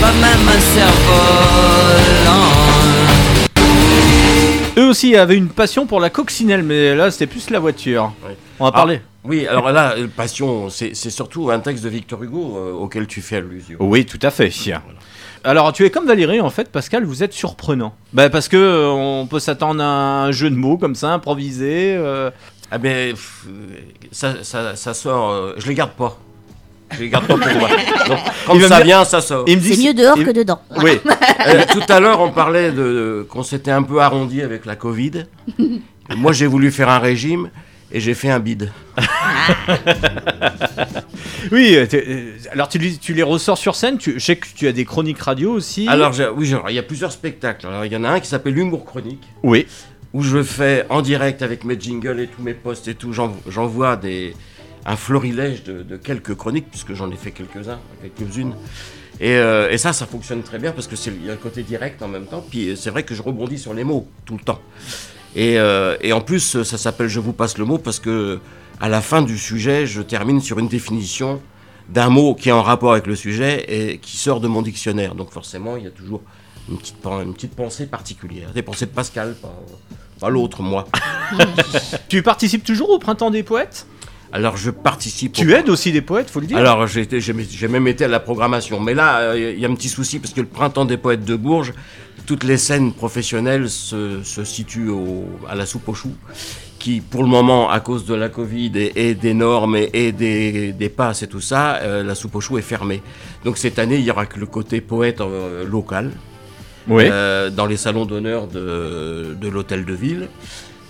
Pas 0.00 0.12
même 0.20 0.50
cerf-volant 0.74 2.48
eux 2.64 2.67
aussi 4.88 5.14
avaient 5.16 5.36
une 5.36 5.48
passion 5.48 5.86
pour 5.86 6.00
la 6.00 6.10
coccinelle, 6.10 6.62
mais 6.62 6.94
là, 6.96 7.10
c'était 7.10 7.26
plus 7.26 7.50
la 7.50 7.58
voiture. 7.60 8.12
On 8.58 8.64
va 8.64 8.70
Ah, 8.74 8.76
parler. 8.76 9.00
Oui, 9.24 9.46
alors 9.46 9.70
là, 9.72 9.94
euh, 9.98 10.06
Passion, 10.08 10.68
c'est 10.70 10.94
surtout 10.94 11.50
un 11.50 11.60
texte 11.60 11.84
de 11.84 11.88
Victor 11.88 12.22
Hugo 12.22 12.56
euh, 12.56 12.72
auquel 12.72 13.06
tu 13.06 13.20
fais 13.20 13.36
allusion. 13.36 13.76
Oui, 13.80 14.06
tout 14.06 14.18
à 14.22 14.30
fait. 14.30 14.50
Alors, 15.44 15.72
tu 15.72 15.84
es 15.84 15.90
comme 15.90 16.06
Valérie, 16.06 16.40
en 16.40 16.50
fait, 16.50 16.70
Pascal, 16.70 17.04
vous 17.04 17.22
êtes 17.22 17.32
surprenant. 17.32 17.94
Bah, 18.12 18.28
parce 18.30 18.48
que 18.48 18.56
euh, 18.56 18.88
on 18.90 19.26
peut 19.26 19.38
s'attendre 19.38 19.82
à 19.82 20.24
un 20.24 20.32
jeu 20.32 20.50
de 20.50 20.56
mots 20.56 20.78
comme 20.78 20.94
ça, 20.94 21.12
improvisé. 21.12 21.94
euh. 21.96 22.30
Ah 22.70 22.78
ben, 22.78 23.14
ça, 24.12 24.42
ça, 24.42 24.76
ça 24.76 24.92
sort, 24.94 25.54
je 25.58 25.66
les 25.68 25.74
garde 25.74 25.92
pas. 25.92 26.18
Je 26.92 27.00
les 27.00 27.08
garde 27.10 27.26
pas 27.26 27.36
pour 27.36 27.52
moi. 27.58 27.68
Donc, 28.08 28.18
quand 28.46 28.54
Il 28.54 28.60
va 28.60 28.66
me 28.68 28.72
ça 28.74 28.80
vient, 28.80 29.04
ça 29.04 29.20
sort. 29.20 29.44
C'est 29.46 29.76
mieux 29.78 29.94
dehors 29.94 30.16
il- 30.18 30.24
que 30.24 30.30
dedans. 30.30 30.60
Oui. 30.82 30.92
Euh, 31.46 31.62
tout 31.72 31.82
à 31.88 32.00
l'heure, 32.00 32.20
on 32.20 32.30
parlait 32.32 32.72
de, 32.72 32.76
de- 32.82 33.26
qu'on 33.30 33.42
s'était 33.44 33.70
un 33.70 33.82
peu 33.84 34.00
arrondi 34.00 34.42
avec 34.42 34.66
la 34.66 34.74
Covid. 34.74 35.24
Et 35.58 36.14
moi, 36.16 36.32
j'ai 36.32 36.46
voulu 36.48 36.70
faire 36.72 36.88
un 36.88 36.98
régime 36.98 37.48
et 37.92 38.00
j'ai 38.00 38.12
fait 38.12 38.28
un 38.28 38.40
bide. 38.40 38.72
Oui, 41.52 41.74
euh, 41.76 41.86
euh, 41.94 42.32
alors 42.52 42.68
tu, 42.68 42.78
les- 42.78 42.96
tu 42.96 43.14
les 43.14 43.22
ressors 43.22 43.56
sur 43.56 43.74
scène? 43.74 43.96
Tu, 43.98 44.14
je 44.14 44.24
sais 44.24 44.36
que 44.36 44.46
tu 44.54 44.66
as 44.66 44.72
des 44.72 44.84
chroniques 44.84 45.20
radio 45.20 45.52
aussi. 45.52 45.86
Alors, 45.88 46.12
oui, 46.36 46.46
genre, 46.46 46.68
il 46.68 46.74
y 46.74 46.78
a 46.78 46.82
plusieurs 46.82 47.12
spectacles. 47.12 47.66
Alors, 47.66 47.84
il 47.84 47.92
y 47.92 47.96
en 47.96 48.04
a 48.04 48.10
un 48.10 48.20
qui 48.20 48.28
s'appelle 48.28 48.54
L'humour 48.54 48.84
chronique. 48.84 49.22
Oui. 49.42 49.66
où 50.12 50.22
je 50.22 50.42
fais 50.42 50.84
en 50.90 51.02
direct 51.02 51.42
avec 51.42 51.64
mes 51.64 51.78
jingles 51.78 52.20
et 52.20 52.26
tous 52.26 52.42
mes 52.42 52.54
posts 52.54 52.88
et 52.88 52.94
tout, 52.94 53.12
j'en- 53.12 53.36
j'envoie 53.48 53.96
des 53.96 54.34
un 54.88 54.96
florilège 54.96 55.64
de, 55.64 55.96
quelques 55.96 56.34
chroniques 56.34 56.70
puisque 56.70 56.94
j'en 56.94 57.10
ai 57.10 57.16
fait 57.16 57.30
quelques-uns, 57.30 57.78
quelques-unes. 58.16 58.54
Et, 59.20 59.32
euh, 59.32 59.76
ça, 59.76 59.92
ça 59.92 60.06
fonctionne 60.06 60.42
très 60.42 60.58
bien 60.58 60.72
parce 60.72 60.86
que 60.86 60.96
c'est 60.96 61.12
y 61.24 61.28
a 61.28 61.34
un 61.34 61.36
côté 61.36 61.62
direct 61.62 62.00
en 62.02 62.08
même 62.08 62.24
temps. 62.26 62.42
Puis 62.48 62.74
c'est 62.76 62.90
vrai 62.90 63.02
que 63.02 63.14
je 63.14 63.22
rebondis 63.22 63.58
sur 63.58 63.74
les 63.74 63.84
mots 63.84 64.08
tout 64.24 64.34
le 64.38 64.42
temps. 64.42 64.60
Et, 65.36 65.58
euh, 65.58 65.96
en 66.12 66.22
plus, 66.22 66.62
ça 66.62 66.78
s'appelle 66.78 67.08
Je 67.08 67.20
vous 67.20 67.34
passe 67.34 67.58
le 67.58 67.66
mot 67.66 67.76
parce 67.78 68.00
que 68.00 68.40
à 68.80 68.88
la 68.88 69.02
fin 69.02 69.20
du 69.22 69.36
sujet, 69.36 69.86
je 69.86 70.00
termine 70.00 70.40
sur 70.40 70.58
une 70.58 70.68
définition 70.68 71.40
d'un 71.90 72.08
mot 72.08 72.34
qui 72.34 72.48
est 72.48 72.52
en 72.52 72.62
rapport 72.62 72.92
avec 72.92 73.06
le 73.06 73.16
sujet 73.16 73.64
et 73.68 73.98
qui 73.98 74.16
sort 74.16 74.40
de 74.40 74.48
mon 74.48 74.62
dictionnaire. 74.62 75.14
Donc 75.14 75.32
forcément, 75.32 75.76
il 75.76 75.84
y 75.84 75.86
a 75.86 75.90
toujours 75.90 76.22
une 76.70 76.78
petite, 76.78 76.96
pen- 76.96 77.22
une 77.24 77.34
petite 77.34 77.54
pensée 77.54 77.86
particulière. 77.86 78.52
Des 78.54 78.62
pensées 78.62 78.86
de 78.86 78.90
Pascal, 78.90 79.34
pas, 79.42 79.54
pas 80.20 80.30
l'autre, 80.30 80.62
moi. 80.62 80.86
Tu 82.08 82.22
participes 82.22 82.64
toujours 82.64 82.90
au 82.90 82.98
Printemps 82.98 83.30
des 83.30 83.42
Poètes? 83.42 83.86
Alors 84.32 84.56
je 84.56 84.70
participe. 84.70 85.32
Tu 85.32 85.52
au- 85.52 85.56
aides 85.56 85.68
aussi 85.70 85.90
des 85.92 86.02
poètes, 86.02 86.30
faut 86.30 86.40
le 86.40 86.46
dire. 86.46 86.58
Alors 86.58 86.86
j'ai 86.86 87.00
été- 87.02 87.20
j'ai 87.20 87.34
j'ai 87.50 87.68
même 87.68 87.88
été 87.88 88.04
à 88.04 88.08
la 88.08 88.20
programmation. 88.20 88.78
Mais 88.80 88.94
là, 88.94 89.18
euh, 89.20 89.52
il 89.56 89.60
y 89.60 89.64
a 89.64 89.68
un 89.68 89.74
petit 89.74 89.88
souci 89.88 90.18
parce 90.18 90.34
que 90.34 90.40
le 90.42 90.46
Printemps 90.46 90.84
des 90.84 90.96
Poètes 90.98 91.24
de 91.24 91.34
Bourges, 91.36 91.72
toutes 92.26 92.44
les 92.44 92.58
scènes 92.58 92.92
professionnelles 92.92 93.70
se, 93.70 94.22
se 94.22 94.44
situent 94.44 94.90
au- 94.90 95.28
à 95.48 95.54
la 95.54 95.64
soupe 95.64 95.88
aux 95.88 95.94
choux 95.94 96.14
qui, 96.78 97.00
pour 97.00 97.22
le 97.22 97.28
moment, 97.28 97.70
à 97.70 97.80
cause 97.80 98.04
de 98.04 98.14
la 98.14 98.28
Covid 98.28 98.70
et, 98.76 99.08
et 99.08 99.14
des 99.14 99.32
normes 99.34 99.76
et, 99.76 99.88
et 99.94 100.12
des, 100.12 100.72
des 100.72 100.88
passes 100.90 101.22
et 101.22 101.26
tout 101.26 101.40
ça, 101.40 101.76
euh, 101.76 102.04
la 102.04 102.14
soupe 102.14 102.34
aux 102.36 102.40
choux 102.42 102.58
est 102.58 102.62
fermée. 102.62 103.02
Donc 103.44 103.56
cette 103.56 103.78
année, 103.78 103.96
il 103.96 104.04
y 104.04 104.10
aura 104.10 104.26
que 104.26 104.38
le 104.38 104.46
côté 104.46 104.80
poète 104.82 105.20
euh, 105.22 105.64
local. 105.66 106.12
Oui. 106.90 107.04
euh, 107.06 107.50
dans 107.50 107.66
les 107.66 107.76
salons 107.76 108.06
d'honneur 108.06 108.46
de, 108.46 109.36
de 109.38 109.48
l'hôtel 109.48 109.84
de 109.84 109.92
ville. 109.92 110.28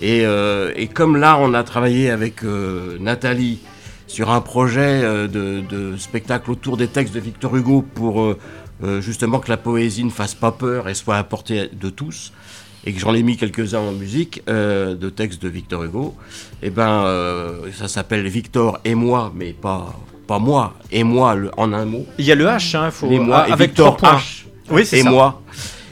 Et, 0.01 0.25
euh, 0.25 0.73
et 0.77 0.87
comme 0.87 1.17
là, 1.17 1.37
on 1.41 1.55
a 1.55 1.63
travaillé 1.65 2.11
avec 2.11 2.45
euh, 2.45 2.97
Nathalie 3.01 3.59
sur 4.07 4.31
un 4.31 4.41
projet 4.41 5.03
euh, 5.03 5.27
de, 5.27 5.61
de 5.69 5.97
spectacle 5.97 6.51
autour 6.51 6.77
des 6.77 6.87
textes 6.89 7.15
de 7.15 7.21
Victor 7.21 7.55
Hugo 7.57 7.83
pour 7.95 8.37
justement 9.01 9.41
que 9.41 9.51
la 9.51 9.57
poésie 9.57 10.05
ne 10.05 10.11
fasse 10.11 10.35
pas 10.37 10.53
peur 10.53 10.89
et 10.89 10.95
soit 10.95 11.17
à 11.17 11.25
portée 11.25 11.69
de 11.73 11.91
tous, 11.91 12.33
et 12.85 12.93
que 12.93 13.01
j'en 13.01 13.13
ai 13.13 13.25
mis 13.25 13.37
quelques-uns 13.37 13.81
en 13.81 13.91
musique 13.91 14.41
euh, 14.49 14.95
de 14.95 15.11
textes 15.11 15.43
de 15.43 15.49
Victor 15.49 15.83
Hugo, 15.83 16.15
et 16.63 16.71
ben 16.71 17.03
euh, 17.05 17.73
ça 17.77 17.89
s'appelle 17.89 18.29
Victor 18.29 18.79
et 18.85 18.95
moi, 18.95 19.33
mais 19.35 19.53
pas, 19.53 19.99
pas 20.29 20.39
moi, 20.39 20.75
et 20.93 21.03
moi 21.03 21.35
le- 21.35 21.51
en 21.57 21.73
un 21.73 21.87
mot. 21.87 22.07
Il 22.19 22.25
y 22.25 22.31
a 22.31 22.37
le 22.37 22.45
H, 22.45 22.77
hein, 22.77 22.93
faut 22.93 23.09
Les 23.11 23.19
moi 23.19 23.43
ah, 23.47 23.49
et 23.49 23.53
avec 23.53 23.71
Victor. 23.71 23.97
H. 24.01 24.45
Oui, 24.71 24.87
c'est 24.87 25.01
et 25.01 25.03
moi. 25.03 25.43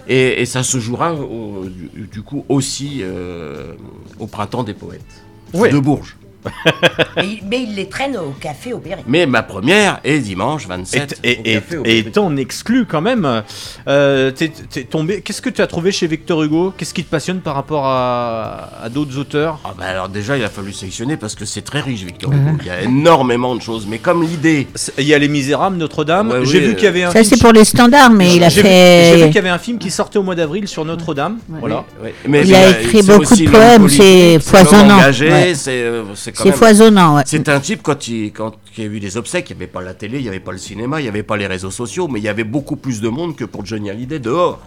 Et, 0.08 0.40
et 0.42 0.46
ça 0.46 0.62
se 0.62 0.78
jouera 0.78 1.14
au- 1.14 1.64
du, 1.66 2.06
du 2.06 2.22
coup 2.22 2.44
aussi 2.48 2.98
euh, 3.02 3.74
au 4.20 4.26
printemps 4.26 4.62
des 4.62 4.74
poètes 4.74 5.24
Oui. 5.54 5.70
de 5.70 5.78
Bourges. 5.78 6.16
mais, 7.16 7.24
il, 7.26 7.40
mais 7.48 7.62
il 7.62 7.74
les 7.74 7.88
traîne 7.88 8.16
au 8.16 8.30
café 8.40 8.72
au 8.72 8.78
Berry. 8.78 9.02
Mais 9.06 9.26
ma 9.26 9.42
première 9.42 10.00
est 10.04 10.18
dimanche 10.18 10.66
27. 10.66 11.20
Et, 11.24 11.30
et, 11.30 11.52
et 11.54 11.60
Berry. 11.60 12.04
t'en 12.12 12.36
exclus 12.36 12.86
quand 12.86 13.00
même. 13.00 13.42
Euh, 13.88 14.30
t'es- 14.30 14.52
tombé. 14.84 15.20
Qu'est-ce 15.22 15.42
que 15.42 15.50
tu 15.50 15.62
as 15.62 15.66
trouvé 15.66 15.92
chez 15.92 16.06
Victor 16.06 16.42
Hugo? 16.42 16.72
Qu'est-ce 16.76 16.94
qui 16.94 17.04
te 17.04 17.10
passionne 17.10 17.40
par 17.40 17.54
rapport 17.54 17.86
à, 17.86 18.70
à 18.82 18.88
d'autres 18.88 19.18
auteurs? 19.18 19.58
Ah 19.64 19.70
bah 19.76 19.84
alors 19.86 20.08
déjà 20.08 20.36
il 20.36 20.44
a 20.44 20.48
fallu 20.48 20.72
sélectionner 20.72 21.16
parce 21.16 21.34
que 21.34 21.44
c'est 21.44 21.62
très 21.62 21.80
riche 21.80 22.02
Victor 22.02 22.32
Hugo. 22.32 22.58
Il 22.60 22.66
y 22.66 22.70
a 22.70 22.82
énormément 22.82 23.54
de 23.54 23.62
choses, 23.62 23.86
mais 23.88 23.98
comme 23.98 24.22
l'idée. 24.22 24.66
Il 24.98 25.04
y 25.04 25.14
a 25.14 25.18
Les 25.18 25.28
Misérables, 25.28 25.76
Notre-Dame. 25.76 26.30
Ouais, 26.30 26.44
J'ai 26.44 26.58
oui, 26.58 26.64
vu 26.66 26.70
euh, 26.70 26.74
qu'il 26.74 26.84
y 26.84 26.88
avait 26.88 27.02
un. 27.04 27.10
Ça, 27.10 27.24
c'est 27.24 27.40
pour 27.40 27.52
les 27.52 27.64
standards, 27.64 28.10
mais 28.10 28.34
il 28.36 28.44
a 28.44 28.50
fait- 28.50 29.12
J'ai 29.16 29.16
vu 29.22 29.26
qu'il 29.26 29.34
y 29.36 29.38
avait 29.38 29.48
un 29.48 29.58
film 29.58 29.78
qui 29.78 29.90
sortait 29.90 30.18
au 30.18 30.22
mois 30.22 30.34
d'avril 30.34 30.68
sur 30.68 30.84
Notre-Dame. 30.84 31.38
Voilà. 31.48 31.84
Il 32.28 32.54
a 32.54 32.80
écrit 32.80 33.02
beaucoup 33.02 33.34
de 33.36 33.50
poèmes, 33.50 33.88
c'est 33.88 34.38
foisonnant, 34.40 34.98
c'est 35.12 35.82
euh, 35.82 36.02
c'est 36.42 36.52
foisonnant, 36.52 37.16
ouais. 37.16 37.22
C'est 37.26 37.48
un 37.48 37.60
type 37.60 37.82
quand 37.82 38.08
il 38.08 38.32
quand 38.32 38.52
il 38.76 38.84
y 38.84 38.86
a 38.86 38.90
eu 38.90 39.00
des 39.00 39.16
obsèques, 39.16 39.50
il 39.50 39.56
n'y 39.56 39.62
avait 39.62 39.72
pas 39.72 39.82
la 39.82 39.94
télé, 39.94 40.18
il 40.18 40.22
n'y 40.22 40.28
avait 40.28 40.40
pas 40.40 40.52
le 40.52 40.58
cinéma, 40.58 41.00
il 41.00 41.04
n'y 41.04 41.08
avait 41.08 41.22
pas 41.22 41.36
les 41.36 41.46
réseaux 41.46 41.70
sociaux, 41.70 42.08
mais 42.08 42.20
il 42.20 42.24
y 42.24 42.28
avait 42.28 42.44
beaucoup 42.44 42.76
plus 42.76 43.00
de 43.00 43.08
monde 43.08 43.36
que 43.36 43.44
pour 43.44 43.64
Johnny 43.64 43.90
Hallyday 43.90 44.18
dehors. 44.18 44.60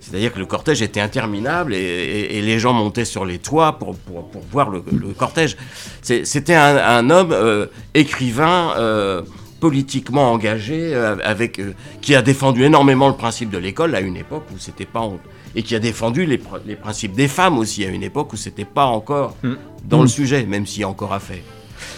C'est-à-dire 0.00 0.32
que 0.32 0.38
le 0.38 0.46
cortège 0.46 0.82
était 0.82 1.00
interminable 1.00 1.74
et, 1.74 1.78
et- 1.78 2.38
et 2.38 2.42
les 2.42 2.58
gens 2.58 2.72
montaient 2.72 3.04
sur 3.04 3.24
les 3.24 3.38
toits 3.38 3.78
pour, 3.78 3.94
pour, 3.96 4.28
pour 4.28 4.42
voir 4.50 4.68
le, 4.70 4.82
le 4.90 5.08
cortège. 5.12 5.56
C'était 6.02 6.54
un, 6.54 6.76
un 6.76 7.10
homme 7.10 7.32
euh, 7.32 7.66
écrivain, 7.94 8.72
euh, 8.78 9.22
politiquement 9.60 10.32
engagé, 10.32 10.94
euh, 10.94 11.16
avec, 11.22 11.60
qui 12.00 12.14
a 12.14 12.22
défendu 12.22 12.64
énormément 12.64 13.08
le 13.08 13.14
principe 13.14 13.50
de 13.50 13.58
l'école 13.58 13.94
à 13.94 14.00
une 14.00 14.16
époque 14.16 14.44
où 14.54 14.58
c'était 14.58 14.86
pas... 14.86 15.08
et 15.56 15.62
qui 15.62 15.74
a 15.74 15.78
défendu 15.78 16.26
les, 16.26 16.38
pr- 16.38 16.60
les 16.66 16.76
principes 16.76 17.12
des 17.12 17.28
femmes 17.28 17.58
aussi 17.58 17.84
à 17.84 17.88
une 17.88 18.02
époque 18.02 18.32
où 18.32 18.36
c'était 18.36 18.64
pas 18.64 18.84
encore 18.84 19.36
dans 19.84 19.98
Mm. 19.98 20.02
le 20.02 20.08
sujet, 20.08 20.44
même 20.46 20.66
s'il 20.66 20.80
y 20.82 20.84
a 20.84 20.88
encore 20.88 21.12
à 21.12 21.20
faire. 21.20 21.38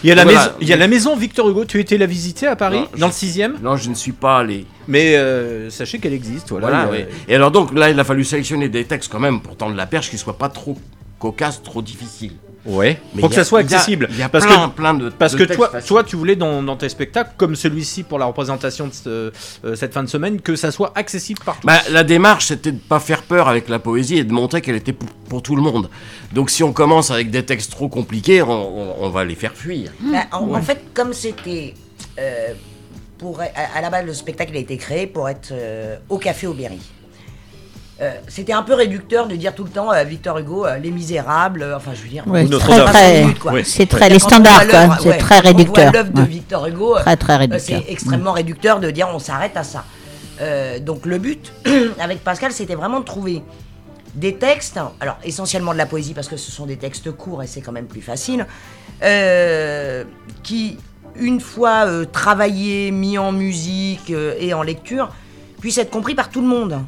Il 0.03 0.07
y 0.07 0.11
a, 0.11 0.15
la 0.15 0.23
Voilà. 0.23 0.39
maison, 0.39 0.51
il 0.61 0.67
y 0.67 0.73
a 0.73 0.77
la 0.77 0.87
maison 0.87 1.15
Victor 1.15 1.49
Hugo. 1.49 1.65
Tu 1.65 1.79
étais 1.79 1.97
la 1.97 2.05
visiter 2.05 2.47
à 2.47 2.55
Paris, 2.55 2.79
Non, 2.79 2.87
dans 2.93 2.97
je- 2.97 3.05
le 3.05 3.11
6 3.11 3.41
Non, 3.61 3.75
je 3.77 3.89
ne 3.89 3.95
suis 3.95 4.11
pas 4.13 4.39
allé. 4.39 4.65
Mais 4.87 5.15
euh, 5.15 5.69
sachez 5.69 5.99
qu'elle 5.99 6.13
existe. 6.13 6.49
Voilà. 6.49 6.67
Voilà, 6.67 6.85
Il 6.97 6.99
y 6.99 7.03
a- 7.03 7.05
oui. 7.05 7.11
Et 7.27 7.35
alors 7.35 7.51
donc 7.51 7.73
là, 7.73 7.89
il 7.89 7.99
a 7.99 8.03
fallu 8.03 8.23
sélectionner 8.23 8.69
des 8.69 8.85
textes 8.85 9.11
quand 9.11 9.19
même 9.19 9.41
pour 9.41 9.55
tendre 9.57 9.75
la 9.75 9.85
perche 9.85 10.09
qui 10.09 10.17
soient 10.17 10.37
pas 10.37 10.49
trop 10.49 10.77
cocasses, 11.19 11.61
trop 11.63 11.81
difficiles. 11.81 12.33
Ouais. 12.65 12.99
Mais 13.13 13.21
pour 13.21 13.29
que 13.29 13.35
a- 13.35 13.37
ça 13.39 13.43
soit 13.43 13.61
il 13.61 13.69
y 13.69 13.73
a- 13.73 13.77
accessible. 13.77 14.07
Il 14.11 14.17
y 14.17 14.21
a, 14.21 14.29
parce 14.29 14.45
plein, 14.45 14.69
que, 14.69 14.73
plein 14.75 14.93
de 14.93 15.09
Parce 15.09 15.35
de 15.35 15.45
que 15.45 15.53
toi, 15.53 15.69
faciles. 15.69 15.87
toi, 15.87 16.03
tu 16.03 16.15
voulais 16.15 16.35
dans, 16.37 16.63
dans 16.63 16.77
tes 16.77 16.87
spectacles, 16.89 17.31
comme 17.37 17.55
celui-ci 17.55 18.03
pour 18.03 18.19
la 18.19 18.25
représentation 18.25 18.87
de 18.87 18.93
ce- 18.93 19.09
euh, 19.65 19.75
cette 19.75 19.93
fin 19.93 20.01
de 20.03 20.07
semaine, 20.09 20.39
que 20.39 20.55
ça 20.55 20.71
soit 20.71 20.91
accessible 20.95 21.41
partout. 21.43 21.67
Bah, 21.67 21.79
la 21.91 22.03
démarche, 22.03 22.47
c'était 22.47 22.71
de 22.71 22.79
pas 22.79 22.99
faire 23.01 23.23
peur 23.23 23.49
avec 23.49 23.67
la 23.67 23.79
poésie 23.79 24.17
et 24.17 24.23
de 24.23 24.31
montrer 24.31 24.61
qu'elle 24.61 24.75
était 24.77 24.93
pour, 24.93 25.09
pour 25.29 25.41
tout 25.43 25.55
le 25.55 25.61
monde. 25.61 25.89
Donc 26.31 26.49
si 26.49 26.63
on 26.63 26.71
commence 26.71 27.11
avec 27.11 27.29
des 27.31 27.43
textes 27.43 27.71
trop 27.71 27.89
compliqués, 27.89 28.41
on, 28.41 28.49
on- 28.51 28.95
on 29.05 29.09
va 29.09 29.25
les 29.25 29.35
faire 29.35 29.53
fuir. 29.53 29.91
Bah, 30.01 30.19
en, 30.31 30.53
en 30.53 30.61
fait, 30.61 30.81
comme 30.93 31.11
c'était. 31.13 31.73
euh, 32.19 32.53
pour, 33.17 33.39
à, 33.39 33.45
à 33.77 33.81
la 33.81 33.89
base, 33.89 34.05
le 34.05 34.13
spectacle 34.13 34.53
a 34.55 34.59
été 34.59 34.75
créé 34.77 35.07
pour 35.07 35.29
être 35.29 35.49
euh, 35.51 35.95
au 36.09 36.17
café 36.17 36.45
au 36.47 36.53
Berry. 36.53 36.79
Euh, 38.01 38.11
c'était 38.27 38.53
un 38.53 38.63
peu 38.63 38.73
réducteur 38.73 39.27
de 39.27 39.35
dire 39.35 39.53
tout 39.53 39.63
le 39.63 39.69
temps 39.69 39.93
euh, 39.93 40.03
Victor 40.03 40.39
Hugo, 40.39 40.65
euh, 40.65 40.77
Les 40.77 40.89
Misérables, 40.89 41.61
euh, 41.61 41.77
enfin 41.77 41.91
je 41.93 42.01
veux 42.01 42.09
dire. 42.09 42.23
Euh, 42.27 42.47
très, 42.57 42.83
très- 42.85 43.63
c'est 43.63 43.85
très- 43.85 44.09
les 44.09 44.17
standards, 44.17 44.63
c'est 44.99 45.09
ouais, 45.09 45.17
très 45.19 45.39
réducteur, 45.39 45.91
l'œuvre 45.93 46.11
de. 46.11 46.21
Victor 46.23 46.65
Hugo, 46.65 46.97
euh, 46.97 47.01
Très, 47.01 47.17
très 47.17 47.33
euh, 47.33 47.37
réducteur. 47.37 47.61
c'est 47.85 47.91
extrêmement 47.91 48.31
réducteur 48.31 48.79
de 48.79 48.89
dire 48.89 49.09
on 49.13 49.19
s'arrête 49.19 49.55
à 49.57 49.63
ça. 49.63 49.85
Euh, 50.41 50.79
donc 50.79 51.05
le 51.05 51.19
but 51.19 51.53
avec 51.99 52.23
Pascal, 52.23 52.51
c'était 52.51 52.73
vraiment 52.73 52.99
de 52.99 53.05
trouver 53.05 53.43
des 54.15 54.35
textes, 54.37 54.79
alors 54.99 55.17
essentiellement 55.23 55.73
de 55.73 55.77
la 55.77 55.85
poésie 55.85 56.15
parce 56.15 56.27
que 56.27 56.37
ce 56.37 56.51
sont 56.51 56.65
des 56.65 56.77
textes 56.77 57.11
courts 57.11 57.43
et 57.43 57.47
c'est 57.47 57.61
quand 57.61 57.71
même 57.71 57.85
plus 57.85 58.01
facile, 58.01 58.47
euh, 59.03 60.03
qui, 60.41 60.77
une 61.15 61.39
fois 61.39 61.85
euh, 61.85 62.05
travaillés, 62.05 62.89
mis 62.91 63.19
en 63.19 63.31
musique 63.31 64.09
euh, 64.09 64.33
et 64.39 64.53
en 64.55 64.63
lecture, 64.63 65.09
puissent 65.61 65.77
être 65.77 65.91
compris 65.91 66.15
par 66.15 66.29
tout 66.29 66.41
le 66.41 66.47
monde. 66.47 66.79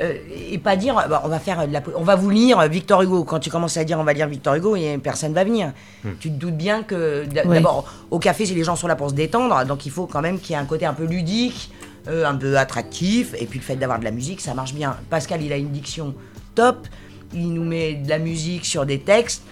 Euh, 0.00 0.14
et 0.50 0.58
pas 0.58 0.74
dire, 0.74 0.94
bah, 1.08 1.22
on 1.24 1.28
va 1.28 1.38
faire 1.38 1.68
de 1.68 1.72
la 1.72 1.80
po- 1.80 1.92
on 1.96 2.02
va 2.02 2.16
vous 2.16 2.28
lire 2.30 2.60
Victor 2.68 3.02
Hugo. 3.02 3.22
Quand 3.22 3.38
tu 3.38 3.48
commences 3.48 3.76
à 3.76 3.84
dire 3.84 3.96
on 4.00 4.02
va 4.04 4.12
lire 4.12 4.26
Victor 4.26 4.54
Hugo, 4.54 4.74
et 4.74 4.98
personne 4.98 5.32
va 5.32 5.44
venir. 5.44 5.72
Hmm. 6.02 6.10
Tu 6.18 6.30
te 6.30 6.34
doutes 6.36 6.56
bien 6.56 6.82
que 6.82 7.24
d'abord 7.26 7.84
au 8.10 8.18
café, 8.18 8.44
si 8.44 8.54
les 8.54 8.64
gens 8.64 8.74
sont 8.74 8.88
là 8.88 8.96
pour 8.96 9.10
se 9.10 9.14
détendre, 9.14 9.64
donc 9.66 9.86
il 9.86 9.92
faut 9.92 10.06
quand 10.06 10.20
même 10.20 10.40
qu'il 10.40 10.50
y 10.50 10.58
ait 10.58 10.60
un 10.62 10.64
côté 10.64 10.84
un 10.84 10.94
peu 10.94 11.04
ludique, 11.04 11.70
euh, 12.08 12.26
un 12.26 12.34
peu 12.34 12.58
attractif, 12.58 13.34
et 13.38 13.46
puis 13.46 13.60
le 13.60 13.64
fait 13.64 13.76
d'avoir 13.76 14.00
de 14.00 14.04
la 14.04 14.10
musique, 14.10 14.40
ça 14.40 14.52
marche 14.52 14.74
bien. 14.74 14.96
Pascal, 15.10 15.42
il 15.42 15.52
a 15.52 15.56
une 15.56 15.70
diction 15.70 16.12
top, 16.56 16.88
il 17.32 17.52
nous 17.52 17.64
met 17.64 17.94
de 17.94 18.08
la 18.08 18.18
musique 18.18 18.64
sur 18.66 18.84
des 18.86 18.98
textes. 18.98 19.42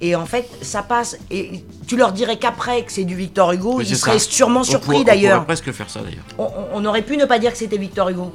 Et 0.00 0.14
en 0.14 0.26
fait, 0.26 0.48
ça 0.62 0.84
passe. 0.84 1.18
Et 1.28 1.64
tu 1.88 1.96
leur 1.96 2.12
dirais 2.12 2.36
qu'après 2.36 2.84
que 2.84 2.92
c'est 2.92 3.02
du 3.02 3.16
Victor 3.16 3.50
Hugo, 3.50 3.78
Mais 3.78 3.84
ils 3.84 3.96
seraient 3.96 4.20
ça. 4.20 4.30
sûrement 4.30 4.60
On 4.60 4.62
surpris 4.62 4.86
pourrait- 4.98 5.00
On 5.00 5.04
d'ailleurs 5.04 5.34
pourrait 5.42 5.46
presque 5.56 5.72
faire 5.72 5.90
ça 5.90 6.00
d'ailleurs. 6.02 6.22
on, 6.38 6.44
on- 6.44 6.66
on 6.74 6.84
aurait 6.84 7.02
pu 7.02 7.16
ne 7.16 7.24
pas 7.24 7.40
dire 7.40 7.50
que 7.50 7.58
c'était 7.58 7.78
Victor 7.78 8.08
Hugo 8.10 8.32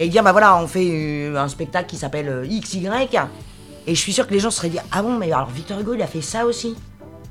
et 0.00 0.08
dire 0.08 0.22
bah 0.22 0.32
voilà 0.32 0.56
on 0.56 0.66
fait 0.66 0.88
euh, 0.90 1.36
un 1.36 1.48
spectacle 1.48 1.88
qui 1.88 1.96
s'appelle 1.96 2.28
euh, 2.28 2.46
XY 2.46 2.88
et 3.86 3.94
je 3.94 4.00
suis 4.00 4.12
sûr 4.12 4.26
que 4.26 4.32
les 4.32 4.40
gens 4.40 4.50
se 4.50 4.56
seraient 4.58 4.70
dit 4.70 4.78
ah 4.92 5.02
bon 5.02 5.16
mais 5.18 5.30
alors 5.32 5.48
Victor 5.50 5.78
Hugo 5.80 5.94
il 5.94 6.02
a 6.02 6.06
fait 6.06 6.20
ça 6.22 6.46
aussi 6.46 6.74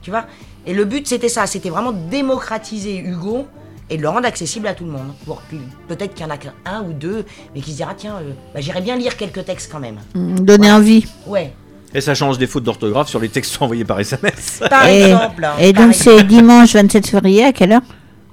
tu 0.01 0.11
vois? 0.11 0.25
Et 0.65 0.73
le 0.73 0.85
but 0.85 1.07
c'était 1.07 1.29
ça 1.29 1.45
c'était 1.47 1.69
vraiment 1.69 1.91
démocratiser 1.91 2.97
Hugo 2.97 3.47
et 3.89 3.97
de 3.97 4.01
le 4.01 4.09
rendre 4.09 4.25
accessible 4.25 4.65
à 4.67 4.73
tout 4.73 4.85
le 4.85 4.91
monde. 4.91 5.13
Pour 5.25 5.41
que 5.49 5.55
peut-être 5.87 6.13
qu'il 6.13 6.25
y 6.25 6.27
en 6.27 6.31
a 6.31 6.37
qu'un 6.37 6.53
ou 6.87 6.93
deux 6.93 7.25
mais 7.53 7.61
qui 7.61 7.71
se 7.71 7.77
dira 7.77 7.93
tiens 7.95 8.15
euh, 8.21 8.31
bah, 8.53 8.61
j'irais 8.61 8.81
bien 8.81 8.95
lire 8.95 9.17
quelques 9.17 9.43
textes 9.45 9.69
quand 9.71 9.79
même. 9.79 9.97
Mm, 10.15 10.35
Donner 10.39 10.71
envie. 10.71 11.05
ouais. 11.27 11.53
Et 11.95 12.01
ça 12.01 12.15
change 12.15 12.39
des 12.39 12.47
fautes 12.47 12.63
d'orthographe 12.63 13.07
sur 13.09 13.19
les 13.19 13.29
textes 13.29 13.55
envoyés 13.61 13.85
par 13.85 13.99
SMS. 13.99 14.63
par 14.69 14.87
et, 14.87 15.03
exemple. 15.03 15.45
hein, 15.45 15.53
et 15.59 15.73
par 15.73 15.83
donc 15.85 15.93
c'est 15.95 16.23
dimanche 16.23 16.73
27 16.73 17.07
février 17.07 17.43
à 17.45 17.51
quelle 17.53 17.71
heure? 17.73 17.81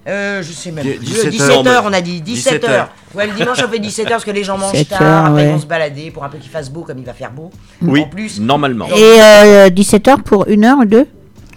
Euh, 0.09 0.43
je 0.43 0.53
sais 0.53 0.71
même 0.73 0.85
Dix- 0.85 0.95
plus. 0.95 1.07
17 1.31 1.33
17h, 1.35 1.67
heures. 1.69 1.83
on 1.87 1.93
a 1.93 2.01
dit 2.01 2.23
17h. 2.23 2.25
17 2.25 2.67
Ouais, 3.15 3.27
le 3.27 3.35
dimanche 3.35 3.59
on 3.65 3.69
fait 3.71 3.79
17h 3.79 4.09
parce 4.09 4.25
que 4.25 4.31
les 4.31 4.45
gens 4.45 4.57
mangent 4.57 4.73
17 4.73 4.89
tard, 4.89 5.03
heures, 5.03 5.25
après 5.27 5.43
ils 5.43 5.47
ouais. 5.47 5.53
vont 5.53 5.59
se 5.61 5.67
balader 5.67 6.11
pour 6.11 6.25
un 6.25 6.29
peu 6.31 6.39
qu'il 6.39 6.51
fasse 6.51 6.71
beau 6.71 6.83
comme 6.83 6.99
il 6.99 7.05
va 7.05 7.13
faire 7.13 7.31
beau. 7.33 7.51
Oui, 7.83 8.03
En 8.03 8.09
plus. 8.09 8.41
normalement. 8.41 8.87
Et 8.97 9.71
17h 9.71 10.23
pour 10.23 10.47
une 10.49 10.65
heure 10.65 10.79
ou 10.79 10.85
deux? 10.87 11.07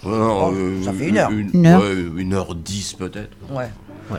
Non, 0.06 0.50
Oh, 0.50 0.54
euh, 0.54 0.84
ça 0.84 0.92
fait 0.92 1.08
une 1.08 1.18
heure. 1.18 1.30
Une 1.32 1.66
heure. 1.66 1.80
ouais, 1.82 1.96
une 2.22 2.34
heure 2.34 2.54
dix 2.56 2.94
peut-être. 2.94 3.30
Ouais. 3.50 3.70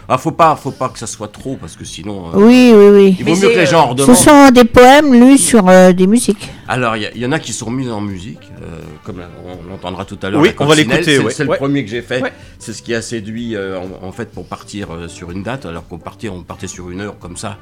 Ah, 0.08 0.18
faut 0.18 0.30
pas, 0.32 0.56
faut 0.56 0.70
pas 0.70 0.88
que 0.88 0.98
ça 0.98 1.06
soit 1.06 1.28
trop 1.28 1.56
parce 1.56 1.76
que 1.76 1.84
sinon. 1.84 2.26
euh, 2.28 2.36
Oui, 2.36 2.72
oui, 2.74 2.86
oui. 2.92 3.16
Il 3.18 3.24
Mais 3.24 3.32
vaut 3.32 3.40
mieux 3.40 3.48
que 3.48 3.54
les 3.58 3.60
euh, 3.60 3.66
gens 3.66 3.84
Ce 3.86 3.90
redemandent. 3.90 4.16
sont 4.16 4.50
des 4.50 4.64
poèmes 4.64 5.12
lus 5.14 5.38
sur 5.38 5.68
euh, 5.68 5.92
des 5.92 6.06
musiques. 6.06 6.50
Alors, 6.68 6.96
il 6.96 7.10
y 7.16 7.26
en 7.26 7.32
a 7.32 7.38
qui 7.38 7.52
sont 7.52 7.70
mis 7.70 7.88
en 7.90 8.00
musique, 8.00 8.38
euh, 8.62 8.66
comme 9.04 9.18
la- 9.18 9.28
on 9.46 9.68
l'entendra 9.70 10.04
tout 10.04 10.18
à 10.22 10.30
l'heure. 10.30 10.40
Oui, 10.40 10.50
on 10.58 10.64
va 10.66 10.74
l'écouter, 10.74 11.02
C'est 11.02 11.18
ouais. 11.18 11.32
le 11.40 11.48
Ouais. 11.50 11.56
premier 11.58 11.84
que 11.84 11.90
j'ai 11.90 12.02
fait. 12.02 12.22
Ouais. 12.22 12.32
C'est 12.58 12.72
ce 12.72 12.82
qui 12.82 12.94
a 12.94 13.02
séduit, 13.02 13.54
euh, 13.56 13.78
en, 13.78 14.06
en 14.06 14.12
fait, 14.12 14.30
pour 14.30 14.46
partir 14.46 14.88
euh, 14.92 15.08
sur 15.08 15.30
une 15.30 15.42
date, 15.42 15.66
alors 15.66 15.86
qu'on 15.86 15.98
partait, 15.98 16.28
on 16.28 16.42
partait 16.42 16.66
sur 16.68 16.90
une 16.90 17.00
heure 17.00 17.18
comme 17.18 17.36
ça 17.36 17.58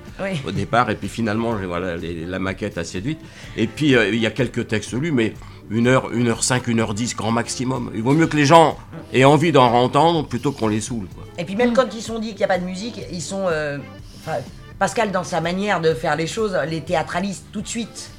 au 0.46 0.50
départ, 0.52 0.88
et 0.90 0.94
puis 0.94 1.08
finalement, 1.08 1.54
voilà, 1.66 1.96
les- 1.96 2.24
la 2.26 2.38
maquette 2.38 2.78
a 2.78 2.84
séduit. 2.84 3.18
Et 3.56 3.66
puis, 3.66 3.94
euh, 3.96 4.08
il 4.08 4.20
y 4.20 4.26
a 4.26 4.30
quelques 4.30 4.68
textes 4.68 4.92
lus, 4.92 5.10
mais 5.12 5.34
une 5.70 5.86
heure, 5.86 6.10
une 6.12 6.28
heure 6.28 6.44
cinq, 6.44 6.66
une 6.68 6.80
heure 6.80 6.94
dix, 6.94 7.14
grand 7.16 7.32
maximum. 7.32 7.90
Il 7.94 8.02
vaut 8.02 8.12
mieux 8.14 8.26
que 8.26 8.36
les 8.36 8.46
gens 8.46 8.76
aient 9.12 9.24
envie 9.24 9.52
d'en 9.52 9.72
entendre 9.72 10.26
plutôt 10.26 10.52
qu'on 10.52 10.68
les 10.68 10.80
saoule. 10.80 11.06
Quoi. 11.14 11.24
Et 11.38 11.44
puis 11.44 11.56
même 11.56 11.72
quand 11.72 11.94
ils 11.94 12.02
sont 12.02 12.18
dit 12.18 12.28
qu'il 12.30 12.38
n'y 12.38 12.44
a 12.44 12.48
pas 12.48 12.58
de 12.58 12.64
musique, 12.64 13.00
ils 13.12 13.22
sont. 13.22 13.44
euh, 13.48 13.78
enfin, 14.20 14.38
Pascal, 14.78 15.12
dans 15.12 15.24
sa 15.24 15.40
manière 15.40 15.80
de 15.80 15.94
faire 15.94 16.16
les 16.16 16.26
choses, 16.26 16.56
les 16.68 16.80
théâtralise 16.80 17.42
tout 17.52 17.60
de 17.62 17.68
suite. 17.68 18.10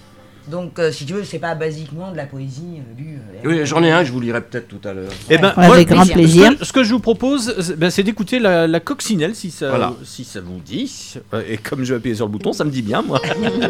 Donc, 0.49 0.77
euh, 0.77 0.91
si 0.91 1.05
tu 1.05 1.13
veux, 1.13 1.23
c'est 1.23 1.39
pas 1.39 1.55
basiquement 1.55 2.11
de 2.11 2.17
la 2.17 2.25
poésie 2.25 2.79
euh, 2.79 3.01
lue. 3.01 3.17
euh, 3.45 3.47
Oui, 3.47 3.65
j'en 3.65 3.81
ai 3.81 3.91
un, 3.91 4.03
je 4.03 4.11
vous 4.11 4.19
lirai 4.19 4.41
peut-être 4.41 4.67
tout 4.67 4.85
à 4.85 4.93
l'heure. 4.93 5.09
Eh 5.29 5.37
ben, 5.37 5.53
Ouais, 5.55 5.67
moi, 5.67 5.75
avec 5.75 5.87
grand 5.87 6.03
ce 6.03 6.09
que- 6.09 6.13
plaisir. 6.15 6.51
Ce 6.51 6.57
que, 6.57 6.65
ce 6.65 6.73
que 6.73 6.83
je 6.83 6.91
vous 6.93 6.99
propose, 6.99 7.55
c'est- 7.61 7.77
ben, 7.77 7.89
c'est 7.89 8.03
d'écouter 8.03 8.39
la, 8.39 8.67
la 8.67 8.79
coccinelle, 8.81 9.35
si 9.35 9.51
ça, 9.51 9.69
Voilà. 9.69 9.93
si 10.03 10.25
ça 10.25 10.41
vous 10.41 10.59
dit. 10.59 11.15
Et 11.47 11.55
comme 11.57 11.85
je 11.85 11.93
vais 11.93 11.97
appuyer 11.99 12.15
sur 12.15 12.25
le 12.25 12.31
bouton, 12.31 12.51
ça 12.51 12.65
me 12.65 12.71
dit 12.71 12.81
bien, 12.81 13.01
moi. 13.01 13.21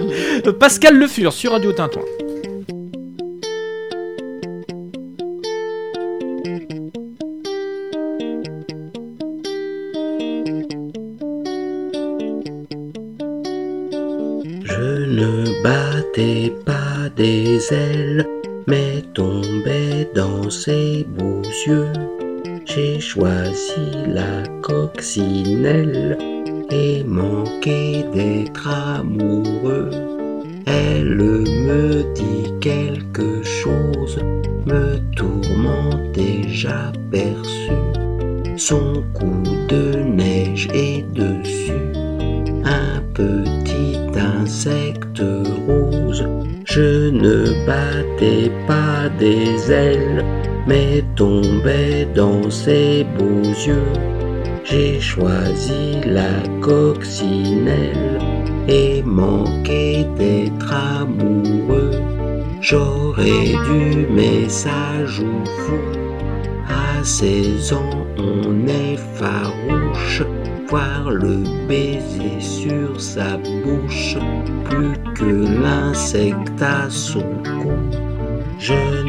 Pascal 0.60 0.98
Le 0.98 1.08
Fur 1.08 1.32
sur 1.32 1.52
Radio 1.52 1.72
Tintouin. 1.74 2.02
Ailes, 17.72 18.33
ailes, 49.72 50.24
mais 50.68 51.04
tombait 51.16 52.08
dans 52.16 52.50
ses 52.50 53.06
beaux 53.18 53.50
yeux. 53.68 53.94
J'ai 54.64 55.00
choisi 55.00 56.00
la 56.06 56.42
coccinelle 56.62 58.20
et 58.68 59.04
manqué 59.04 60.06
d'être 60.18 60.74
amoureux. 60.74 61.92
J'aurais 62.62 63.50
dû, 63.68 64.08
mais 64.10 64.48
ça 64.48 65.06
joue 65.06 65.44
fou. 65.46 65.80
À 66.70 67.04
16 67.04 67.74
ans, 67.74 68.08
on 68.18 68.68
est 68.68 68.98
farouche. 69.16 70.24
Voir 70.70 71.12
le 71.12 71.44
baiser 71.68 72.40
sur 72.40 73.00
sa 73.00 73.38
bouche, 73.38 74.18
plus 74.64 74.94
que 75.14 75.62
l'insecte 75.62 76.62
à 76.62 76.90
son 76.90 77.22
cou. 77.44 77.93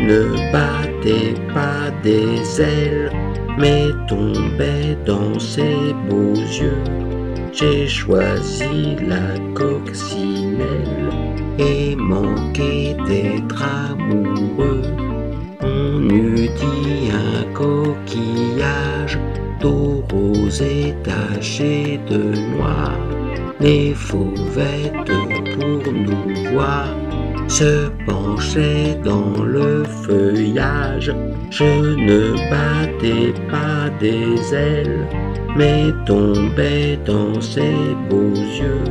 Ne 0.06 0.52
battais 0.52 1.32
pas 1.54 1.90
des 2.02 2.60
ailes, 2.60 3.10
mais 3.58 3.86
tombais 4.06 4.98
dans 5.06 5.38
ses 5.38 5.94
beaux 6.10 6.34
yeux. 6.34 6.84
J'ai 7.52 7.86
choisi 7.88 8.96
la 9.08 9.38
coccinelle 9.54 11.08
et 11.58 11.96
manqué 11.96 12.83
Je 31.50 31.64
ne 31.64 32.32
battais 32.50 33.34
pas 33.50 33.90
des 34.00 34.54
ailes, 34.54 35.06
mais 35.56 35.92
tombais 36.06 36.98
dans 37.04 37.38
ses 37.40 37.94
beaux 38.08 38.34
yeux. 38.60 38.84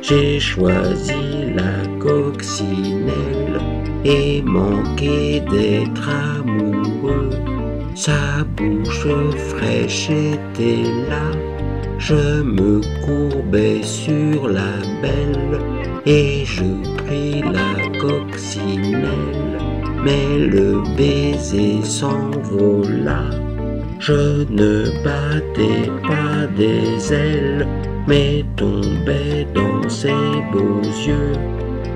J'ai 0.00 0.40
choisi 0.40 1.52
la 1.54 1.86
coccinelle 1.98 3.60
et 4.04 4.40
manqué 4.42 5.40
d'être 5.50 6.08
amoureux. 6.08 7.30
Sa 7.94 8.44
bouche 8.56 9.06
fraîche 9.50 10.08
était 10.10 10.88
là, 11.10 11.30
je 11.98 12.42
me 12.42 12.80
courbais 13.04 13.82
sur 13.82 14.48
la 14.48 14.72
belle 15.02 15.60
et 16.06 16.44
je 16.44 16.64
pris 17.04 17.42
la 17.42 17.98
coccinelle, 17.98 19.41
mais 20.04 20.38
le 20.38 20.82
baiser 20.96 21.82
s'envola. 21.82 23.24
Je 23.98 24.44
ne 24.50 24.90
battais 25.04 25.90
pas 26.02 26.46
des 26.56 27.12
ailes, 27.12 27.66
mais 28.08 28.44
tombais 28.56 29.46
dans 29.54 29.88
ses 29.88 30.42
beaux 30.52 30.82
yeux. 30.82 31.32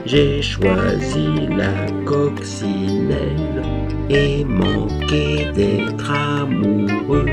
J'ai 0.05 0.41
choisi 0.41 1.49
la 1.57 1.91
coccinelle 2.05 3.63
et 4.09 4.45
manqué 4.45 5.47
d'être 5.53 6.13
amoureux. 6.13 7.27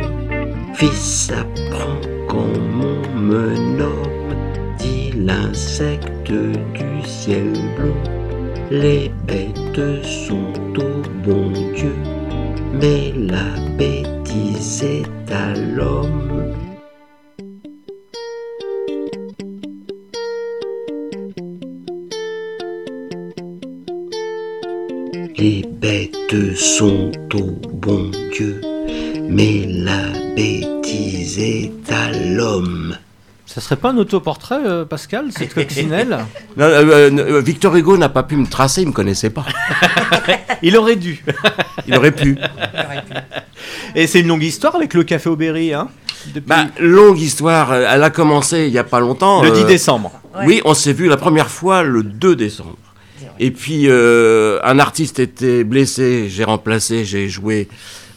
Fils 0.73 1.31
apprend 1.31 2.01
quand 2.27 2.49
on 2.81 3.19
me 3.19 3.55
nomme, 3.77 4.35
dit 4.79 5.11
l'insecte 5.11 6.31
du 6.31 7.07
ciel 7.07 7.53
bleu. 7.77 8.22
Les 8.71 9.11
bêtes 9.27 10.03
sont 10.03 10.53
au 10.77 11.01
bon 11.25 11.51
Dieu, 11.75 11.95
mais 12.73 13.13
la 13.15 13.59
bêtise 13.77 14.83
est 14.83 15.31
à 15.31 15.53
l'homme. 15.53 16.53
Les 25.37 25.63
bêtes 25.81 26.55
sont 26.55 27.11
au 27.33 27.51
bon 27.73 28.11
Dieu, 28.31 28.61
mais 29.29 29.65
la 29.67 30.07
bêtise 30.35 31.39
est 31.39 31.91
à 31.91 32.11
l'homme. 32.11 32.92
Ça 33.53 33.61
serait 33.61 33.75
pas 33.75 33.91
un 33.91 33.97
autoportrait, 33.97 34.65
euh, 34.65 34.83
Pascal, 34.83 35.27
cette 35.31 35.53
coccinelle 35.55 36.17
Non, 36.57 36.65
euh, 36.65 37.11
euh, 37.11 37.41
Victor 37.41 37.75
Hugo 37.75 37.97
n'a 37.97 38.09
pas 38.09 38.23
pu 38.23 38.35
me 38.35 38.47
tracer, 38.47 38.81
il 38.81 38.87
me 38.87 38.93
connaissait 38.93 39.29
pas. 39.29 39.45
Il 40.63 40.75
aurait 40.75 40.95
dû. 40.95 41.23
Il 41.87 41.95
aurait 41.95 42.13
pu. 42.13 42.35
Et 43.95 44.07
c'est 44.07 44.21
une 44.21 44.29
longue 44.29 44.43
histoire 44.43 44.75
avec 44.75 44.95
le 44.95 45.03
café 45.03 45.29
Aubéry, 45.29 45.73
hein 45.73 45.89
depuis- 46.33 46.47
Bah, 46.47 46.65
longue 46.79 47.19
histoire, 47.19 47.73
elle 47.75 48.01
a 48.01 48.09
commencé 48.09 48.65
il 48.65 48.73
y 48.73 48.79
a 48.79 48.83
pas 48.83 48.99
longtemps. 48.99 49.43
Le 49.43 49.51
10 49.51 49.61
euh, 49.61 49.65
décembre. 49.67 50.11
Oui, 50.47 50.61
on 50.65 50.73
s'est 50.73 50.93
vu 50.93 51.07
la 51.07 51.17
première 51.17 51.49
fois 51.49 51.83
le 51.83 52.01
2 52.01 52.35
décembre. 52.35 52.77
Et 53.39 53.51
puis 53.51 53.85
euh, 53.87 54.59
un 54.63 54.79
artiste 54.79 55.19
était 55.19 55.63
blessé, 55.63 56.27
j'ai 56.29 56.43
remplacé, 56.43 57.03
j'ai 57.05 57.29
joué 57.29 57.67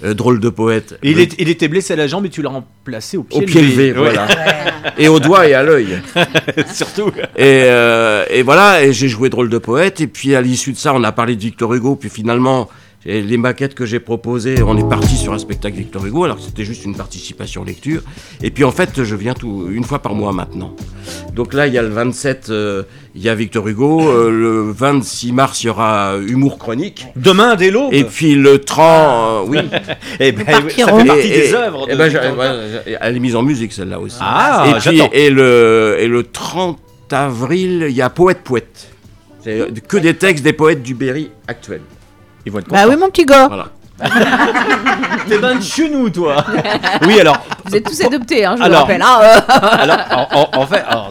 euh, 0.07 0.15
drôle 0.15 0.41
de 0.41 0.49
poète. 0.49 0.99
Il, 1.03 1.17
Le- 1.17 1.23
est- 1.23 1.35
il 1.39 1.49
était 1.51 1.69
blessé 1.69 1.93
à 1.93 1.97
la 1.97 2.07
jambe 2.07 2.25
et 2.27 2.31
tu 2.31 2.41
l'as 2.41 2.49
remplacé 2.51 3.17
au 3.17 3.23
pied 3.25 3.43
au 3.43 3.45
pied 3.45 3.61
levé, 3.63 3.93
Ouais. 3.93 3.99
voilà. 3.99 4.27
Et 4.99 5.09
au 5.09 5.19
doigt 5.21 5.47
et 5.49 5.53
à 5.53 5.63
l'œil. 5.65 5.99
Surtout. 6.73 7.09
Et, 7.37 7.65
euh, 7.65 8.25
et 8.31 8.43
voilà, 8.43 8.85
et 8.85 8.93
j'ai 8.93 9.09
joué 9.09 9.29
drôle 9.29 9.51
de 9.51 9.59
poète. 9.59 10.01
Et 10.01 10.07
puis 10.07 10.35
à 10.35 10.41
l'issue 10.41 10.73
de 10.73 10.77
ça, 10.79 10.95
on 10.95 11.03
a 11.03 11.13
parlé 11.13 11.35
de 11.37 11.41
Victor 11.41 11.75
Hugo. 11.75 11.97
Puis 11.97 12.09
finalement, 12.09 12.69
et 13.09 13.23
les 13.23 13.37
maquettes 13.37 13.75
que 13.75 13.87
j'ai 13.87 14.01
proposées, 14.01 14.63
on 14.63 14.77
est 14.77 14.89
parti 14.89 15.17
sur 15.17 15.33
un 15.33 15.39
spectacle 15.39 15.77
Victor 15.77 16.05
Hugo, 16.05 16.25
alors 16.25 16.37
que 16.37 16.43
c'était 16.43 16.65
juste 16.65 16.85
une 16.85 16.97
participation 16.97 17.63
lecture. 17.63 18.03
Et 18.43 18.51
puis 18.51 18.65
en 18.65 18.73
fait, 18.73 19.05
je 19.05 19.15
viens 19.15 19.33
tout, 19.35 19.69
une 19.71 19.85
fois 19.85 20.01
par 20.01 20.15
mois 20.15 20.33
maintenant. 20.33 20.75
Donc 21.33 21.55
là, 21.55 21.67
il 21.69 21.73
y 21.75 21.79
a 21.79 21.83
le 21.83 21.89
27, 21.89 22.49
euh, 22.51 22.83
il 23.15 23.23
y 23.23 23.29
a 23.29 23.35
Victor 23.37 23.67
Hugo. 23.69 24.01
euh, 24.11 24.31
le 24.31 24.73
26 24.73 25.31
mars, 25.33 25.63
il 25.63 25.67
y 25.69 25.71
aura 25.71 26.17
Humour 26.27 26.59
chronique. 26.59 27.07
Demain, 27.15 27.55
dès 27.55 27.71
l'aube. 27.71 27.95
Et 27.95 28.03
puis 28.05 28.35
le 28.35 28.59
30, 28.59 28.81
euh, 28.81 29.49
oui. 29.49 29.59
Eh 30.21 30.33
ben, 30.33 30.45
ça 30.47 30.61
fait 30.99 31.05
partie 31.07 31.27
Et- 31.29 31.31
des 31.31 31.51
et- 31.51 31.55
œuvres. 31.55 31.87
et 31.89 31.93
de 31.93 31.99
ben, 31.99 32.97
elle 33.01 33.17
est 33.17 33.21
mise 33.21 33.37
en 33.37 33.43
musique 33.43 33.73
celle-là 33.73 34.01
aussi. 34.01 34.17
Ah, 34.21 34.67
et 34.69 34.81
puis 34.81 35.01
et 35.13 35.31
le 35.31 35.97
et 36.01 36.09
le 36.09 36.23
30 36.25 36.79
avril, 37.13 37.87
il 37.89 37.95
y 37.95 38.03
a 38.03 38.11
Poète 38.11 38.41
Poète. 38.43 38.89
C'est 39.45 39.87
que 39.87 39.97
des 39.99 40.15
textes 40.15 40.43
des 40.43 40.53
poètes 40.53 40.83
du 40.83 40.95
Berry 40.95 41.31
actuels. 41.47 41.83
Ils 42.47 42.53
vont 42.53 42.61
être 42.61 42.69
Bah 42.69 42.83
contents. 42.85 42.91
oui, 42.95 42.97
mon 43.01 43.11
petit 43.11 43.27
gars. 43.27 43.49
Voilà. 43.49 43.67
T'es 45.29 45.39
de 45.39 45.61
chez 45.63 45.89
nous, 45.91 46.11
toi. 46.11 46.45
oui, 47.07 47.19
alors. 47.21 47.45
Vous 47.65 47.75
êtes 47.77 47.85
tous 47.85 48.01
adoptés, 48.03 48.45
hein, 48.45 48.53
je 48.57 48.61
vous 48.61 48.65
Alors. 48.67 48.81
rappelle. 48.83 49.03
hein, 49.03 49.19
euh. 49.23 49.41
alors, 49.51 49.99
en, 50.13 50.39
en- 50.59 50.61
en 50.63 50.67
fait, 50.67 50.85
alors, 50.87 51.09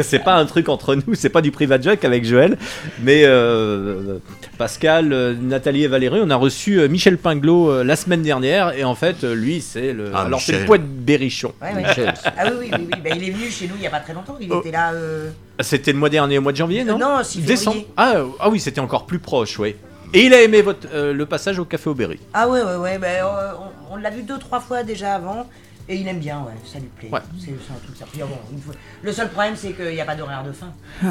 c'est- 0.00 0.18
pas 0.18 0.34
un 0.34 0.44
truc 0.44 0.68
entre 0.68 0.94
nous, 0.96 1.14
c'est 1.14 1.28
pas 1.28 1.40
du 1.40 1.50
private 1.52 1.82
joke 1.82 2.04
avec 2.04 2.24
Joël, 2.24 2.58
mais 3.02 3.22
euh, 3.24 4.18
Pascal, 4.58 5.12
euh, 5.12 5.34
Nathalie 5.40 5.84
et 5.84 5.88
Valérie, 5.88 6.20
on 6.22 6.30
a 6.30 6.34
reçu 6.36 6.78
euh, 6.80 6.88
Michel 6.88 7.18
Pinglot 7.18 7.84
la 7.84 7.96
semaine 7.96 8.22
dernière, 8.22 8.76
et 8.76 8.82
en 8.84 8.94
fait, 8.96 9.22
lui, 9.22 9.60
c'est 9.60 9.92
le, 9.92 10.10
Ah, 10.12 10.22
alors 10.22 10.40
c'est 10.40 10.58
le 10.60 10.64
poète 10.66 10.82
berrichon. 10.86 11.52
Ouais, 11.62 11.72
ouais. 11.72 11.82
Michel. 11.88 12.12
Ah 12.36 12.42
oui, 12.46 12.50
oui, 12.60 12.68
oui, 12.72 12.88
oui. 12.94 13.00
Bah, 13.02 13.10
il 13.16 13.28
est 13.28 13.30
venu 13.30 13.48
chez 13.48 13.66
nous 13.68 13.74
il 13.76 13.80
n'y 13.80 13.86
a 13.86 13.90
pas 13.90 14.00
très 14.00 14.12
longtemps. 14.12 14.36
Il 14.40 14.52
Oh. 14.52 14.58
était 14.60 14.72
là. 14.72 14.90
euh, 14.92 15.30
C'était 15.60 15.92
le 15.92 15.98
mois 15.98 16.10
dernier, 16.10 16.38
au 16.38 16.42
mois 16.42 16.52
de 16.52 16.56
janvier, 16.56 16.82
non? 16.84 16.98
Non, 16.98 17.20
si. 17.22 17.38
Décembre. 17.40 17.82
Ah, 17.96 18.14
ah 18.40 18.50
oui, 18.50 18.58
c'était 18.60 18.80
encore 18.80 19.06
plus 19.06 19.20
proche, 19.20 19.58
oui. 19.60 19.76
Et 20.14 20.24
il 20.24 20.34
a 20.34 20.42
aimé 20.42 20.62
votre, 20.62 20.88
euh, 20.92 21.12
le 21.12 21.26
passage 21.26 21.58
au 21.58 21.64
café 21.64 21.90
Aubéry. 21.90 22.18
Ah 22.32 22.48
ouais, 22.48 22.62
ouais, 22.62 22.76
ouais. 22.76 22.98
bah, 22.98 23.06
euh, 23.08 23.52
on 23.90 23.96
l'a 23.96 24.10
vu 24.10 24.22
deux, 24.22 24.38
trois 24.38 24.60
fois 24.60 24.82
déjà 24.82 25.14
avant. 25.14 25.46
Et 25.90 25.96
il 25.96 26.06
aime 26.06 26.18
bien, 26.18 26.38
ouais. 26.40 26.52
Ça 26.70 26.78
lui 26.78 26.88
plaît. 26.98 27.08
Ouais. 27.10 27.20
C'est 27.42 27.50
un 27.52 27.78
truc 27.84 27.96
ça. 27.98 28.04
Puis, 28.12 28.20
bon, 28.20 28.28
une 28.52 28.60
fois- 28.60 28.74
Le 29.02 29.12
seul 29.12 29.28
problème, 29.30 29.54
c'est 29.56 29.72
qu'il 29.72 29.86
n'y 29.94 30.00
a 30.00 30.04
pas 30.04 30.14
d'horaire 30.14 30.42
de 30.44 30.52
fin. 30.52 30.66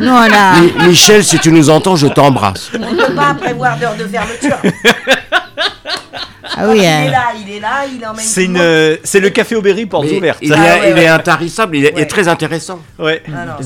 Mi- 0.00 0.86
Michel, 0.88 1.24
si 1.24 1.38
tu 1.38 1.50
nous 1.52 1.68
entends, 1.70 1.96
je 1.96 2.06
t'embrasse. 2.06 2.70
On 2.74 2.78
ne 2.92 3.06
peut 3.06 3.14
pas 3.14 3.34
prévoir 3.34 3.78
d'heure 3.78 3.96
de 3.96 4.04
fermeture. 4.06 4.56
Ah 6.58 6.68
oui, 6.68 6.78
il 6.78 6.84
euh, 6.84 6.84
est 6.84 7.10
là, 7.10 7.24
il 7.38 7.50
est 7.56 7.60
là, 7.60 7.84
il 7.86 8.06
emmène. 8.06 8.24
C'est 8.24 8.44
une, 8.46 8.56
euh, 8.56 8.96
c'est 9.04 9.20
le 9.20 9.28
café 9.28 9.56
Aubéry 9.56 9.84
portes 9.84 10.06
Mais 10.10 10.16
ouvertes. 10.16 10.38
il, 10.40 10.52
est, 10.52 10.54
Ah 10.56 10.60
ouais, 10.80 10.90
il 10.90 10.94
ouais. 10.94 11.02
est 11.02 11.08
intarissable, 11.08 11.76
il 11.76 11.84
est, 11.84 12.06
très 12.06 12.28
intéressant. 12.28 12.80
Ouais. 12.98 13.22
Ah. 13.28 13.58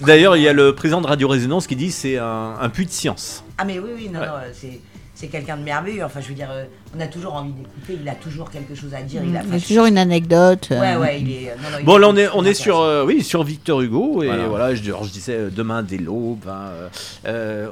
D'ailleurs, 0.00 0.36
il 0.36 0.42
y 0.42 0.48
a 0.48 0.54
le 0.54 0.74
président 0.74 1.02
de 1.02 1.06
Radio 1.06 1.28
Résonance 1.28 1.66
qui 1.66 1.76
dit 1.76 1.90
c'est 1.90 2.16
un, 2.16 2.54
un 2.58 2.68
puits 2.70 2.86
de 2.86 2.90
science. 2.92 3.44
Ah 3.58 3.64
mais 3.66 3.78
oui, 3.78 3.90
oui, 3.94 4.08
non, 4.10 4.20
Ouais. 4.20 4.26
non, 4.26 4.32
c'est, 4.58 4.80
c'est 5.20 5.26
quelqu'un 5.26 5.58
de 5.58 5.62
merveilleux. 5.62 6.02
Enfin, 6.04 6.20
je 6.20 6.28
veux 6.28 6.34
dire, 6.34 6.48
euh, 6.50 6.64
on 6.96 7.00
a 7.00 7.06
toujours 7.06 7.34
envie 7.34 7.52
d'écouter. 7.52 7.98
Il 8.02 8.08
a 8.08 8.14
toujours 8.14 8.50
quelque 8.50 8.74
chose 8.74 8.94
à 8.94 9.02
dire. 9.02 9.20
Il 9.22 9.36
a, 9.36 9.42
il 9.42 9.52
y 9.52 9.56
a 9.56 9.60
toujours 9.60 9.84
une 9.84 9.98
anecdote. 9.98 10.68
euh. 10.72 10.80
Ouais, 10.80 10.96
ouais, 10.96 11.20
il 11.20 11.30
est. 11.30 11.44
non, 11.62 11.70
non, 11.70 11.76
il 11.80 11.84
Bon, 11.84 11.96
est 11.96 12.00
là, 12.00 12.08
on 12.08 12.16
est, 12.16 12.28
on 12.34 12.44
est 12.44 12.54
sur, 12.54 12.80
euh, 12.80 13.04
oui, 13.04 13.22
sur 13.22 13.42
Victor 13.44 13.82
Hugo. 13.82 14.22
Et 14.22 14.26
voilà, 14.28 14.46
Voilà. 14.48 14.74
je, 14.74 14.82
alors, 14.84 15.04
je 15.04 15.10
disais 15.10 15.34
euh, 15.34 15.50
demain 15.54 15.82
dès 15.82 15.98
l'aube. 15.98 16.48
hein, 16.48 16.70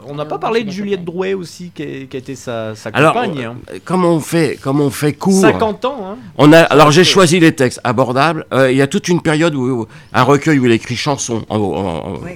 on 0.06 0.14
n'a 0.14 0.24
pas 0.26 0.38
parlé 0.38 0.62
de 0.64 0.70
Juliette 0.70 1.04
Drouet 1.04 1.34
aussi, 1.34 1.70
qui, 1.74 1.82
est- 1.82 2.10
qui 2.10 2.16
a 2.16 2.20
été 2.20 2.34
sa, 2.34 2.74
sa 2.74 2.90
Alors, 2.90 3.14
compagne. 3.14 3.44
hein. 3.44 3.56
comme 3.84 4.04
on 4.04 4.20
fait, 4.20 4.58
comme 4.60 4.80
on 4.80 4.90
fait 4.90 5.14
court. 5.14 5.40
50 5.40 5.84
ans, 5.86 5.98
hein. 6.12 6.16
On 6.36 6.52
a, 6.52 6.60
alors 6.60 6.90
j'ai 6.90 7.04
choisi 7.04 7.40
les 7.40 7.52
textes 7.52 7.80
abordables. 7.84 8.44
Euh, 8.52 8.70
Il 8.70 8.76
y 8.76 8.82
a 8.82 8.86
toute 8.86 9.08
une 9.08 9.20
période 9.22 9.54
où, 9.54 9.82
où- 9.82 9.86
un 10.12 10.22
recueil 10.22 10.58
où 10.58 10.66
il 10.66 10.72
écrit 10.72 10.96
chansons. 10.96 11.44
En, 11.48 11.56
en- 11.58 11.60
en- 11.60 12.12
Oui. 12.22 12.32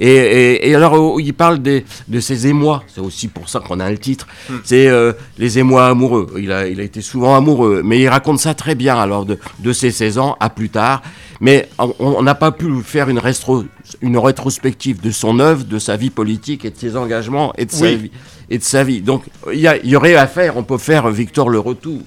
Et, 0.00 0.08
et- 0.10 0.68
et 0.70 0.74
alors, 0.74 1.20
il 1.20 1.34
parle 1.34 1.60
des, 1.60 1.84
de 2.08 2.20
ses 2.20 2.46
émois, 2.46 2.82
c'est 2.92 3.00
aussi 3.00 3.28
pour 3.28 3.48
ça 3.48 3.60
qu'on 3.60 3.80
a 3.80 3.90
le 3.90 3.98
titre, 3.98 4.26
Hmm. 4.50 4.54
c'est 4.64 4.88
euh, 4.88 5.12
les 5.38 5.58
émois 5.58 5.86
amoureux. 5.88 6.26
Il 6.38 6.50
a, 6.52 6.66
il 6.66 6.80
a 6.80 6.82
été 6.82 7.00
souvent 7.00 7.34
amoureux, 7.36 7.82
mais 7.84 8.00
il 8.00 8.08
raconte 8.08 8.38
ça 8.40 8.54
très 8.54 8.74
bien, 8.74 8.96
alors 8.96 9.24
de, 9.24 9.38
de 9.60 9.72
ses 9.72 9.90
16 9.90 10.18
ans 10.18 10.36
à 10.40 10.50
plus 10.50 10.68
tard. 10.70 11.02
Mais 11.40 11.68
on 11.98 12.22
n'a 12.22 12.34
pas 12.34 12.52
pu 12.52 12.70
faire 12.82 13.08
une, 13.08 13.18
restro- 13.18 13.66
une 14.00 14.16
rétrospective 14.18 15.00
de 15.00 15.10
son 15.10 15.40
œuvre, 15.40 15.64
de 15.64 15.78
sa 15.78 15.96
vie 15.96 16.10
politique 16.10 16.64
et 16.64 16.70
de 16.70 16.76
ses 16.78 16.96
engagements 16.96 17.52
et 17.58 17.66
de, 17.66 17.72
sa, 17.72 17.92
vie, 17.94 18.10
et 18.50 18.58
de 18.58 18.62
sa 18.62 18.84
vie. 18.84 19.00
Donc, 19.00 19.24
il 19.52 19.58
y, 19.60 19.88
y 19.88 19.96
aurait 19.96 20.14
à 20.14 20.26
faire, 20.26 20.56
on 20.56 20.62
peut 20.62 20.78
faire 20.78 21.08
Victor 21.10 21.48
le 21.50 21.58
retour. 21.58 22.00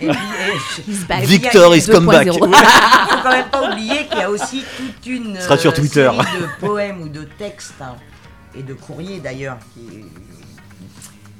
Et. 0.00 0.08
Victor 1.26 1.74
is 1.76 1.86
come 1.86 2.06
back. 2.06 2.26
2.0. 2.26 2.34
Il 2.34 2.40
faut 2.40 3.22
quand 3.22 3.30
même 3.30 3.48
pas 3.50 3.70
oublier 3.72 4.06
qu'il 4.06 4.18
y 4.18 4.22
a 4.22 4.30
aussi 4.30 4.64
toute 4.76 5.06
une 5.06 5.40
sur 5.40 5.52
euh, 5.52 5.72
Twitter. 5.72 6.10
série 6.10 6.40
de 6.42 6.66
poèmes 6.66 7.02
ou 7.02 7.08
de 7.08 7.24
textes 7.38 7.74
hein, 7.80 7.96
et 8.54 8.62
de 8.62 8.74
courriers 8.74 9.18
d'ailleurs 9.20 9.58
qui, 9.74 10.04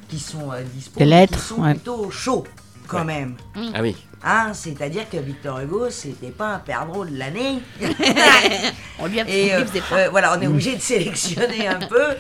qui 0.08 0.18
sont 0.18 0.52
euh, 0.52 0.62
disponibles, 0.74 0.98
Des 0.98 1.04
lettres, 1.04 1.38
qui 1.38 1.44
sont 1.44 1.62
ouais. 1.62 1.74
plutôt 1.74 2.10
chauds 2.10 2.44
quand 2.86 3.04
même. 3.04 3.36
Ah 3.74 3.82
oui. 3.82 3.96
Hein, 4.24 4.50
C'est-à-dire 4.52 5.08
que 5.08 5.18
Victor 5.18 5.60
Hugo, 5.60 5.90
c'était 5.90 6.30
pas 6.30 6.54
un 6.54 6.58
perdreau 6.58 7.04
de 7.04 7.16
l'année. 7.16 7.60
On 8.98 9.06
lui, 9.06 9.20
a, 9.20 9.28
Et 9.28 9.54
euh, 9.54 9.64
euh, 9.92 10.08
voilà, 10.10 10.36
on 10.36 10.42
est 10.42 10.48
obligé 10.48 10.74
de 10.74 10.80
sélectionner 10.80 11.68
un 11.68 11.78
peu. 11.78 12.16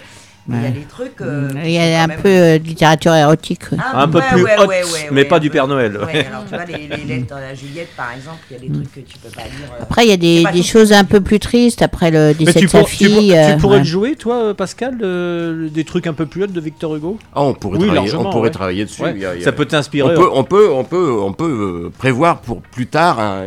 Mais 0.48 0.56
il 0.56 0.62
y 0.62 0.66
a 0.66 0.70
des 0.70 0.80
trucs. 0.86 1.20
euh, 1.20 1.50
Il 1.56 1.62
qui 1.62 1.72
y 1.72 1.78
a 1.78 2.02
un 2.02 2.06
même- 2.06 2.20
peu 2.22 2.28
euh, 2.28 2.58
de 2.58 2.64
littérature 2.64 3.14
érotique. 3.14 3.62
Ah, 3.78 4.02
Un 4.02 4.08
peu 4.08 4.18
ouais, 4.18 4.24
plus 4.32 4.42
ouais, 4.44 4.56
hot, 4.58 4.66
ouais, 4.66 4.82
ouais, 4.82 5.08
mais 5.10 5.22
ouais, 5.22 5.28
pas 5.28 5.38
du 5.40 5.50
Père. 5.50 5.68
Noël. 5.68 5.98
Ouais, 5.98 6.26
alors 6.26 6.44
tu 6.48 6.54
vois, 6.54 6.64
les, 6.64 6.88
les 6.88 7.04
lettres 7.04 7.34
à 7.34 7.54
Juliette, 7.54 7.90
par 7.96 8.12
exemple, 8.12 8.38
il 8.50 8.54
y 8.54 8.56
a 8.56 8.60
des 8.62 8.72
trucs 8.72 8.94
que 8.94 9.00
tu 9.00 9.18
peux 9.18 9.28
pas 9.28 9.42
lire. 9.42 9.50
euh, 9.78 9.82
Après, 9.82 10.06
il 10.06 10.08
y 10.08 10.12
a 10.12 10.16
des, 10.16 10.44
des 10.52 10.62
choses 10.62 10.92
un 10.92 11.04
peu 11.04 11.20
plus 11.20 11.38
tristes 11.38 11.82
après 11.82 12.10
le 12.10 12.28
Mais 12.38 12.46
décès 12.46 12.60
tu, 12.60 12.64
de 12.66 12.70
sa 12.70 12.78
pour- 12.80 12.88
tu 12.88 13.04
pour- 13.08 13.16
fille. 13.18 13.28
tu 13.30 13.36
euh, 13.36 13.56
pourrais 13.58 13.74
ouais. 13.74 13.78
le 13.80 13.84
jouer, 13.86 14.16
toi, 14.16 14.54
Pascal, 14.54 14.96
de- 14.96 15.68
des 15.70 15.84
trucs 15.84 16.06
un 16.06 16.14
peu 16.14 16.24
plus 16.24 16.44
hauts 16.44 16.46
de 16.46 16.60
Victor 16.60 16.96
Hugo? 16.96 17.18
Ah, 17.34 17.42
on 17.42 17.52
pourrait 17.54 17.78
Oui, 17.78 17.86
travailler, 17.88 18.14
on 18.14 18.24
pourrait 18.30 18.40
ouais. 18.44 18.50
travailler 18.50 18.84
dessus. 18.86 19.02
Ouais, 19.02 19.12
Il 19.14 19.20
y 19.20 19.26
a- 19.26 19.34
il 19.34 19.40
y 19.40 19.42
a- 19.42 19.44
Ça 19.44 19.52
peut 19.52 19.66
t'inspirer. 19.66 20.16
on 20.16 20.20
peut, 20.20 20.28
on 20.32 20.44
peut, 20.44 20.70
on 20.72 20.84
peut, 20.84 21.12
on 21.20 21.32
peut 21.34 21.84
euh, 21.86 21.90
prévoir 21.98 22.40
pour 22.40 22.62
plus 22.62 22.86
tard. 22.86 23.20
hein, 23.20 23.42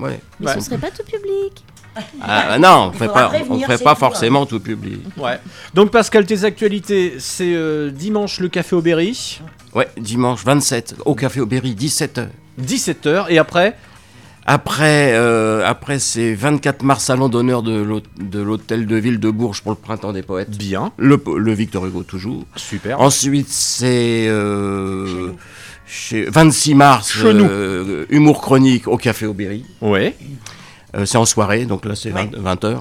ouais. 0.00 0.18
Mais 0.40 0.46
Ouais. 0.46 0.54
ce 0.54 0.60
serait 0.60 0.78
pas 0.78 0.88
tout 0.90 1.02
public. 1.04 1.64
Ah, 2.22 2.58
non, 2.58 2.88
on 2.88 2.92
Il 2.92 2.98
ferait 2.98 3.78
pas, 3.78 3.92
hein. 3.92 3.94
forcément 3.94 4.46
tout 4.46 4.60
public. 4.60 5.00
Ouais. 5.16 5.38
Donc 5.74 5.90
Pascal, 5.90 6.24
tes 6.26 6.44
actualités, 6.44 7.14
c'est 7.18 7.52
euh, 7.54 7.90
dimanche 7.90 8.40
le 8.40 8.48
café 8.48 8.76
au 8.76 8.80
Berry, 8.82 9.40
Ouais, 9.74 9.88
dimanche 9.96 10.44
27 10.44 10.96
au 11.04 11.14
café 11.14 11.40
Aubéry, 11.40 11.74
17h. 11.74 12.26
17h, 12.60 13.26
et 13.28 13.38
après? 13.38 13.76
Après, 14.46 15.12
euh, 15.14 15.62
après 15.66 15.98
c'est 15.98 16.34
24 16.34 16.82
mars 16.82 17.04
salon 17.04 17.28
d'honneur 17.28 17.62
de 17.62 17.80
l'hôt- 17.80 18.00
de 18.18 18.40
l'hôtel 18.40 18.86
de 18.86 18.96
ville 18.96 19.20
de 19.20 19.30
Bourges 19.30 19.62
pour 19.62 19.70
le 19.70 19.76
printemps 19.76 20.12
des 20.12 20.22
poètes. 20.22 20.50
Bien, 20.56 20.92
Le, 20.96 21.20
Victor 21.52 21.86
Hugo 21.86 22.02
toujours. 22.02 22.44
super. 22.56 23.00
Ensuite, 23.00 23.48
c'est 23.48 24.26
euh, 24.28 25.28
chez 25.86 26.24
26 26.24 26.74
mars, 26.74 27.12
Chez 27.12 27.32
nous. 27.34 27.44
euh, 27.44 28.06
humour 28.10 28.40
chronique 28.40 28.88
au 28.88 28.96
Café 28.96 29.26
Aubéry. 29.26 29.64
Ouais. 29.82 30.16
Euh, 30.96 31.04
c'est 31.06 31.18
en 31.18 31.24
soirée, 31.24 31.66
donc 31.66 31.84
là 31.84 31.94
c'est 31.94 32.12
Ouais. 32.12 32.28
20, 32.32 32.64
h 32.64 32.76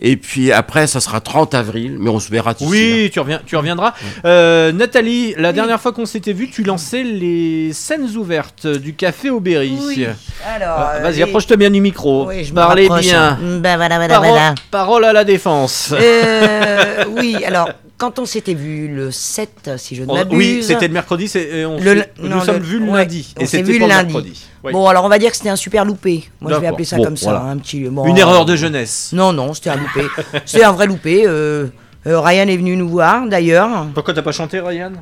Et 0.00 0.16
puis 0.16 0.52
après, 0.52 0.86
ça 0.86 1.00
sera 1.00 1.20
30 1.20 1.54
avril, 1.54 1.96
mais 2.00 2.08
on 2.08 2.18
se 2.18 2.30
verra 2.30 2.54
d'ici 2.54 2.64
là. 2.64 2.70
Oui, 2.70 3.10
tu, 3.12 3.20
reviens, 3.20 3.40
tu 3.44 3.56
reviendras. 3.56 3.92
Euh, 4.24 4.72
Nathalie, 4.72 5.34
la 5.36 5.52
dernière 5.52 5.80
fois 5.80 5.92
qu'on 5.92 6.06
s'était 6.06 6.32
vu, 6.32 6.48
tu 6.50 6.62
lançais 6.62 7.02
les 7.02 7.72
scènes 7.74 8.08
ouvertes 8.16 8.66
du 8.66 8.94
café 8.94 9.28
au 9.30 9.40
Berry. 9.40 9.76
Oui. 9.78 10.06
Alors, 10.46 10.76
Ah, 10.78 10.92
euh, 10.96 11.02
Vas-y, 11.02 11.16
les- 11.16 11.22
approche-toi 11.22 11.56
bien 11.56 11.70
du 11.70 11.80
micro. 11.80 12.26
Oui, 12.28 12.44
je 12.44 12.52
Parlez 12.54 12.88
bien. 13.00 13.38
Ben 13.60 13.76
voilà, 13.76 13.96
voilà, 13.96 14.14
Parole, 14.14 14.28
voilà. 14.28 14.54
parole 14.70 15.04
à 15.04 15.12
la 15.12 15.24
défense. 15.24 15.92
Euh, 15.92 17.04
oui, 17.18 17.36
alors, 17.44 17.68
quand 17.98 18.18
on 18.18 18.26
s'était 18.26 18.54
vu 18.54 18.88
le 18.88 19.10
7, 19.10 19.70
si 19.78 19.94
je 19.96 20.02
ne 20.04 20.10
On- 20.10 20.14
m'abuse. 20.14 20.36
oui, 20.38 20.62
c'était 20.62 20.86
le 20.88 20.92
mercredi, 20.94 21.28
c'est- 21.28 21.48
et 21.48 21.64
on 21.66 21.78
Le- 21.80 22.04
nous 22.20 22.28
non, 22.28 22.40
sommes 22.42 22.56
le- 22.58 22.62
vus 22.62 22.78
le 22.78 22.90
ouais, 22.90 22.98
lundi. 23.00 23.34
on 23.36 23.40
et 23.40 23.46
s'est 23.46 23.58
c'était 23.58 23.72
vu 23.72 23.78
le 23.78 23.86
lundi. 23.86 24.12
mercredi. 24.12 24.46
Oui. 24.64 24.72
Bon, 24.72 24.86
alors 24.88 25.04
on 25.04 25.08
va 25.08 25.18
dire 25.18 25.30
que 25.30 25.36
c'était 25.36 25.48
un 25.48 25.56
super 25.56 25.84
loupé. 25.84 26.24
Moi, 26.40 26.52
je 26.52 26.58
vais 26.58 26.66
appeler 26.66 26.84
ça 26.84 26.96
Bon, 26.96 27.04
comme 27.04 27.16
ça. 27.16 27.30
voilà. 27.30 27.44
Un 27.46 27.56
petit, 27.58 27.84
bon, 27.84 28.04
Une 28.06 28.18
erreur 28.18 28.44
de 28.44 28.54
jeunesse. 28.56 29.10
Non, 29.12 29.32
non, 29.32 29.54
c'était 29.54 29.70
un 29.70 29.76
loupé. 29.76 30.02
c'était 30.44 30.64
un 30.64 30.72
vrai 30.72 30.86
loupé. 30.86 31.24
euh, 31.26 31.66
euh, 32.06 32.20
Ryan 32.20 32.48
est 32.48 32.56
venu 32.56 32.76
nous 32.76 32.88
voir, 32.88 33.26
d'ailleurs. 33.28 33.86
Pourquoi 33.94 34.12
t'as 34.14 34.22
pas 34.22 34.32
chanté, 34.32 34.60
Ryan? 34.60 34.92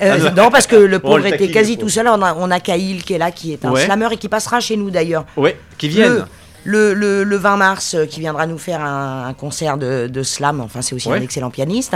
Euh, 0.00 0.16
Ah, 0.26 0.30
non. 0.30 0.48
parce 0.50 0.68
que 0.68 0.76
le 0.76 0.96
Oh, 0.98 1.00
pauvre 1.00 1.18
le 1.18 1.26
était 1.34 1.50
quasi 1.50 1.76
tout 1.76 1.88
seul. 1.88 2.06
On 2.06 2.22
a, 2.22 2.32
on 2.38 2.50
a 2.52 2.60
Kaïl 2.60 3.02
qui 3.02 3.14
est 3.14 3.18
là, 3.18 3.32
qui 3.32 3.52
est 3.52 3.64
un 3.64 3.72
Ouais. 3.72 3.84
slammer 3.84 4.06
et 4.12 4.16
qui 4.16 4.28
passera 4.28 4.60
chez 4.60 4.76
nous 4.76 4.90
d'ailleurs. 4.90 5.24
Ouais, 5.36 5.58
qui 5.76 5.88
viennent. 5.88 6.24
Le, 6.64 6.92
le, 6.94 6.94
le- 6.94 7.24
le 7.24 7.36
20 7.36 7.56
mars, 7.56 7.94
euh, 7.94 8.04
qui 8.06 8.20
viendra 8.20 8.46
nous 8.46 8.58
faire 8.58 8.80
un, 8.82 9.26
un 9.26 9.32
concert 9.34 9.78
de, 9.78 10.06
de 10.06 10.22
slam. 10.22 10.60
Enfin, 10.60 10.82
c'est 10.82 10.94
aussi 10.94 11.08
Ouais. 11.08 11.18
un 11.18 11.22
excellent 11.22 11.50
pianiste. 11.50 11.94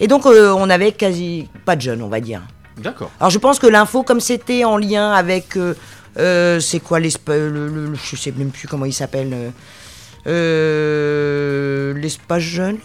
Et 0.00 0.06
donc, 0.08 0.26
euh, 0.26 0.50
on 0.56 0.68
avait 0.70 0.92
quasi 0.92 1.48
pas 1.64 1.76
de 1.76 1.82
jeunes, 1.82 2.02
on 2.02 2.08
va 2.08 2.20
dire. 2.20 2.40
D'accord. 2.78 3.10
Alors, 3.20 3.30
je 3.30 3.38
pense 3.38 3.58
que 3.58 3.66
l'info, 3.66 4.02
comme 4.02 4.20
c'était 4.20 4.64
en 4.64 4.76
lien 4.76 5.12
avec. 5.12 5.56
euh, 5.56 5.74
euh, 6.18 6.58
c'est 6.58 6.80
quoi 6.80 6.98
l'espace. 7.00 7.36
Le, 7.36 7.68
le- 7.68 7.86
le- 7.90 7.94
je 8.02 8.16
sais 8.16 8.32
même 8.36 8.50
plus 8.50 8.66
comment 8.66 8.84
il 8.86 8.92
s'appelle. 8.94 9.52
l'espace 11.96 12.42
jeune 12.42 12.76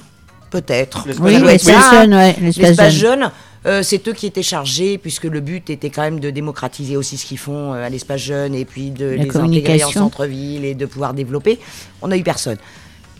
Peut-être. 0.51 1.07
L'espace 1.07 1.26
Oui, 1.26 1.57
hein. 1.71 1.91
jeune, 1.91 2.13
ouais, 2.13 2.36
l'espace 2.41 2.67
L'espace 2.69 2.93
jeune. 2.93 3.32
Euh, 3.66 3.84
c'est 3.84 4.07
eux 4.07 4.14
qui 4.14 4.26
étaient 4.26 4.43
chargés, 4.43 4.97
puisque 4.97 5.26
le 5.26 5.39
but 5.39 5.70
était 5.70 5.89
quand 5.89 6.01
même 6.01 6.20
de 6.20 6.30
démocratiser 6.30 6.97
aussi 6.97 7.18
ce 7.18 7.26
qu'ils 7.26 7.38
font 7.38 7.74
euh, 7.74 7.86
à 7.86 7.89
l'espace 7.89 8.22
jeune, 8.22 8.55
et 8.55 8.66
puis 8.66 8.91
de 8.91 9.05
La 9.05 9.24
les 9.24 9.38
intégrer 9.38 9.84
en 9.84 9.91
centre-ville 9.91 10.66
et 10.66 10.76
de 10.76 10.86
pouvoir 10.86 11.14
développer. 11.14 11.59
On 12.01 12.07
n'a 12.07 12.18
eu 12.18 12.24
personne. 12.24 12.57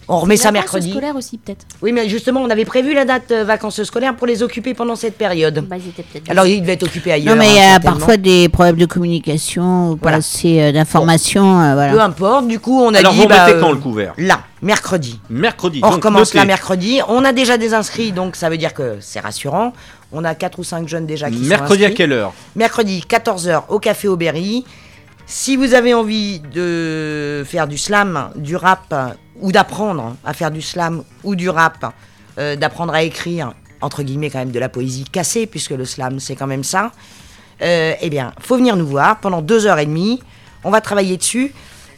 On 0.08 0.20
remet 0.20 0.36
ça 0.38 0.50
Vacances 0.52 0.54
mercredi. 0.74 0.92
scolaires 0.92 1.16
aussi, 1.16 1.38
peut-être. 1.38 1.66
Oui, 1.82 1.92
mais 1.92 2.10
justement, 2.10 2.42
on 2.42 2.50
avait 2.50 2.66
prévu 2.66 2.94
la 2.94 3.06
date 3.06 3.32
euh, 3.32 3.44
vacances 3.44 3.82
scolaires 3.84 4.16
pour 4.16 4.28
les 4.28 4.44
occuper 4.44 4.74
pendant 4.74 4.96
cette 4.96 5.18
période. 5.18 5.66
Bah, 5.70 5.78
ils 5.78 5.90
étaient 5.90 6.04
peut-être. 6.04 6.30
Alors, 6.30 6.46
ils 6.46 6.62
devaient 6.62 6.74
être 6.74 6.84
occupés 6.84 7.14
ailleurs. 7.14 7.34
Non, 7.36 7.40
mais 7.42 7.50
il 7.50 7.56
y 7.56 7.60
hein, 7.60 7.62
a 7.62 7.72
certainement. 7.74 7.98
parfois 7.98 8.18
des 8.18 8.50
problèmes 8.50 8.76
de 8.76 8.86
communication 8.86 9.92
ou 9.92 9.96
pas 9.96 10.02
Voilà. 10.10 10.18
assez 10.18 10.62
euh, 10.62 10.72
d'informations. 10.72 11.62
euh, 11.62 11.70
Peu 11.70 11.74
voilà. 11.94 12.04
importe, 12.06 12.48
du 12.48 12.60
coup, 12.60 12.82
on 12.82 12.94
a 12.94 13.00
Alors, 13.00 13.14
dit. 13.14 13.20
vous 13.22 13.28
bah, 13.28 13.46
mettez 13.46 13.58
euh, 13.58 13.62
quand 13.62 13.72
le 13.72 13.78
couvert? 13.78 14.14
Là, 14.18 14.42
mercredi. 14.62 15.20
Mercredi. 15.30 15.80
On 15.84 15.88
donc 15.88 15.96
recommence 15.96 16.30
notez. 16.30 16.38
là 16.40 16.46
mercredi. 16.46 17.00
On 17.08 17.24
a 17.24 17.32
déjà 17.32 17.58
des 17.58 17.74
inscrits, 17.74 18.12
donc 18.12 18.36
ça 18.36 18.50
veut 18.50 18.58
dire 18.58 18.74
que 18.74 18.98
c'est 19.00 19.20
rassurant. 19.22 19.74
On 20.12 20.24
a 20.26 20.36
4 20.36 20.60
ou 20.60 20.64
5 20.64 20.88
jeunes 20.88 21.06
déjà 21.08 21.30
qui 21.32 21.38
Mercredi 21.38 21.80
sont 21.80 21.86
à 21.86 21.88
inscrits. 21.88 21.94
quelle 21.96 22.12
heure? 22.12 22.34
Mercredi, 22.56 23.04
14h, 23.10 23.64
au 23.70 23.80
Café 23.80 24.08
Aubéry. 24.08 24.64
Si 25.26 25.56
vous 25.56 25.74
avez 25.74 25.94
envie 25.94 26.42
de 26.42 27.44
faire 27.46 27.68
du 27.68 27.78
slam, 27.78 28.32
du 28.36 28.56
rap, 28.56 28.94
ou 29.40 29.52
d'apprendre 29.52 30.16
à 30.26 30.34
faire 30.34 30.52
du 30.52 30.62
slam 30.62 31.04
ou 31.24 31.36
du 31.36 31.50
rap, 31.50 31.94
euh, 32.38 32.56
d'apprendre 32.56 32.94
à 32.94 33.04
écrire, 33.04 33.54
entre 33.82 34.04
guillemets 34.04 34.30
quand 34.30 34.40
même 34.40 34.52
de 34.52 34.60
la 34.60 34.70
poésie 34.70 35.06
cassée, 35.06 35.48
puisque 35.48 35.72
le 35.72 35.86
slam 35.86 36.20
c'est 36.20 36.36
quand 36.36 36.48
même 36.48 36.64
ça, 36.64 36.92
euh, 37.62 37.94
eh 38.02 38.10
bien, 38.10 38.34
faut 38.40 38.58
venir 38.58 38.76
nous 38.76 38.86
voir 38.86 39.20
pendant 39.22 39.42
deux 39.42 39.66
heures 39.66 39.80
et 39.80 39.86
demie. 39.86 40.22
On 40.64 40.72
va 40.72 40.82
travailler 40.82 41.18
dessus. 41.18 41.54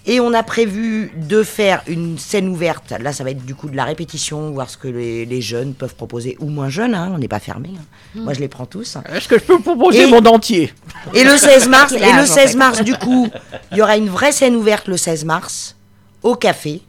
Et 0.08 0.20
on 0.20 0.34
a 0.34 0.44
prévu 0.44 1.12
de 1.16 1.42
faire 1.42 1.82
une 1.88 2.20
scène 2.20 2.48
ouverte. 2.48 2.94
Là, 3.00 3.12
ça 3.12 3.24
va 3.24 3.32
être 3.32 3.44
du 3.44 3.56
coup 3.56 3.70
de 3.70 3.76
la 3.76 3.86
répétition, 3.86 4.52
voir 4.52 4.70
ce 4.70 4.78
que 4.78 4.88
les, 4.88 5.26
les 5.26 5.42
jeunes 5.42 5.74
peuvent 5.74 5.96
proposer, 5.96 6.38
ou 6.40 6.50
moins 6.50 6.70
jeunes, 6.70 6.94
hein, 6.94 7.12
on 7.14 7.18
n'est 7.18 7.28
pas 7.28 7.40
fermé. 7.40 7.72
hein. 7.76 7.84
Moi, 8.14 8.34
je 8.34 8.40
les 8.40 8.48
prends 8.48 8.68
tous. 8.68 8.98
Est-ce 9.12 9.28
que 9.28 9.40
je 9.40 9.44
peux 9.44 9.60
proposer 9.60 10.04
Et- 10.04 10.08
mon 10.08 10.22
dentier? 10.22 10.72
Et 11.16 11.24
le 11.24 11.36
16 11.38 11.68
mars, 11.70 11.92
et 11.94 11.98
le 12.00 12.06
âge, 12.06 12.30
en 12.30 12.34
16 12.34 12.52
fait 12.52 12.58
mars, 12.58 12.82
du 12.84 12.94
coup, 12.96 13.30
il 13.72 13.78
y 13.78 13.82
aura 13.82 13.98
une 13.98 14.10
vraie 14.10 14.32
scène 14.32 14.56
ouverte 14.56 14.88
le 14.88 14.98
16 14.98 15.26
mars, 15.26 15.76
au 16.22 16.36
café, 16.36 16.82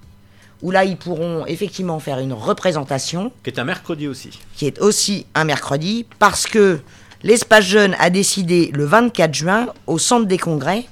où 0.61 0.71
là, 0.71 0.85
ils 0.85 0.99
pourront 0.99 1.47
effectivement 1.47 1.99
faire 2.01 2.19
une 2.19 2.35
représentation, 2.35 3.33
Qui 3.43 3.49
est 3.51 3.59
un 3.59 3.65
mercredi 3.65 4.09
aussi. 4.09 4.29
qui 4.57 4.67
est 4.67 4.79
aussi 4.81 5.25
un 5.35 5.45
mercredi, 5.45 6.05
parce 6.19 6.47
que 6.47 6.81
l'espace 7.23 7.65
jeune 7.65 7.97
a 7.99 8.11
décidé 8.11 8.71
le 8.75 8.85
24 8.85 9.33
juin, 9.35 9.69
au 9.87 9.99
centre 9.99 10.27
des 10.27 10.39
congrès, 10.39 10.85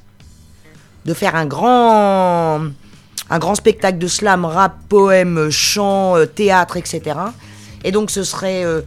de 1.04 1.14
faire 1.14 1.34
un 1.36 1.46
grand, 1.46 2.60
un 3.30 3.38
grand 3.38 3.54
spectacle 3.54 3.98
de 3.98 4.06
slam, 4.06 4.44
rap, 4.44 4.76
poème, 4.88 5.50
chant, 5.50 6.16
euh, 6.16 6.26
théâtre, 6.26 6.76
etc. 6.76 7.02
Et 7.84 7.92
donc 7.92 8.10
ce 8.10 8.22
serait, 8.24 8.64
euh, 8.64 8.80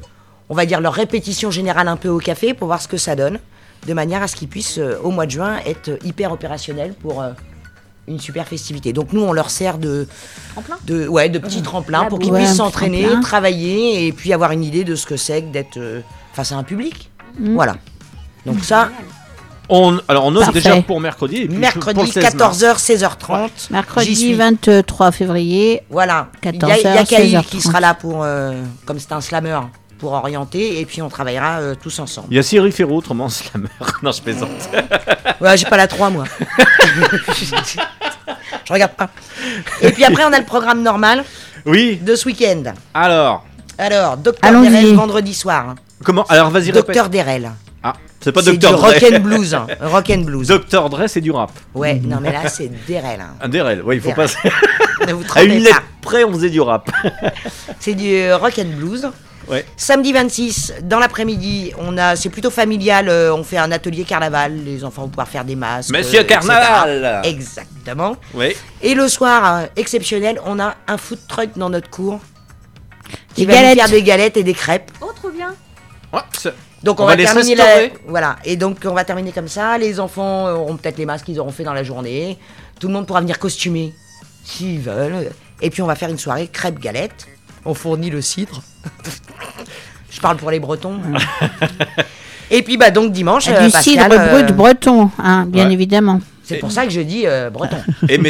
on 0.50 0.56
va 0.56 0.66
dire, 0.66 0.82
leur 0.82 0.94
répétition 0.94 1.52
générale 1.52 1.88
un 1.88 1.98
peu 1.98 2.10
au 2.10 2.18
café 2.18 2.54
pour 2.54 2.68
voir 2.68 2.82
ce 2.82 2.88
que 2.88 2.98
ça 2.98 3.16
donne, 3.16 3.40
de 3.86 3.94
manière 3.94 4.24
à 4.24 4.28
ce 4.28 4.36
qu'ils 4.36 4.48
puissent, 4.48 4.80
euh, 4.80 4.98
au 5.04 5.12
mois 5.12 5.26
de 5.28 5.32
juin, 5.32 5.58
être 5.66 5.92
hyper 6.04 6.32
opérationnels 6.32 6.96
pour 7.00 7.22
euh, 7.22 7.32
une 8.08 8.20
super 8.20 8.48
festivité. 8.48 8.94
Donc 8.94 9.14
nous, 9.14 9.22
on 9.22 9.34
leur 9.34 9.52
sert 9.52 9.78
de, 9.78 10.08
Tremplin? 10.54 10.78
de, 10.86 11.08
ouais, 11.08 11.30
de 11.30 11.38
petits 11.38 11.62
tremplins 11.62 12.06
pour 12.06 12.18
qu'ils 12.20 12.32
Ouais, 12.32 12.40
puissent 12.40 12.56
s'entraîner, 12.56 13.08
travailler 13.22 14.08
et 14.08 14.12
puis 14.12 14.34
avoir 14.34 14.52
une 14.52 14.64
idée 14.64 14.84
de 14.84 14.96
ce 14.96 15.06
que 15.06 15.18
c'est 15.18 15.44
que 15.44 15.52
d'être 15.52 15.80
face 16.34 16.52
à 16.52 16.56
un 16.56 16.64
public. 16.64 17.12
Mm. 17.40 17.54
Voilà. 17.54 17.76
Donc 18.46 18.64
ça, 18.64 18.90
On, 19.70 20.00
alors 20.08 20.26
on 20.26 20.32
note 20.32 20.54
déjà 20.54 20.82
pour 20.82 21.00
mercredi. 21.02 21.36
Et 21.38 21.40
puis 21.48 21.50
pour 21.50 21.60
mercredi 21.60 22.02
le 22.02 22.08
16 22.08 22.36
mars. 22.36 22.62
14h, 22.62 22.78
16h30. 22.80 23.50
J'y 23.58 23.74
Mercredi 23.74 24.16
suis. 24.16 24.34
23 24.34 25.12
février. 25.12 25.82
Voilà. 25.90 26.28
Il 26.44 26.46
y 26.46 26.50
a, 26.50 26.52
14h, 26.52 26.78
il 26.80 26.84
y 26.84 26.98
a 26.98 27.06
Kaïl 27.06 27.38
16h30. 27.38 27.46
qui 27.46 27.62
sera 27.62 27.80
là 27.80 27.94
pour, 27.94 28.24
euh, 28.24 28.54
comme 28.86 29.00
c'est 29.00 29.12
un 29.12 29.22
slammer, 29.22 29.60
pour 30.00 30.14
orienter 30.14 30.80
et 30.80 30.86
puis 30.86 31.02
on 31.02 31.10
travaillera 31.10 31.60
euh, 31.60 31.76
tous 31.82 32.00
ensemble. 32.00 32.28
Il 32.32 32.38
y 32.38 32.40
a 32.40 32.44
Cyril 32.44 32.72
Ferraud, 32.72 32.98
autrement 32.98 33.30
slammer. 33.30 33.68
non, 34.04 34.12
je 34.12 34.22
plaisante. 34.22 34.50
Ouais, 35.40 35.56
j'ai 35.56 35.66
pas 35.66 35.78
la 35.78 35.86
3 35.88 36.10
moi. 36.10 36.24
je 38.66 38.74
regarde 38.74 38.94
pas. 38.94 39.10
Et 39.84 39.92
puis 39.92 40.04
après 40.04 40.24
on 40.26 40.34
a 40.34 40.40
le 40.40 40.46
programme 40.46 40.82
normal. 40.82 41.24
Oui. 41.64 41.98
de 42.02 42.16
ce 42.16 42.26
week-end. 42.26 42.64
Alors, 42.94 43.46
Alors, 43.78 44.18
Docteur. 44.18 44.62
Derel 44.62 44.96
vendredi 44.96 45.36
soir. 45.36 45.76
comment? 46.04 46.24
Alors, 46.30 46.50
vas-y. 46.50 46.72
Docteur 46.72 47.10
Derel. 47.10 47.52
Ah, 47.84 47.94
c'est 48.20 48.32
pas 48.32 48.42
C'est 48.42 48.52
du 48.52 48.58
Docteur 48.58 48.82
rock 48.82 49.00
Dre. 49.00 49.16
and 49.16 49.20
blues. 49.20 49.54
hein. 49.54 49.68
Rock 49.82 50.10
and 50.10 50.22
blues. 50.22 50.48
Docteur 50.48 50.90
Dre, 50.90 51.04
c'est 51.08 51.22
du 51.22 51.32
rap. 51.32 51.52
Ouais, 51.76 51.96
non 52.04 52.20
mais 52.20 52.32
là 52.32 52.48
c'est 52.50 52.70
Derel. 52.88 53.22
hein. 53.22 53.36
Un 53.42 53.48
DRL, 53.50 53.82
oui, 53.86 53.96
il 53.98 54.02
faut 54.02 54.10
Derel. 54.10 54.30
pas. 54.44 54.50
Ne 55.08 55.14
vous 55.14 55.22
à 55.24 55.26
trompez 55.26 55.46
une 55.46 55.64
pas. 55.64 55.70
lettre 55.70 55.84
près, 56.02 56.24
on 56.24 56.34
faisait 56.34 56.50
du 56.50 56.60
rap. 56.60 56.90
C'est 57.80 57.94
du 57.94 58.14
euh, 58.16 58.38
rock 58.38 58.58
and 58.60 58.76
blues. 58.78 59.08
Ouais. 59.48 59.64
Samedi 59.78 60.12
26, 60.12 60.74
dans 60.82 61.00
l'après-midi, 61.00 61.72
on 61.78 61.98
a, 61.98 62.18
c'est 62.18 62.30
plutôt 62.30 62.50
familial. 62.50 63.08
euh, 63.08 63.34
on 63.34 63.44
fait 63.46 63.58
un 63.60 63.72
atelier 63.72 64.04
carnaval. 64.04 64.54
Les 64.66 64.84
enfants 64.84 65.04
vont 65.04 65.08
pouvoir 65.10 65.28
faire 65.30 65.46
des 65.46 65.56
masques. 65.56 65.92
Monsieur 65.96 66.20
euh, 66.20 66.24
etc. 66.24 66.40
Carnaval. 66.42 67.22
Exactement. 67.26 68.18
Oui. 68.34 68.54
Et 68.82 68.94
le 68.96 69.08
soir, 69.08 69.56
euh, 69.62 69.66
exceptionnel, 69.78 70.42
on 70.46 70.60
a 70.60 70.76
un 70.88 70.98
food 70.98 71.20
truck 71.30 71.52
dans 71.56 71.70
notre 71.70 71.90
cour 71.90 72.20
qui 73.36 73.46
Des 73.46 73.54
va 73.54 73.62
nous 73.70 73.76
faire 73.76 73.88
des 73.90 74.04
galettes 74.04 74.36
et 74.36 74.44
des 74.44 74.54
crêpes. 74.56 74.92
Oh, 75.00 75.12
trop 75.16 75.30
bien. 75.30 75.54
Ouais, 76.14 76.52
Donc 76.84 77.00
On 77.00 77.04
on, 77.04 77.06
va 77.06 77.12
va, 77.14 77.18
les 77.18 77.26
terminer 77.26 77.56
la... 77.56 77.66
voilà 78.08 78.38
et 78.46 78.56
donc 78.56 78.80
on 78.86 78.94
va 78.94 79.04
terminer 79.04 79.32
comme 79.32 79.48
ça. 79.48 79.78
Les 79.78 80.00
enfants 80.00 80.50
auront 80.50 80.78
peut-être 80.78 80.98
les 80.98 81.06
masques 81.06 81.26
qu'ils 81.26 81.40
auront 81.40 81.52
fait 81.52 81.64
dans 81.64 81.74
la 81.74 81.84
journée. 81.84 82.38
Tout 82.80 82.88
le 82.88 82.94
monde 82.94 83.06
pourra 83.08 83.22
venir 83.22 83.40
costumer 83.40 83.94
s'ils 84.44 84.80
veulent. 84.80 85.30
Et 85.62 85.70
puis 85.70 85.82
on 85.82 85.88
va 85.88 85.96
faire 85.96 86.10
une 86.10 86.18
soirée 86.20 86.48
crêpes 86.48 86.80
galettes. 86.80 87.28
On 87.66 87.74
fournit 87.74 88.10
le 88.10 88.22
cidre. 88.22 88.62
Je 90.10 90.22
parle 90.22 90.38
pour 90.38 90.50
les 90.52 90.60
Bretons. 90.60 91.00
et 92.52 92.62
puis 92.64 92.78
bah 92.78 92.92
donc 92.92 93.12
dimanche. 93.12 93.48
euh, 93.50 93.66
du 93.66 93.72
Pascal, 93.72 93.84
cidre 93.84 94.06
euh, 94.20 94.32
brut 94.44 94.56
breton, 94.56 95.12
hein, 95.20 95.46
bien 95.48 95.68
Ouais. 95.68 95.74
évidemment. 95.74 96.22
C'est 96.48 96.58
pour 96.58 96.72
ça 96.72 96.86
que 96.86 96.92
je 96.92 97.02
dis 97.02 97.24
euh, 97.26 97.50
breton. 97.50 97.78
Et 98.10 98.18
mais 98.18 98.30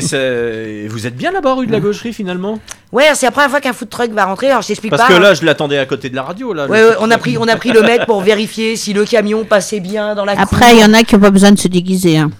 vous 0.87 1.05
êtes 1.07 1.15
bien 1.15 1.31
là-bas, 1.31 1.53
rue 1.53 1.67
de 1.67 1.71
la 1.71 1.79
Gaucherie, 1.79 2.13
finalement? 2.13 2.59
Ouais, 2.91 3.05
c'est 3.13 3.25
la 3.27 3.31
première 3.31 3.49
fois 3.49 3.61
qu'un 3.61 3.73
food 3.73 3.89
truck 3.89 4.11
va 4.11 4.25
rentrer. 4.25 4.49
Alors 4.49 4.61
je 4.63 4.67
t'explique 4.67 4.91
pas. 4.91 4.97
Parce 4.97 5.09
que 5.09 5.15
hein. 5.15 5.19
là, 5.19 5.33
je 5.33 5.45
l'attendais 5.45 5.77
à 5.77 5.85
côté 5.85 6.09
de 6.09 6.15
la 6.15 6.23
radio. 6.23 6.53
Là, 6.53 6.65
Ouais, 6.67 6.81
on 6.99 7.11
a 7.11 7.17
pris, 7.17 7.37
on 7.37 7.47
a 7.47 7.55
pris 7.55 7.71
le 7.71 7.81
mec 7.83 8.05
pour 8.05 8.21
vérifier 8.21 8.75
si 8.75 8.93
le 8.93 9.05
camion 9.05 9.45
passait 9.45 9.79
bien 9.79 10.15
dans 10.15 10.25
la. 10.25 10.33
Après, 10.39 10.75
il 10.75 10.81
y 10.81 10.83
en 10.85 10.93
a 10.93 11.03
qui 11.03 11.15
n'ont 11.15 11.21
pas 11.21 11.29
besoin 11.31 11.51
de 11.51 11.59
se 11.59 11.67
déguiser. 11.67 12.17
hein. 12.17 12.31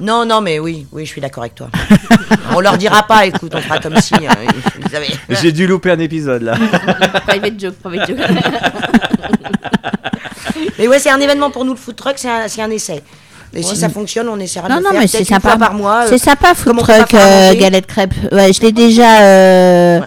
Non, 0.00 0.24
non, 0.24 0.40
mais 0.40 0.58
oui, 0.58 0.86
oui, 0.90 1.04
je 1.04 1.10
suis 1.10 1.20
d'accord 1.20 1.44
avec 1.44 1.54
toi. 1.54 1.68
on 2.56 2.60
leur 2.60 2.76
dira 2.76 3.04
pas, 3.06 3.26
écoute, 3.26 3.52
on 3.54 3.60
fera 3.60 3.78
comme 3.78 3.96
si. 4.00 4.14
euh, 4.14 4.96
avaient- 4.96 5.06
J'ai 5.42 5.52
dû 5.52 5.66
louper 5.66 5.90
un 5.92 5.98
épisode 6.00 6.42
là. 6.42 6.54
private 7.26 7.60
joke, 7.60 7.74
private 7.74 8.08
joke. 8.08 8.18
Mais 10.78 10.88
ouais, 10.88 10.98
c'est 10.98 11.10
un 11.10 11.20
événement 11.20 11.50
pour 11.50 11.64
nous, 11.64 11.72
le 11.72 11.78
food 11.78 11.94
truck, 11.96 12.14
c'est 12.16 12.28
un, 12.30 12.48
c'est 12.48 12.62
un 12.62 12.70
essai. 12.70 13.02
Et 13.54 13.62
si 13.62 13.76
ça 13.76 13.88
fonctionne, 13.88 14.28
on 14.28 14.38
essaiera 14.38 14.68
Non, 14.68 14.76
de 14.76 14.80
le 14.80 14.84
non, 14.86 14.90
faire 14.92 15.00
mais 15.02 15.06
c'est 15.06 15.18
une 15.20 15.24
fois 15.26 15.40
sympa. 15.40 15.56
par 15.58 15.74
mois. 15.74 16.02
euh, 16.04 16.06
C'est 16.08 16.18
sympa, 16.18 16.54
food 16.54 16.76
truck, 16.78 17.14
euh, 17.14 17.54
galette 17.54 17.86
crêpe. 17.86 18.14
Ouais, 18.32 18.52
je 18.52 18.60
l'ai 18.62 18.72
déjà 18.72 19.20
euh, 19.20 20.00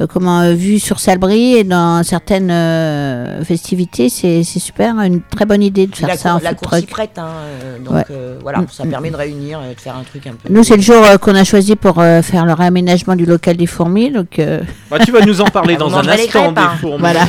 euh, 0.00 0.06
comment, 0.08 0.40
euh, 0.40 0.52
vu 0.54 0.78
sur 0.80 0.98
Salbris 0.98 1.54
et 1.56 1.64
dans 1.64 2.02
certaines 2.02 2.50
euh, 2.50 3.42
festivités. 3.44 4.08
C'est 4.08 4.42
super, 4.42 4.98
une 5.00 5.20
très 5.22 5.44
bonne 5.44 5.62
idée 5.62 5.86
de 5.86 5.94
faire 5.94 6.08
la 6.08 6.16
ça 6.16 6.34
en 6.34 6.38
la 6.40 6.50
food 6.50 6.58
cour 6.58 6.74
s'y 6.74 6.82
truck. 6.82 6.90
prête, 6.90 7.18
hein, 7.18 7.28
euh, 7.64 7.78
donc 7.78 7.94
Ouais. 7.94 8.04
euh, 8.10 8.38
voilà, 8.42 8.58
Mm, 8.58 8.66
ça 8.72 8.84
mm. 8.84 8.90
permet 8.90 9.10
de 9.10 9.16
réunir, 9.16 9.60
euh, 9.62 9.74
de 9.74 9.80
faire 9.80 9.96
un 9.96 10.02
truc 10.02 10.26
un 10.26 10.30
peu. 10.32 10.52
Nous, 10.52 10.64
c'est 10.64 10.76
le 10.76 10.82
jour 10.82 11.04
euh, 11.04 11.18
qu'on 11.18 11.34
a 11.36 11.44
choisi 11.44 11.76
pour 11.76 12.00
euh, 12.00 12.22
faire 12.22 12.46
le 12.46 12.52
réaménagement 12.52 13.14
du 13.14 13.26
local 13.26 13.56
des 13.56 13.66
fourmis. 13.66 14.10
Donc, 14.10 14.38
euh, 14.40 14.60
Bah, 14.90 14.98
tu 15.04 15.12
vas 15.12 15.24
nous 15.24 15.40
en 15.40 15.46
parler 15.46 15.76
dans 15.78 15.94
un 15.96 16.06
instant 16.08 16.26
crêpes, 16.28 16.54
des 16.54 16.60
hein. 16.62 16.72
fourmis. 16.80 16.98
Voilà. 16.98 17.20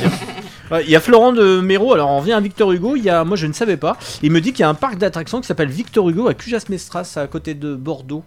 Il 0.83 0.89
y 0.89 0.95
a 0.95 0.99
Florent 0.99 1.31
de 1.33 1.59
Méro, 1.61 1.93
alors 1.93 2.09
on 2.09 2.19
revient 2.19 2.33
à 2.33 2.39
Victor 2.39 2.71
Hugo, 2.71 2.95
il 2.95 3.03
y 3.03 3.09
a, 3.09 3.23
moi 3.23 3.35
je 3.37 3.47
ne 3.47 3.53
savais 3.53 3.77
pas, 3.77 3.97
il 4.21 4.31
me 4.31 4.39
dit 4.41 4.51
qu'il 4.51 4.61
y 4.61 4.63
a 4.63 4.69
un 4.69 4.73
parc 4.75 4.97
d'attractions 4.97 5.41
qui 5.41 5.47
s'appelle 5.47 5.69
Victor 5.69 6.07
Hugo 6.09 6.27
à 6.27 6.33
Cujas-Mestras, 6.33 7.13
à 7.17 7.27
côté 7.27 7.53
de 7.53 7.73
Bordeaux. 7.75 8.23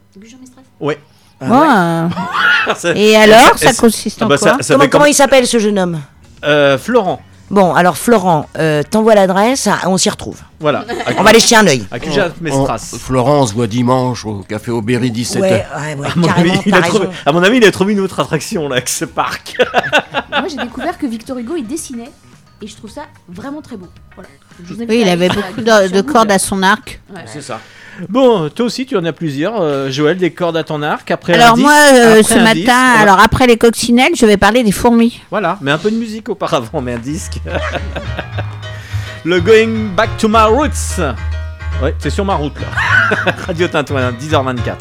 Ouais. 0.81 0.99
bon, 1.41 1.61
euh, 1.63 2.09
Ça- 2.77 2.93
et 2.97 3.17
alors, 3.17 3.57
ça 3.59 3.73
consiste 3.75 4.19
Ah 4.23 4.25
en 4.25 4.29
bah, 4.29 4.39
quoi 4.39 4.49
ça- 4.53 4.57
ça 4.63 4.75
Comment, 4.75 4.85
fait 4.85 4.91
comment 4.91 5.05
comme- 5.05 5.11
il 5.11 5.15
s'appelle 5.15 5.47
ce 5.47 5.59
jeune 5.59 5.79
homme 5.79 6.01
Euh, 6.45 6.79
Florent, 6.79 7.21
Bon, 7.51 7.75
alors 7.75 7.99
Florent, 7.99 8.49
euh, 8.57 8.83
t'envoies 8.89 9.15
l'adresse, 9.15 9.67
ah, 9.71 9.81
on 9.87 9.99
s'y 9.99 10.09
retrouve. 10.09 10.41
voilà. 10.59 10.87
On 11.19 11.23
va 11.23 11.31
aller 11.31 11.39
jeter 11.39 11.57
un 11.57 11.67
œil. 11.67 11.85
à 11.91 11.99
Cujas-Mestras. 11.99 12.93
On- 12.95 12.99
Florent, 12.99 13.41
on 13.43 13.47
se 13.47 13.53
voit 13.53 13.67
dimanche 13.67 14.25
au 14.25 14.37
café 14.49 14.71
Aubéry 14.71 15.11
17h. 15.11 15.41
Ouais, 15.41 15.51
ouais, 15.51 15.95
ouais, 15.99 16.07
À 16.07 16.17
mon, 16.17 16.27
avis, 16.29 16.29
carrément, 16.29 16.63
il 16.65 16.73
t'as 16.73 16.79
a 16.79 16.81
raison. 16.81 16.95
trouvé, 17.01 17.09
à 17.27 17.33
mon 17.33 17.43
avis, 17.43 17.57
il 17.59 17.65
a 17.67 17.71
trouvé 17.71 17.93
une 17.93 18.01
autre 18.01 18.21
attraction 18.21 18.69
là, 18.71 18.77
avec 18.77 18.89
ce 18.89 19.05
parc. 19.05 19.55
Moi, 20.31 20.45
j'ai 20.49 20.57
découvert 20.57 20.97
que 20.97 21.07
Victor 21.07 21.37
Hugo, 21.37 21.55
il 21.59 21.67
dessinait. 21.67 22.11
Et 22.63 22.67
je 22.69 22.77
trouve 22.77 22.91
ça 22.91 23.03
vraiment 23.29 23.61
très 23.61 23.77
beau. 23.77 23.89
Voilà. 24.15 24.29
Je 24.63 24.69
vous 24.73 24.75
invite 24.81 24.89
Oui, 24.91 25.01
il 25.03 25.09
à 25.09 25.13
avait 25.13 25.29
beaucoup 25.29 25.43
sur 25.55 25.63
de, 25.65 25.89
Google. 25.89 26.13
cordes 26.13 26.31
à 26.31 26.39
son 26.39 26.63
arc. 26.63 27.01
Ouais. 27.13 27.23
C'est 27.27 27.43
ça. 27.43 27.59
Bon, 28.09 28.49
toi 28.49 28.67
aussi, 28.67 28.87
tu 28.87 28.97
en 28.97 29.05
as 29.05 29.13
plusieurs. 29.13 29.61
euh, 29.61 29.91
Joël, 29.91 30.17
des 30.17 30.31
cordes 30.33 30.57
à 30.57 30.63
ton 30.65 30.81
arc. 30.81 31.11
Après 31.11 31.35
Alors 31.35 31.57
moi, 31.59 31.73
euh, 31.93 32.21
après 32.21 32.23
ce 32.23 32.39
matin, 32.39 32.95
alors 32.99 33.19
après 33.21 33.47
les 33.47 33.57
coccinelles, 33.59 34.13
je 34.17 34.25
vais 34.27 34.37
parler 34.37 34.63
des 34.63 34.73
fourmis. 34.73 35.21
Voilà, 35.31 35.59
mais 35.61 35.73
un 35.73 35.79
peu 35.79 35.91
de 35.91 35.97
musique 35.97 36.29
auparavant, 36.29 36.81
mais 36.81 36.95
un 36.95 36.99
disque. 36.99 37.39
Le 39.25 39.41
Going 39.41 39.95
Back 39.97 40.17
to 40.19 40.29
My 40.29 40.45
Roots. 40.49 41.01
Ouais, 41.83 41.95
c'est 41.99 42.11
sur 42.11 42.25
ma 42.25 42.35
route 42.35 42.55
là. 42.61 43.33
Radio 43.47 43.69
Tintouin, 43.69 44.13
10h24. 44.13 44.77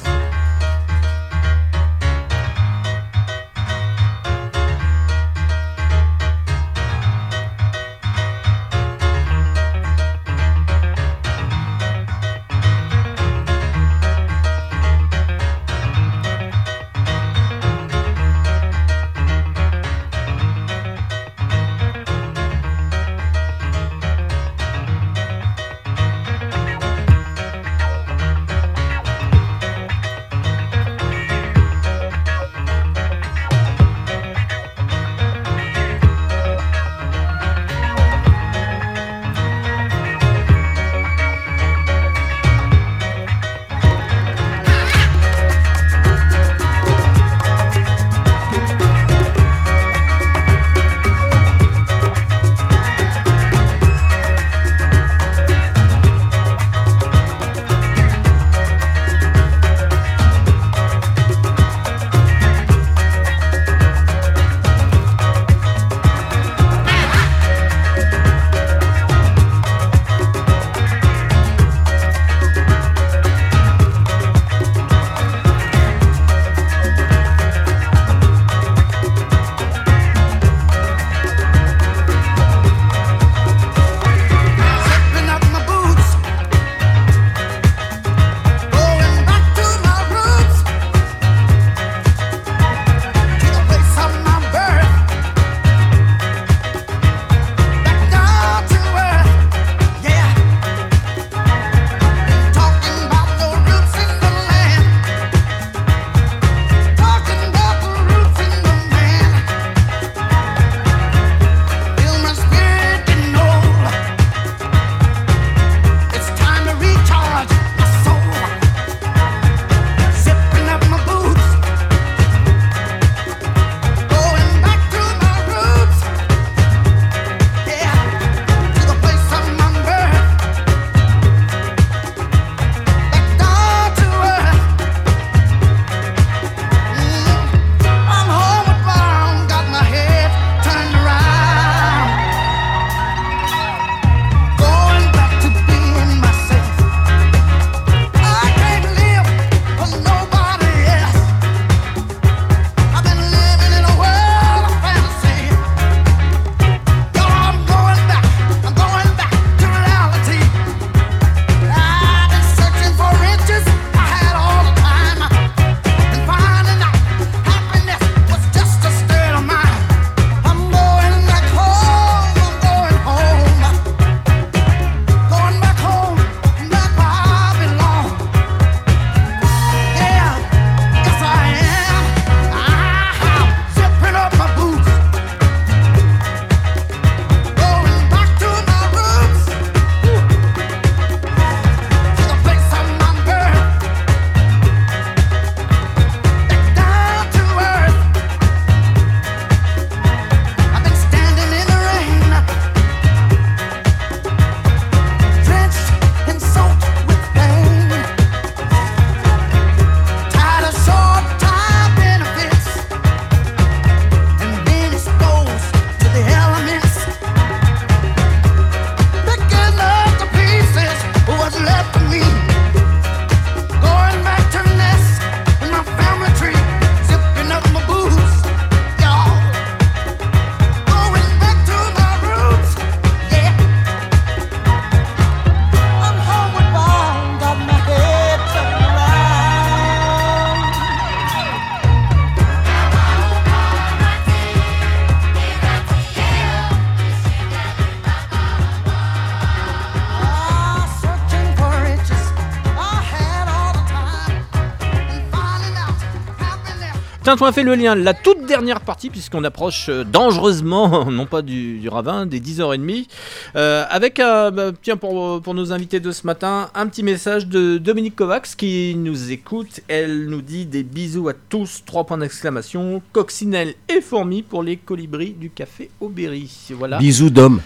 Tintin 257.32 257.46
a 257.46 257.52
fait 257.54 257.64
le 257.64 257.76
lien, 257.76 257.96
la 257.96 258.14
toute 258.14 258.46
dernière 258.46 258.82
partie, 258.82 259.10
puisqu'on 259.10 259.46
approche 259.46 259.88
euh, 259.88 260.04
dangereusement, 260.04 261.06
non 261.10 261.26
pas 261.26 261.42
du, 261.42 261.78
du 261.78 261.88
ravin, 261.88 262.26
des 262.26 262.42
10h30, 262.42 263.08
euh, 263.56 263.86
avec, 263.90 264.20
euh, 264.20 264.52
bah, 264.52 264.72
tiens, 264.82 264.98
pour, 264.98 265.42
pour 265.42 265.54
nos 265.54 265.72
invités 265.72 266.02
de 266.02 266.12
ce 266.12 266.28
matin, 266.28 266.70
un 266.76 266.88
petit 266.88 267.04
message 267.04 267.48
de 267.48 267.78
Dominique 267.78 268.18
Kovacs 268.18 268.58
qui 268.58 268.96
nous 268.98 269.32
écoute. 269.32 269.80
Elle 269.88 270.26
nous 270.26 270.42
dit 270.42 270.66
des 270.66 270.84
bisous 270.84 271.30
à 271.30 271.34
tous, 271.34 271.84
trois 271.86 272.04
points 272.04 272.18
d'exclamation, 272.18 273.02
coccinelle 273.14 273.76
et 273.88 274.02
fourmis 274.02 274.42
pour 274.42 274.62
les 274.62 274.76
colibris 274.76 275.32
du 275.32 275.50
café 275.50 275.90
Aubéry. 276.02 276.52
Voilà. 276.72 276.98
Bisous 276.98 277.30
d'homme. 277.30 277.62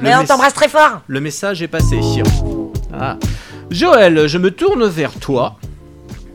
Mais 0.00 0.16
on 0.16 0.24
t'embrasse 0.24 0.54
très 0.54 0.68
fort. 0.70 1.02
Le 1.08 1.20
message 1.20 1.60
est 1.60 1.68
passé. 1.68 2.00
Ah. 2.90 3.18
Joël, 3.70 4.28
je 4.28 4.38
me 4.38 4.50
tourne 4.50 4.86
vers 4.86 5.12
toi. 5.12 5.58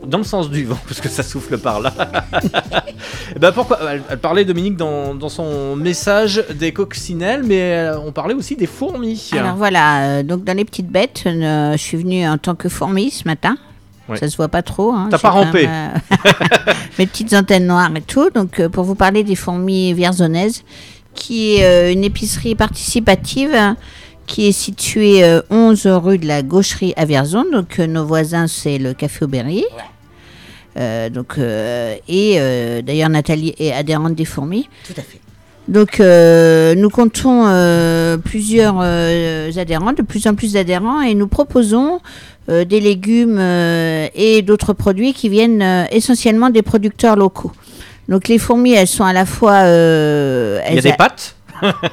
Dans 0.08 0.18
le 0.18 0.24
sens 0.24 0.50
du 0.50 0.64
vent, 0.64 0.78
parce 0.86 1.00
que 1.00 1.08
ça 1.08 1.22
souffle 1.22 1.58
par 1.58 1.80
là. 1.80 1.92
Eh 3.34 3.38
ben 3.38 3.52
pourquoi 3.52 3.78
elle, 3.90 4.18
parlait, 4.18 4.44
Dominique, 4.44 4.76
dans, 4.76 5.14
dans 5.14 5.28
son 5.28 5.76
message 5.76 6.42
des 6.54 6.72
coccinelles, 6.72 7.42
mais 7.44 7.60
euh, 7.60 7.98
on 7.98 8.10
parlait 8.12 8.34
aussi 8.34 8.56
des 8.56 8.66
fourmis. 8.66 9.30
Alors 9.32 9.56
voilà, 9.56 10.04
euh, 10.04 10.22
donc 10.22 10.44
dans 10.44 10.56
les 10.56 10.64
petites 10.64 10.88
bêtes, 10.88 11.24
euh, 11.26 11.72
je 11.72 11.76
suis 11.76 11.96
venue 11.98 12.26
en 12.26 12.38
tant 12.38 12.54
que 12.54 12.68
fourmi 12.68 13.10
ce 13.10 13.24
matin. 13.26 13.56
Ouais. 14.08 14.16
Ça 14.16 14.28
se 14.28 14.36
voit 14.36 14.48
pas 14.48 14.62
trop. 14.62 14.92
Hein, 14.92 15.08
T'as 15.10 15.18
pas 15.18 15.30
rampé. 15.30 15.66
même, 15.66 15.94
euh, 16.12 16.72
mes 16.98 17.06
petites 17.06 17.34
antennes 17.34 17.66
noires 17.66 17.90
et 17.94 18.00
tout. 18.00 18.30
Donc 18.30 18.60
euh, 18.60 18.68
pour 18.68 18.84
vous 18.84 18.94
parler 18.94 19.24
des 19.24 19.34
fourmis 19.34 19.92
vierzonaises, 19.92 20.62
qui 21.14 21.56
est 21.56 21.92
une 21.92 22.04
épicerie 22.04 22.54
participative 22.54 23.54
hein, 23.54 23.76
qui 24.26 24.48
est 24.48 24.52
située 24.52 25.24
euh, 25.24 25.40
11 25.50 25.86
rue 25.86 26.18
de 26.18 26.26
la 26.26 26.42
Gaucherie 26.42 26.92
à 26.96 27.04
Vierzon. 27.04 27.44
Donc 27.52 27.78
nos 27.78 28.04
voisins, 28.04 28.46
c'est 28.46 28.78
le 28.78 28.92
Café 28.92 29.24
Aubéry. 29.24 29.64
Euh, 29.64 29.80
donc, 31.10 31.34
euh, 31.38 31.94
et 32.08 32.34
euh, 32.38 32.82
d'ailleurs, 32.82 33.08
Nathalie 33.08 33.54
est 33.58 33.72
adhérente 33.72 34.14
des 34.14 34.24
fourmis. 34.24 34.68
Tout 34.86 34.94
à 34.96 35.02
fait. 35.02 35.20
Donc, 35.68 35.98
euh, 36.00 36.74
nous 36.76 36.90
comptons 36.90 37.44
euh, 37.46 38.16
plusieurs 38.18 38.76
euh, 38.80 39.50
adhérents, 39.56 39.92
de 39.92 40.02
plus 40.02 40.26
en 40.26 40.34
plus 40.34 40.52
d'adhérents, 40.52 41.00
et 41.02 41.14
nous 41.14 41.26
proposons 41.28 42.00
euh, 42.48 42.64
des 42.64 42.78
légumes 42.80 43.38
euh, 43.38 44.06
et 44.14 44.42
d'autres 44.42 44.72
produits 44.74 45.12
qui 45.12 45.28
viennent 45.28 45.62
euh, 45.62 45.84
essentiellement 45.90 46.50
des 46.50 46.62
producteurs 46.62 47.16
locaux. 47.16 47.50
Donc, 48.08 48.28
les 48.28 48.38
fourmis, 48.38 48.72
elles 48.74 48.86
sont 48.86 49.04
à 49.04 49.12
la 49.12 49.26
fois. 49.26 49.54
euh, 49.64 50.60
Il 50.68 50.76
y 50.76 50.78
a 50.78 50.82
des 50.82 50.90
a- 50.90 50.96
pâtes? 50.96 51.35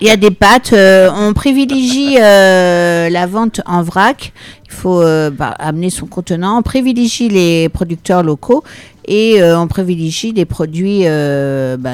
Il 0.02 0.08
y 0.08 0.10
a 0.10 0.18
des 0.18 0.32
pâtes. 0.32 0.74
euh, 0.74 1.10
on 1.16 1.34
privilégie 1.34 2.18
euh, 2.20 3.10
la 3.10 3.28
vente 3.28 3.62
en 3.66 3.82
vrac. 3.82 4.34
Il 4.66 4.72
faut 4.72 5.02
euh, 5.02 5.30
bah, 5.30 5.54
amener 5.60 5.90
son 5.90 6.08
contenant. 6.08 6.60
On 6.60 6.62
privilégie 6.62 7.30
les 7.30 7.70
producteurs 7.70 8.24
locaux 8.24 8.64
et 9.06 9.42
euh, 9.42 9.60
on 9.60 9.68
privilégie 9.68 10.34
des 10.34 10.46
produits 10.46 11.02
euh, 11.06 11.78
bah, 11.78 11.92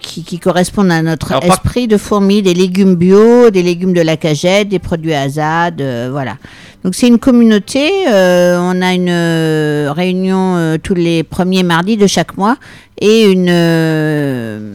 qui, 0.00 0.24
qui 0.24 0.38
correspondent 0.38 0.92
à 0.92 1.02
notre 1.02 1.32
Alors, 1.32 1.44
esprit 1.44 1.88
de 1.88 1.96
fourmis, 1.96 2.42
des 2.42 2.54
légumes 2.54 2.96
bio, 2.96 3.50
des 3.50 3.62
légumes 3.62 3.92
de 3.92 4.02
la 4.02 4.16
cagette, 4.16 4.68
des 4.68 4.78
produits 4.78 5.14
Azad, 5.14 5.80
euh, 5.80 6.08
voilà. 6.10 6.36
Donc 6.84 6.94
c'est 6.94 7.08
une 7.08 7.18
communauté. 7.18 7.90
euh, 8.08 8.58
on 8.60 8.82
a 8.82 8.92
une 8.92 9.08
euh, 9.08 9.90
réunion 9.90 10.56
euh, 10.56 10.76
tous 10.76 10.92
les 10.94 11.22
premiers 11.22 11.62
mardis 11.62 11.96
de 11.96 12.06
chaque 12.06 12.36
mois 12.36 12.58
et 13.00 13.24
une 13.24 13.48
euh, 13.48 14.74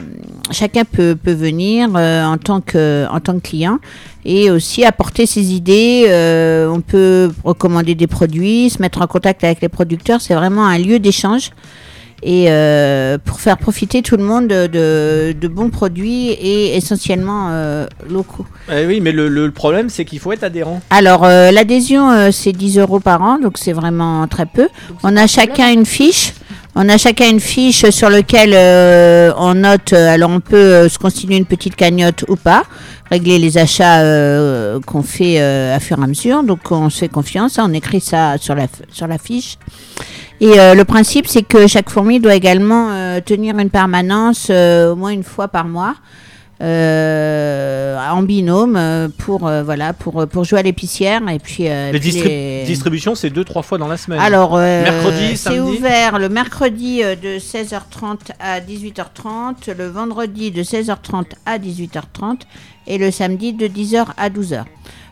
chacun 0.51 0.85
peut, 0.85 1.15
peut 1.15 1.33
venir 1.33 1.89
euh, 1.95 2.25
en 2.25 2.37
tant 2.37 2.61
que 2.61 3.05
en 3.11 3.19
tant 3.19 3.33
que 3.35 3.47
client 3.47 3.77
et 4.25 4.49
aussi 4.49 4.83
apporter 4.83 5.27
ses 5.27 5.53
idées. 5.53 6.05
euh, 6.09 6.67
on 6.67 6.81
peut 6.81 7.31
recommander 7.43 7.93
des 7.93 8.07
produits, 8.07 8.71
se 8.71 8.81
mettre 8.81 9.01
en 9.01 9.07
contact 9.07 9.43
avec 9.43 9.61
les 9.61 9.69
producteurs. 9.69 10.19
C'est 10.19 10.33
vraiment 10.33 10.65
un 10.65 10.79
lieu 10.79 10.97
d'échange 10.97 11.51
et 12.23 12.45
euh, 12.49 13.17
pour 13.23 13.39
faire 13.39 13.57
profiter 13.57 14.01
tout 14.01 14.17
le 14.17 14.23
monde 14.23 14.47
de, 14.47 14.67
de- 14.67 15.35
de 15.39 15.47
bons 15.47 15.69
produits 15.69 16.29
et 16.31 16.75
essentiellement 16.75 17.47
euh, 17.51 17.85
locaux. 18.09 18.45
Eh 18.71 18.85
oui, 18.85 18.99
mais 19.01 19.11
le, 19.11 19.49
problème, 19.51 19.89
c'est 19.89 20.05
qu'il 20.05 20.19
faut 20.19 20.31
être 20.31 20.43
adhérent. 20.43 20.81
Alors, 20.89 21.23
euh, 21.25 21.51
l'adhésion, 21.51 22.11
euh, 22.11 22.29
c'est 22.31 22.51
10 22.51 22.77
euros 22.79 22.99
par 22.99 23.21
an, 23.21 23.39
donc 23.39 23.57
c'est 23.57 23.73
vraiment 23.73 24.27
très 24.27 24.45
peu. 24.45 24.67
On 25.03 25.15
a 25.17 25.27
chacun 25.27 25.71
une 25.71 25.85
fiche. 25.85 26.33
On 26.75 26.87
a 26.87 26.97
chacun 26.97 27.29
une 27.29 27.39
fiche 27.39 27.89
sur 27.89 28.09
laquelle 28.09 28.53
euh, 28.53 29.31
on 29.37 29.55
note, 29.55 29.91
euh, 29.91 30.13
alors 30.13 30.29
on 30.29 30.39
peut 30.39 30.55
euh, 30.55 30.87
se 30.89 30.97
constituer 30.99 31.35
une 31.35 31.45
petite 31.45 31.75
cagnotte 31.75 32.23
ou 32.29 32.35
pas, 32.35 32.63
régler 33.09 33.39
les 33.39 33.57
achats 33.57 34.01
euh, 34.01 34.79
qu'on 34.85 35.01
fait 35.01 35.41
euh, 35.41 35.75
à 35.75 35.79
fur 35.79 35.99
et 35.99 36.03
à 36.03 36.07
mesure. 36.07 36.43
Donc 36.43 36.71
on 36.71 36.89
se 36.89 36.99
fait 36.99 37.07
confiance, 37.09 37.57
hein, 37.57 37.65
on 37.67 37.73
écrit 37.73 37.99
ça 37.99 38.37
sur 38.37 38.53
la, 38.55 38.67
sur 38.91 39.07
la 39.07 39.17
fiche. 39.17 39.57
Et 40.41 40.59
euh, 40.59 40.73
le 40.73 40.85
principe, 40.85 41.27
c'est 41.27 41.43
que 41.43 41.67
chaque 41.67 41.89
fourmi 41.89 42.19
doit 42.19 42.35
également 42.35 42.89
euh, 42.91 43.19
tenir 43.19 43.57
une 43.59 43.69
permanence 43.69 44.47
euh, 44.49 44.91
au 44.93 44.95
moins 44.95 45.11
une 45.11 45.23
fois 45.23 45.47
par 45.49 45.65
mois. 45.65 45.95
euh, 46.61 47.97
en 48.11 48.21
binôme 48.23 48.75
euh, 48.75 49.07
pour 49.17 49.47
euh, 49.47 49.63
voilà 49.63 49.93
pour 49.93 50.27
pour 50.27 50.43
jouer 50.43 50.59
à 50.59 50.61
l'épicière 50.61 51.21
et 51.29 51.39
puis 51.39 51.67
euh, 51.69 51.91
Les 51.93 51.99
puis 51.99 52.11
distrib- 52.11 52.27
les- 52.27 52.63
distributions, 52.65 53.15
c'est 53.15 53.29
deux, 53.29 53.45
trois 53.45 53.61
fois 53.61 53.77
dans 53.77 53.87
la 53.87 53.97
semaine. 53.97 54.19
alors, 54.19 54.55
euh, 54.57 54.83
mercredi, 54.83 55.37
c'est 55.37 55.59
ouvert 55.59 56.19
le 56.19 56.27
mercredi 56.29 56.99
de 57.01 57.39
16h30 57.39 58.31
à 58.39 58.59
18h30, 58.59 59.73
le 59.77 59.87
vendredi 59.87 60.51
de 60.51 60.63
16h30 60.63 61.25
à 61.45 61.57
18h30 61.59 62.39
et 62.87 62.97
le 62.97 63.09
samedi 63.11 63.53
de 63.53 63.67
10h 63.67 64.05
à 64.17 64.29
12h. 64.29 64.63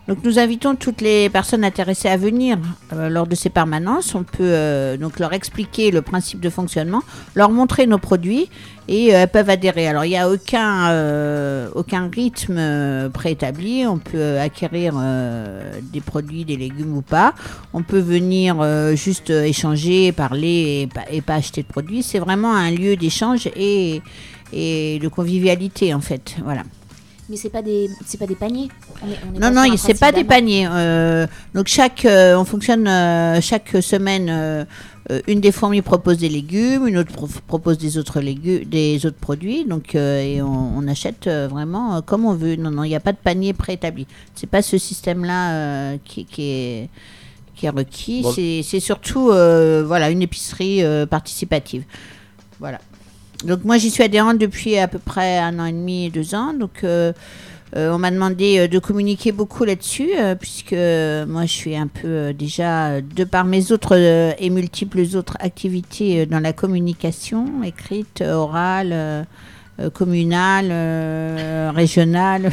Donc 0.07 0.19
nous 0.23 0.39
invitons 0.39 0.75
toutes 0.75 1.01
les 1.01 1.29
personnes 1.29 1.65
intéressées 1.65 2.07
à 2.07 2.15
venir 2.15 2.57
euh, 2.93 3.09
lors 3.09 3.27
de 3.27 3.35
ces 3.35 3.49
permanences. 3.49 4.15
On 4.15 4.23
peut 4.23 4.37
euh, 4.41 4.95
donc 4.95 5.19
leur 5.19 5.33
expliquer 5.33 5.91
le 5.91 6.01
principe 6.01 6.39
de 6.39 6.49
fonctionnement, 6.49 7.01
leur 7.35 7.51
montrer 7.51 7.87
nos 7.87 7.97
produits 7.97 8.49
et 8.87 9.13
euh, 9.13 9.23
elles 9.23 9.27
peuvent 9.27 9.49
adhérer. 9.49 9.85
Alors 9.85 10.05
il 10.05 10.09
n'y 10.09 10.17
a 10.17 10.29
aucun, 10.29 10.91
euh, 10.91 11.67
aucun 11.75 12.09
rythme 12.09 12.55
euh, 12.57 13.09
préétabli. 13.09 13.85
On 13.85 13.97
peut 13.97 14.39
acquérir 14.39 14.93
euh, 14.97 15.73
des 15.91 15.99
produits, 15.99 16.45
des 16.45 16.55
légumes 16.55 16.95
ou 16.95 17.01
pas. 17.01 17.33
On 17.73 17.83
peut 17.83 17.99
venir 17.99 18.63
juste 18.95 19.29
échanger, 19.29 20.13
parler 20.13 20.87
et 21.11 21.17
et 21.17 21.21
pas 21.21 21.35
acheter 21.35 21.63
de 21.63 21.67
produits. 21.67 22.01
C'est 22.01 22.19
vraiment 22.19 22.55
un 22.55 22.71
lieu 22.71 22.95
d'échange 22.95 23.47
et, 23.57 24.01
et 24.53 24.99
de 24.99 25.07
convivialité 25.09 25.93
en 25.93 26.01
fait. 26.01 26.37
Voilà. 26.45 26.63
Mais 27.29 27.35
c'est 27.35 27.49
pas 27.49 27.61
des, 27.61 27.89
c'est 28.05 28.17
pas 28.17 28.25
des 28.27 28.35
paniers. 28.35 28.69
On 29.03 29.07
est- 29.11 29.17
on 29.31 29.35
est 29.35 29.39
Non, 29.39 29.51
non, 29.51 29.75
c'est 29.77 29.99
pas 29.99 30.11
des 30.13 30.23
paniers. 30.23 30.67
euh, 30.71 31.27
donc 31.53 31.67
chaque, 31.67 32.05
euh, 32.05 32.37
on 32.37 32.45
fonctionne 32.45 32.87
euh, 32.87 33.41
chaque 33.41 33.69
semaine. 33.81 34.65
une 35.27 35.39
des 35.39 35.53
fourmis 35.53 35.81
propose 35.81 36.17
des 36.17 36.27
légumes, 36.27 36.85
une 36.85 36.97
autre 36.97 37.13
pro- 37.13 37.29
propose 37.47 37.77
des 37.77 37.97
autres 37.97 38.19
légumes, 38.19 38.65
des 38.65 39.05
autres 39.05 39.15
produits. 39.17 39.63
Donc 39.63 39.95
euh, 39.95 40.19
et 40.21 40.41
on, 40.41 40.77
on 40.77 40.85
achète 40.89 41.27
euh, 41.27 41.47
vraiment 41.49 41.95
euh, 41.95 42.01
comme 42.01 42.25
on 42.25 42.33
veut. 42.33 42.57
Non, 42.57 42.71
non, 42.71 42.83
il 42.83 42.89
n'y 42.89 42.95
a 42.95 42.99
pas 42.99 43.13
de 43.13 43.17
panier 43.17 43.53
préétabli. 43.53 44.05
C'est 44.35 44.49
pas 44.49 44.61
ce 44.61 44.77
système-là 44.77 45.51
euh, 45.53 45.97
qui, 46.03 46.25
qui 46.25 46.43
est 46.51 46.89
qui 47.55 47.65
est 47.67 47.69
requis. 47.69 48.21
Bon. 48.21 48.31
C'est 48.33 48.61
c'est 48.63 48.81
surtout 48.81 49.29
euh, 49.31 49.81
voilà 49.87 50.09
une 50.09 50.21
épicerie 50.21 50.83
euh, 50.83 51.05
participative. 51.05 51.83
Voilà. 52.59 52.79
Donc 53.43 53.63
moi 53.63 53.77
j'y 53.77 53.91
suis 53.91 54.03
adhérente 54.03 54.37
depuis 54.37 54.77
à 54.77 54.87
peu 54.87 54.99
près 54.99 55.37
un 55.37 55.59
an 55.59 55.65
et 55.65 55.71
demi, 55.71 56.09
deux 56.09 56.33
ans. 56.35 56.53
Donc 56.53 56.83
euh, 56.83 57.13
euh, 57.75 57.91
on 57.91 57.97
m'a 57.97 58.11
demandé 58.11 58.59
euh, 58.59 58.67
de 58.67 58.79
communiquer 58.79 59.31
beaucoup 59.31 59.65
là-dessus, 59.65 60.09
euh, 60.17 60.35
puisque 60.35 60.71
moi 60.71 61.45
je 61.45 61.51
suis 61.51 61.75
un 61.75 61.87
peu 61.87 62.07
euh, 62.07 62.33
déjà, 62.33 63.01
de 63.01 63.23
par 63.25 63.43
mes 63.43 63.71
autres 63.71 63.95
euh, 63.97 64.31
et 64.39 64.49
multiples 64.49 65.01
autres 65.15 65.35
activités 65.39 66.21
euh, 66.21 66.25
dans 66.25 66.39
la 66.39 66.53
communication, 66.53 67.45
écrite, 67.63 68.21
orale, 68.21 68.91
euh, 68.93 69.23
euh, 69.79 69.89
communale, 69.89 70.69
euh, 70.71 71.71
régionale. 71.75 72.51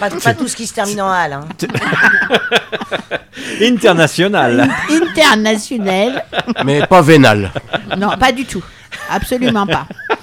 Pas, 0.00 0.10
pas 0.10 0.34
tout 0.34 0.48
ce 0.48 0.56
qui 0.56 0.66
se 0.66 0.74
termine 0.74 1.00
en 1.00 1.08
hal. 1.08 1.32
Hein. 1.32 1.48
International. 3.62 4.68
Internationale. 4.90 6.24
Mais 6.64 6.86
pas 6.86 7.00
vénal. 7.00 7.50
Non, 7.96 8.10
pas 8.18 8.32
du 8.32 8.44
tout. 8.44 8.62
Absolument 9.08 9.66
pas. 9.66 9.86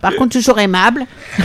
Par 0.00 0.14
contre, 0.16 0.32
toujours 0.38 0.58
aimable. 0.58 1.06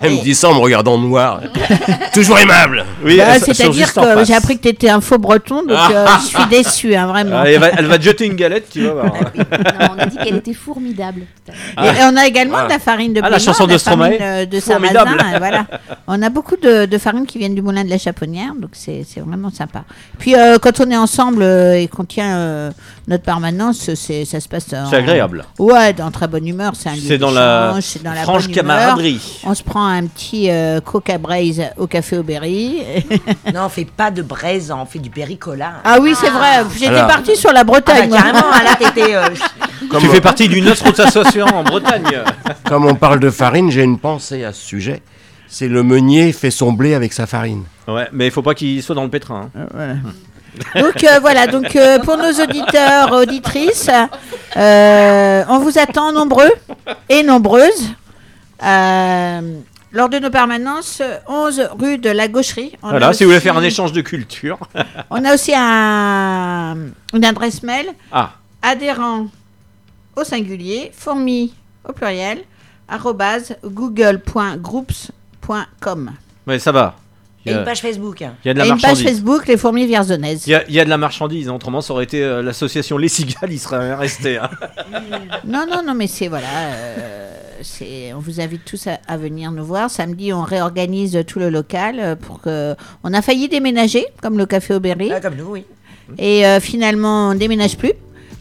Elle 0.00 0.12
me 0.12 0.22
dit 0.22 0.34
ça 0.34 0.48
en 0.50 0.54
me 0.54 0.60
regardant 0.60 0.96
noir. 0.96 1.40
Toujours 2.14 2.38
aimable. 2.38 2.84
Oui, 3.04 3.18
Bah, 3.18 3.38
C'est-à-dire 3.38 3.92
que 3.92 4.24
j'ai 4.24 4.34
appris 4.34 4.56
que 4.56 4.62
tu 4.62 4.68
étais 4.68 4.88
un 4.88 5.00
faux 5.00 5.18
breton, 5.18 5.62
donc 5.64 5.76
euh, 5.90 6.06
je 6.20 6.26
suis 6.36 6.46
déçue, 6.48 6.94
hein, 6.94 7.06
vraiment. 7.06 7.38
Ah, 7.40 7.50
elle, 7.50 7.58
va, 7.60 7.68
elle 7.76 7.86
va 7.86 7.98
te 7.98 8.02
jeter 8.04 8.26
une 8.26 8.36
galette, 8.36 8.68
tu 8.70 8.82
vas 8.86 8.92
voir. 8.92 9.06
Non, 9.14 9.88
on 9.96 9.98
a 9.98 10.06
dit 10.06 10.16
qu'elle 10.16 10.36
était 10.36 10.54
formidable. 10.54 11.22
Et, 11.48 11.86
et 11.86 12.02
on 12.04 12.16
a 12.16 12.26
également 12.26 12.58
Ah. 12.60 12.64
de 12.66 12.70
la 12.70 12.78
farine 12.78 13.12
de 13.12 13.20
Ah, 13.22 13.28
la 13.28 13.38
chanson 13.38 13.66
de 13.66 13.72
la 13.72 13.78
Stromae. 13.78 14.04
farine, 14.18 14.18
euh, 14.22 14.46
de 14.46 15.38
voilà. 15.38 15.66
On 16.06 16.22
a 16.22 16.30
beaucoup 16.30 16.56
de, 16.56 16.86
de 16.86 16.98
farines 16.98 17.26
qui 17.26 17.38
viennent 17.38 17.54
du 17.54 17.62
moulin 17.62 17.84
de 17.84 17.90
la 17.90 17.98
Chaponnière, 17.98 18.52
donc 18.58 18.70
c'est 18.72 19.04
vraiment 19.24 19.50
sympa. 19.50 19.84
Puis 20.18 20.34
euh, 20.34 20.58
quand 20.58 20.80
on 20.80 20.90
est 20.90 20.96
ensemble 20.96 21.42
et 21.42 21.88
qu'on 21.94 22.04
tient 22.04 22.36
euh, 22.36 22.70
notre 23.08 23.24
permanence, 23.24 23.90
c'est 23.94 24.24
ça 24.24 24.40
se 24.40 24.48
passe. 24.48 24.66
C'est 24.68 24.96
agréable. 24.96 25.44
Ouais, 25.58 25.92
dans 25.92 26.10
très 26.10 26.28
bonne 26.28 26.46
humeur. 26.46 26.72
C'est 26.86 26.90
un 26.90 26.94
lieu 26.96 27.08
C'est 27.08 27.18
dans 27.18 27.30
la 27.30 27.74
dans 28.04 28.12
la 28.12 28.22
franche 28.22 28.48
camaraderie. 28.48 29.40
On 29.44 29.54
se 29.54 29.62
prend 29.62 29.86
un 29.86 30.06
petit 30.06 30.50
euh, 30.50 30.80
coca 30.80 31.18
braise 31.18 31.62
au 31.76 31.86
café 31.86 32.18
au 32.18 32.22
berry. 32.22 32.82
Non, 33.54 33.62
on 33.66 33.68
fait 33.68 33.84
pas 33.84 34.10
de 34.10 34.22
braise, 34.22 34.72
on 34.76 34.84
fait 34.86 34.98
du 34.98 35.10
péricola. 35.10 35.74
ah 35.84 35.98
oui, 36.00 36.14
c'est 36.20 36.30
vrai. 36.30 36.64
J'étais 36.74 36.86
Alors. 36.88 37.06
partie 37.08 37.36
sur 37.36 37.52
la 37.52 37.60
Ah 37.60 37.64
Bretagne. 37.64 38.08
bah, 38.10 38.16
moi. 38.16 38.18
carrément, 38.18 38.52
hein, 38.52 38.62
là 38.64 38.74
t'étais. 38.76 39.14
euh, 39.14 39.28
Comme, 39.90 40.00
Tu 40.00 40.08
fais 40.08 40.20
partie 40.20 40.48
d'une 40.48 40.68
autre 40.68 40.86
association 40.88 41.44
en 41.46 41.62
Bretagne. 41.62 42.04
comme 42.64 42.86
on 42.86 42.94
parle 42.94 43.20
de 43.20 43.30
farine, 43.30 43.70
j'ai 43.70 43.82
une 43.82 43.98
pensée 43.98 44.42
à 44.44 44.52
ce 44.52 44.64
sujet. 44.64 45.02
C'est 45.48 45.68
le 45.68 45.82
meunier 45.84 46.32
fait 46.32 46.50
son 46.50 46.72
blé 46.72 46.94
avec 46.94 47.12
sa 47.12 47.26
farine. 47.26 47.62
Ouais, 47.86 48.08
mais 48.12 48.26
il 48.26 48.30
faut 48.32 48.42
pas 48.42 48.54
qu'il 48.54 48.82
soit 48.82 48.94
dans 48.96 49.04
le 49.04 49.10
pétrin. 49.10 49.48
hein. 49.56 49.66
Voilà. 49.72 49.94
Donc 50.74 51.04
euh, 51.04 51.18
voilà, 51.20 51.46
donc 51.46 51.76
euh, 51.76 51.98
pour 52.00 52.16
nos 52.16 52.32
auditeurs, 52.32 53.12
auditrices, 53.12 53.90
euh, 54.56 55.44
on 55.48 55.58
vous 55.58 55.78
attend 55.78 56.12
nombreux 56.12 56.50
et 57.08 57.22
nombreuses 57.22 57.90
lors 59.92 60.08
de 60.08 60.18
nos 60.18 60.30
permanences 60.30 61.00
11 61.26 61.68
rue 61.78 61.98
de 61.98 62.10
la 62.10 62.26
Gaucherie. 62.28 62.72
On 62.82 62.90
Voilà, 62.90 63.12
si 63.12 63.24
vous 63.24 63.30
voulez 63.30 63.40
faire 63.40 63.56
un 63.56 63.62
échange 63.62 63.92
de 63.92 64.00
culture. 64.02 64.58
On 65.10 65.24
a 65.24 65.34
aussi 65.34 65.52
un, 65.56 66.76
une 67.14 67.24
adresse 67.24 67.62
mail 67.62 67.86
Ah, 68.12 68.32
adhérent 68.62 69.26
au 70.16 70.24
singulier, 70.24 70.90
fourmi 70.94 71.54
au 71.88 71.92
pluriel, 71.92 72.42
arrobase 72.88 73.56
google.groups.com. 73.64 76.10
mais 76.46 76.58
ça 76.58 76.72
va. 76.72 76.96
Il 77.46 77.52
y 77.52 77.54
a, 77.54 77.58
une 77.58 77.64
page 77.64 77.80
Facebook. 77.80 78.20
il 78.20 78.48
y 78.48 78.50
a 78.50 78.54
de 78.54 78.58
Et 78.60 78.62
la 78.62 78.66
une 78.66 78.70
page 78.72 78.82
marchandise. 78.82 79.04
Facebook, 79.06 79.46
les 79.46 79.56
fourmis 79.56 79.86
vierzonaises. 79.86 80.46
Il 80.46 80.50
y, 80.50 80.54
a, 80.54 80.64
il 80.68 80.74
y 80.74 80.80
a 80.80 80.84
de 80.84 80.90
la 80.90 80.98
marchandise. 80.98 81.48
Autrement, 81.48 81.80
ça 81.80 81.92
aurait 81.92 82.04
été 82.04 82.22
euh, 82.22 82.42
l'association 82.42 82.98
Les 82.98 83.08
Cigales, 83.08 83.50
il 83.52 83.58
serait 83.58 83.94
resté. 83.94 84.38
hein. 84.38 84.50
Non, 85.46 85.64
non, 85.70 85.82
non, 85.86 85.94
mais 85.94 86.06
c'est 86.06 86.28
voilà. 86.28 86.46
euh, 86.48 87.30
c'est, 87.62 88.12
on 88.14 88.18
vous 88.18 88.40
invite 88.40 88.64
tous 88.64 88.86
à, 88.86 88.98
à 89.06 89.16
venir 89.16 89.50
nous 89.52 89.64
voir. 89.64 89.90
Samedi, 89.90 90.32
on 90.32 90.42
réorganise 90.42 91.18
tout 91.26 91.38
le 91.38 91.48
local 91.50 91.96
euh, 92.00 92.16
pour 92.16 92.40
que. 92.40 92.74
On 93.04 93.14
a 93.14 93.22
failli 93.22 93.48
déménager, 93.48 94.04
comme 94.22 94.36
le 94.38 94.46
café 94.46 94.74
Aubéry, 94.74 95.10
Ah, 95.12 95.20
comme 95.20 95.36
nous, 95.36 95.46
oui. 95.52 95.64
et 96.18 96.46
euh, 96.46 96.60
finalement, 96.60 97.30
on 97.30 97.34
déménage 97.34 97.76
plus. 97.76 97.92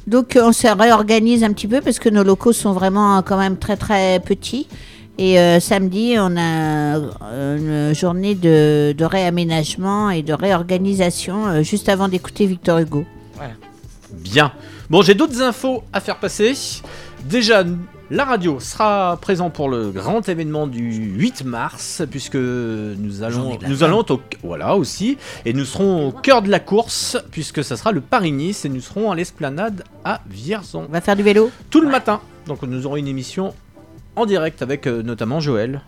Donc, 0.08 0.38
on 0.40 0.52
se 0.52 0.68
réorganise 0.68 1.44
un 1.44 1.52
petit 1.52 1.68
peu 1.68 1.82
parce 1.82 1.98
que 2.00 2.10
nos 2.10 2.24
locaux 2.24 2.54
sont 2.54 2.74
vraiment 2.74 3.22
quand 3.24 3.38
même 3.38 3.58
très 3.58 3.76
très 3.78 4.20
petits. 4.20 4.68
Et 5.18 5.40
euh, 5.40 5.60
samedi, 5.60 6.16
on 6.18 6.36
a 6.36 6.98
euh, 6.98 7.90
une 7.90 7.96
journée 7.96 8.36
de, 8.36 8.94
de 8.98 9.06
réaménagement 9.06 10.10
et 10.10 10.24
de 10.24 10.34
réorganisation 10.34 11.48
euh, 11.48 11.64
juste 11.64 11.88
avant 11.88 12.10
d'écouter 12.10 12.46
Victor 12.46 12.80
Hugo. 12.80 13.06
Bien. 14.12 14.52
Bon, 14.90 15.02
j'ai 15.02 15.14
d'autres 15.14 15.42
infos 15.42 15.84
à 15.94 16.02
faire 16.02 16.20
passer. 16.20 16.54
Déjà, 17.24 17.64
la 18.12 18.26
radio 18.26 18.60
sera 18.60 19.18
présent 19.20 19.50
pour 19.50 19.70
le 19.70 19.90
grand 19.90 20.28
événement 20.30 20.68
du 20.68 20.92
8 20.92 21.44
mars, 21.46 22.04
puisque 22.12 22.36
nous 22.36 23.24
allons, 23.24 23.58
nous 23.68 23.84
allons 23.84 24.06
au, 24.08 24.22
voilà 24.44 24.76
aussi, 24.76 25.18
et 25.46 25.54
nous 25.54 25.66
serons 25.66 26.10
au 26.10 26.12
cœur 26.12 26.42
de 26.42 26.50
la 26.50 26.60
course, 26.60 27.18
puisque 27.32 27.64
ça 27.64 27.78
sera 27.78 27.92
le 27.92 28.02
Paris-Nice, 28.02 28.66
et 28.66 28.70
nous 28.70 28.82
serons 28.82 29.12
à 29.12 29.16
l'esplanade 29.16 29.84
à 30.04 30.22
Vierzon 30.30 30.86
On 30.88 30.92
va 30.92 31.02
faire 31.02 31.16
du 31.16 31.24
vélo? 31.24 31.50
Tout 31.70 31.82
le 31.82 31.90
matin. 31.90 32.22
Donc 32.48 32.62
nous 32.62 32.86
aurons 32.86 32.98
une 32.98 33.08
émission 33.08 33.56
en 34.16 34.26
direct 34.26 34.62
avec 34.62 34.88
euh, 34.88 35.02
notamment 35.04 35.40
Joël. 35.40 35.82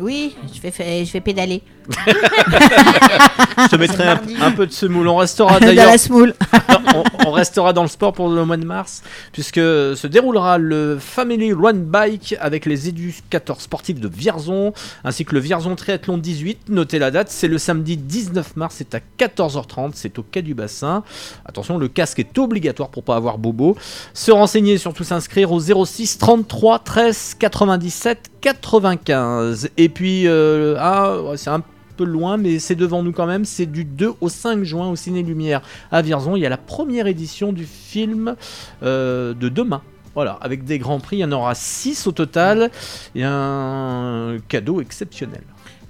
Oui, 0.00 0.36
je 0.52 0.60
vais, 0.60 1.04
je 1.04 1.12
vais 1.12 1.20
pédaler. 1.20 1.62
Je 1.88 3.68
te 3.68 3.76
mettrai 3.76 4.08
un, 4.08 4.50
peu 4.52 4.66
de 4.66 4.72
semoule. 4.72 5.08
On 5.08 5.16
restera 5.16 5.60
d'ailleurs 5.60 5.86
la 5.86 5.94
on, 6.94 7.04
on 7.26 7.30
restera 7.30 7.72
dans 7.72 7.82
le 7.82 7.88
sport 7.88 8.12
pour 8.12 8.28
le 8.28 8.44
mois 8.44 8.56
de 8.56 8.64
mars, 8.64 9.02
puisque 9.32 9.56
se 9.56 10.06
déroulera 10.06 10.58
le 10.58 10.98
Family 10.98 11.52
Run 11.52 11.74
Bike 11.74 12.36
avec 12.40 12.66
les 12.66 12.88
éducateurs 12.88 13.60
sportifs 13.60 14.00
de 14.00 14.08
Vierzon, 14.08 14.72
ainsi 15.04 15.24
que 15.24 15.34
le 15.34 15.40
Vierzon 15.40 15.74
Triathlon 15.76 16.18
18. 16.18 16.68
Notez 16.68 16.98
la 16.98 17.10
date, 17.10 17.28
c'est 17.30 17.48
le 17.48 17.58
samedi 17.58 17.96
19 17.96 18.56
mars, 18.56 18.76
c'est 18.78 18.94
à 18.94 19.00
14h30, 19.18 19.92
c'est 19.94 20.18
au 20.18 20.22
quai 20.22 20.42
du 20.42 20.54
bassin. 20.54 21.02
Attention, 21.44 21.78
le 21.78 21.88
casque 21.88 22.18
est 22.18 22.38
obligatoire 22.38 22.88
pour 22.88 23.04
pas 23.04 23.16
avoir 23.16 23.38
bobo. 23.38 23.76
Se 24.12 24.30
renseigner, 24.30 24.78
surtout 24.78 25.04
s'inscrire 25.04 25.52
au 25.52 25.60
06 25.60 26.18
33 26.18 26.78
13 26.80 27.34
97 27.38 28.30
95. 28.40 29.70
Et 29.76 29.88
puis, 29.88 30.26
euh, 30.26 30.76
ah, 30.78 31.16
c'est 31.36 31.50
un 31.50 31.60
peu 31.60 31.73
loin, 32.02 32.36
mais 32.36 32.58
c'est 32.58 32.74
devant 32.74 33.02
nous 33.04 33.12
quand 33.12 33.26
même. 33.26 33.44
C'est 33.44 33.66
du 33.66 33.84
2 33.84 34.12
au 34.20 34.28
5 34.28 34.64
juin 34.64 34.88
au 34.88 34.96
Ciné 34.96 35.22
Lumière 35.22 35.60
à 35.92 36.02
Vierzon. 36.02 36.34
Il 36.34 36.40
y 36.40 36.46
a 36.46 36.48
la 36.48 36.56
première 36.56 37.06
édition 37.06 37.52
du 37.52 37.64
film 37.64 38.34
euh, 38.82 39.34
de 39.34 39.48
demain. 39.48 39.82
Voilà, 40.16 40.38
avec 40.40 40.64
des 40.64 40.78
grands 40.78 41.00
prix, 41.00 41.16
il 41.16 41.20
y 41.20 41.24
en 41.24 41.32
aura 41.32 41.54
6 41.54 42.06
au 42.06 42.12
total 42.12 42.70
et 43.14 43.22
un 43.24 44.36
cadeau 44.48 44.80
exceptionnel. 44.80 45.42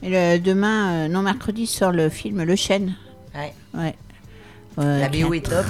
Et 0.03 0.09
le- 0.11 0.39
demain, 0.43 0.93
euh, 1.05 1.09
non 1.09 1.23
mercredi, 1.23 1.67
sort 1.67 1.93
le 1.93 2.09
film 2.11 2.43
Le 2.43 2.57
Chêne. 2.57 2.95
Ouais. 3.35 3.53
Ouais. 3.75 3.95
Euh, 4.79 5.01
La 5.01 5.09
BO 5.09 5.33
a- 5.33 5.37
est 5.37 5.41
top. 5.41 5.65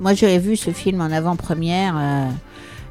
Moi, 0.00 0.14
j'avais 0.14 0.38
vu 0.38 0.56
ce 0.56 0.70
film 0.70 1.00
en 1.00 1.06
avant-première. 1.10 1.96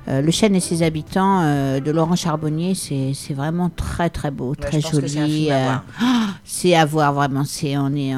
Euh, 0.09 0.21
le 0.21 0.31
Chêne 0.31 0.55
et 0.55 0.59
ses 0.59 0.83
habitants 0.83 1.41
euh, 1.43 1.79
de 1.79 1.91
Laurent 1.91 2.15
Charbonnier, 2.15 2.75
c'est 2.75 3.11
c'est 3.13 3.33
vraiment 3.33 3.69
très 3.69 4.09
très 4.09 4.31
beau, 4.31 4.55
très 4.55 4.81
c'est 4.81 4.91
joli. 4.91 5.51
à 5.51 5.55
euh, 5.55 5.63
voir. 5.65 5.83
ah, 6.01 6.27
c'est 6.45 6.75
à 6.75 6.85
voir 6.85 7.13
vraiment. 7.13 7.43
C'est 7.45 7.77
on 7.77 7.93
est 7.95 8.13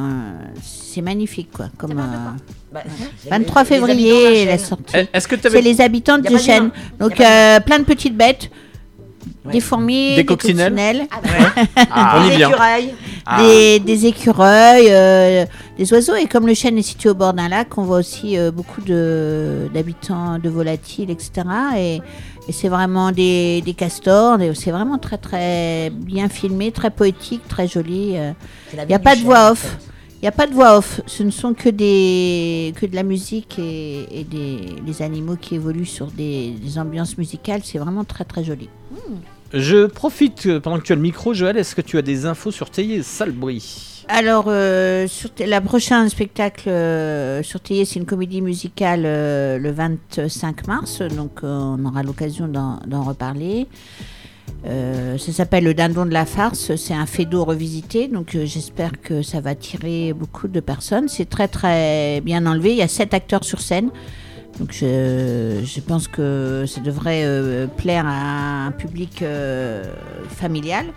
c'est 0.61 1.01
magnifique 1.01 1.49
quoi. 1.51 1.67
Comme 1.77 1.97
euh, 1.99 2.29
Bah, 2.73 2.81
c'est 3.17 3.29
23 3.29 3.63
les- 3.63 3.69
les 3.69 3.75
habitants 3.75 3.87
février 3.87 4.45
la 4.45 4.57
sortie. 4.57 4.93
Eh, 4.95 5.07
Est-ce 5.13 5.27
que 5.27 5.35
tu 5.35 5.49
C'est 5.49 5.61
les 5.61 5.81
habitants 5.81 6.17
du 6.19 6.37
chêne. 6.37 6.69
Donc 6.99 7.19
euh, 7.19 7.59
plein 7.61 7.79
de 7.79 7.85
petites 7.85 8.15
bêtes, 8.15 8.51
Ouais. 9.45 9.53
des 9.53 9.59
fourmis, 9.61 10.09
Des 10.11 10.15
des, 10.17 10.25
coccinelles. 10.25 10.73
coccinelles, 10.73 11.07
on 12.15 12.25
y 12.25 12.29
Des 12.29 12.43
écureuils. 12.43 12.93
des, 13.37 13.79
des 13.79 14.05
écureuils, 14.05 14.87
euh, 14.89 15.45
des 15.77 15.93
oiseaux. 15.93 16.15
Et 16.15 16.25
comme 16.27 16.45
le 16.47 16.53
chêne 16.53 16.77
est 16.77 16.81
situé 16.83 17.09
au 17.09 17.13
bord 17.13 17.33
d'un 17.33 17.47
lac, 17.49 17.77
on 17.77 17.83
voit 17.83 17.97
aussi 17.99 18.37
euh, 18.37 18.51
beaucoup 18.51 18.81
de- 18.81 19.69
d'habitants 19.73 20.39
de 20.39 20.49
volatiles, 20.49 21.09
etc. 21.09 21.31
Et, 21.77 21.95
et 22.47 22.51
c'est 22.51 22.69
vraiment 22.69 23.11
des, 23.11 23.61
des 23.65 23.73
castors. 23.73 24.37
C'est 24.55 24.71
vraiment 24.71 24.97
très 24.97 25.17
très 25.17 25.89
bien 25.89 26.27
filmé, 26.29 26.71
très 26.71 26.89
poétique, 26.89 27.41
très 27.47 27.67
joli. 27.67 28.13
euh. 28.17 28.31
Il 28.73 28.87
n'y 28.87 28.93
a 28.93 28.99
pas 28.99 29.15
de 29.15 29.21
voix 29.21 29.51
off. 29.51 29.77
Il 30.21 30.23
n'y 30.23 30.27
a 30.27 30.33
pas 30.33 30.47
de 30.47 30.53
voix 30.53 30.77
off. 30.77 30.99
Ce 31.07 31.23
ne 31.23 31.31
sont 31.31 31.53
que, 31.53 31.69
des, 31.69 32.73
que 32.75 32.85
de 32.85 32.95
la 32.95 33.03
musique 33.03 33.57
et, 33.57 34.19
et 34.19 34.23
des, 34.25 34.81
des 34.85 35.01
animaux 35.01 35.37
qui 35.37 35.55
évoluent 35.55 35.85
sur 35.85 36.07
des, 36.07 36.51
des 36.51 36.77
ambiances 36.77 37.17
musicales. 37.17 37.61
C'est 37.63 37.77
vraiment 37.77 38.03
très 38.03 38.25
très 38.25 38.43
joli. 38.43 38.67
Je 39.53 39.85
profite 39.87 40.45
euh, 40.45 40.59
pendant 40.59 40.77
que 40.77 40.83
tu 40.83 40.91
as 40.91 40.95
le 40.95 41.01
micro, 41.01 41.33
Joël. 41.33 41.57
Est-ce 41.57 41.73
que 41.73 41.81
tu 41.81 41.97
as 41.97 42.01
des 42.01 42.25
infos 42.25 42.51
sur 42.51 42.69
Théier 42.69 43.01
Salbris? 43.01 43.99
Alors, 44.11 44.45
euh, 44.47 45.07
sur 45.07 45.29
la 45.45 45.61
prochain 45.61 46.09
spectacle 46.09 46.67
euh, 46.67 47.43
sur 47.43 47.59
Théier, 47.59 47.85
c'est 47.85 47.99
une 47.99 48.07
comédie 48.07 48.41
musicale 48.41 49.03
euh, 49.05 49.59
le 49.59 49.71
25 49.71 50.67
mars, 50.67 51.03
donc 51.03 51.41
on 51.43 51.85
aura 51.85 52.01
l'occasion 52.01 52.47
d'en 52.47 53.03
reparler. 53.03 53.67
Euh, 54.65 55.17
ça 55.17 55.31
s'appelle 55.31 55.63
Le 55.63 55.73
Dindon 55.73 56.05
de 56.05 56.13
la 56.13 56.25
farce, 56.25 56.75
c'est 56.75 56.93
un 56.93 57.05
fédo 57.05 57.45
revisité, 57.45 58.07
donc 58.07 58.35
euh, 58.35 58.45
j'espère 58.45 58.91
que 59.01 59.21
ça 59.21 59.39
va 59.39 59.51
attirer 59.51 60.13
beaucoup 60.13 60.47
de 60.47 60.59
personnes. 60.59 61.07
C'est 61.07 61.29
très 61.29 61.47
très 61.47 62.21
bien 62.21 62.45
enlevé, 62.45 62.71
il 62.71 62.77
y 62.77 62.81
a 62.81 62.87
sept 62.87 63.13
acteurs 63.13 63.45
sur 63.45 63.61
scène, 63.61 63.89
donc 64.59 64.73
je, 64.73 65.79
pense 65.79 66.07
que 66.09 66.65
ça 66.67 66.81
devrait 66.81 67.23
euh, 67.23 67.67
plaire 67.67 68.05
à 68.05 68.65
un 68.65 68.71
public 68.71 69.23
familial. 70.29 70.87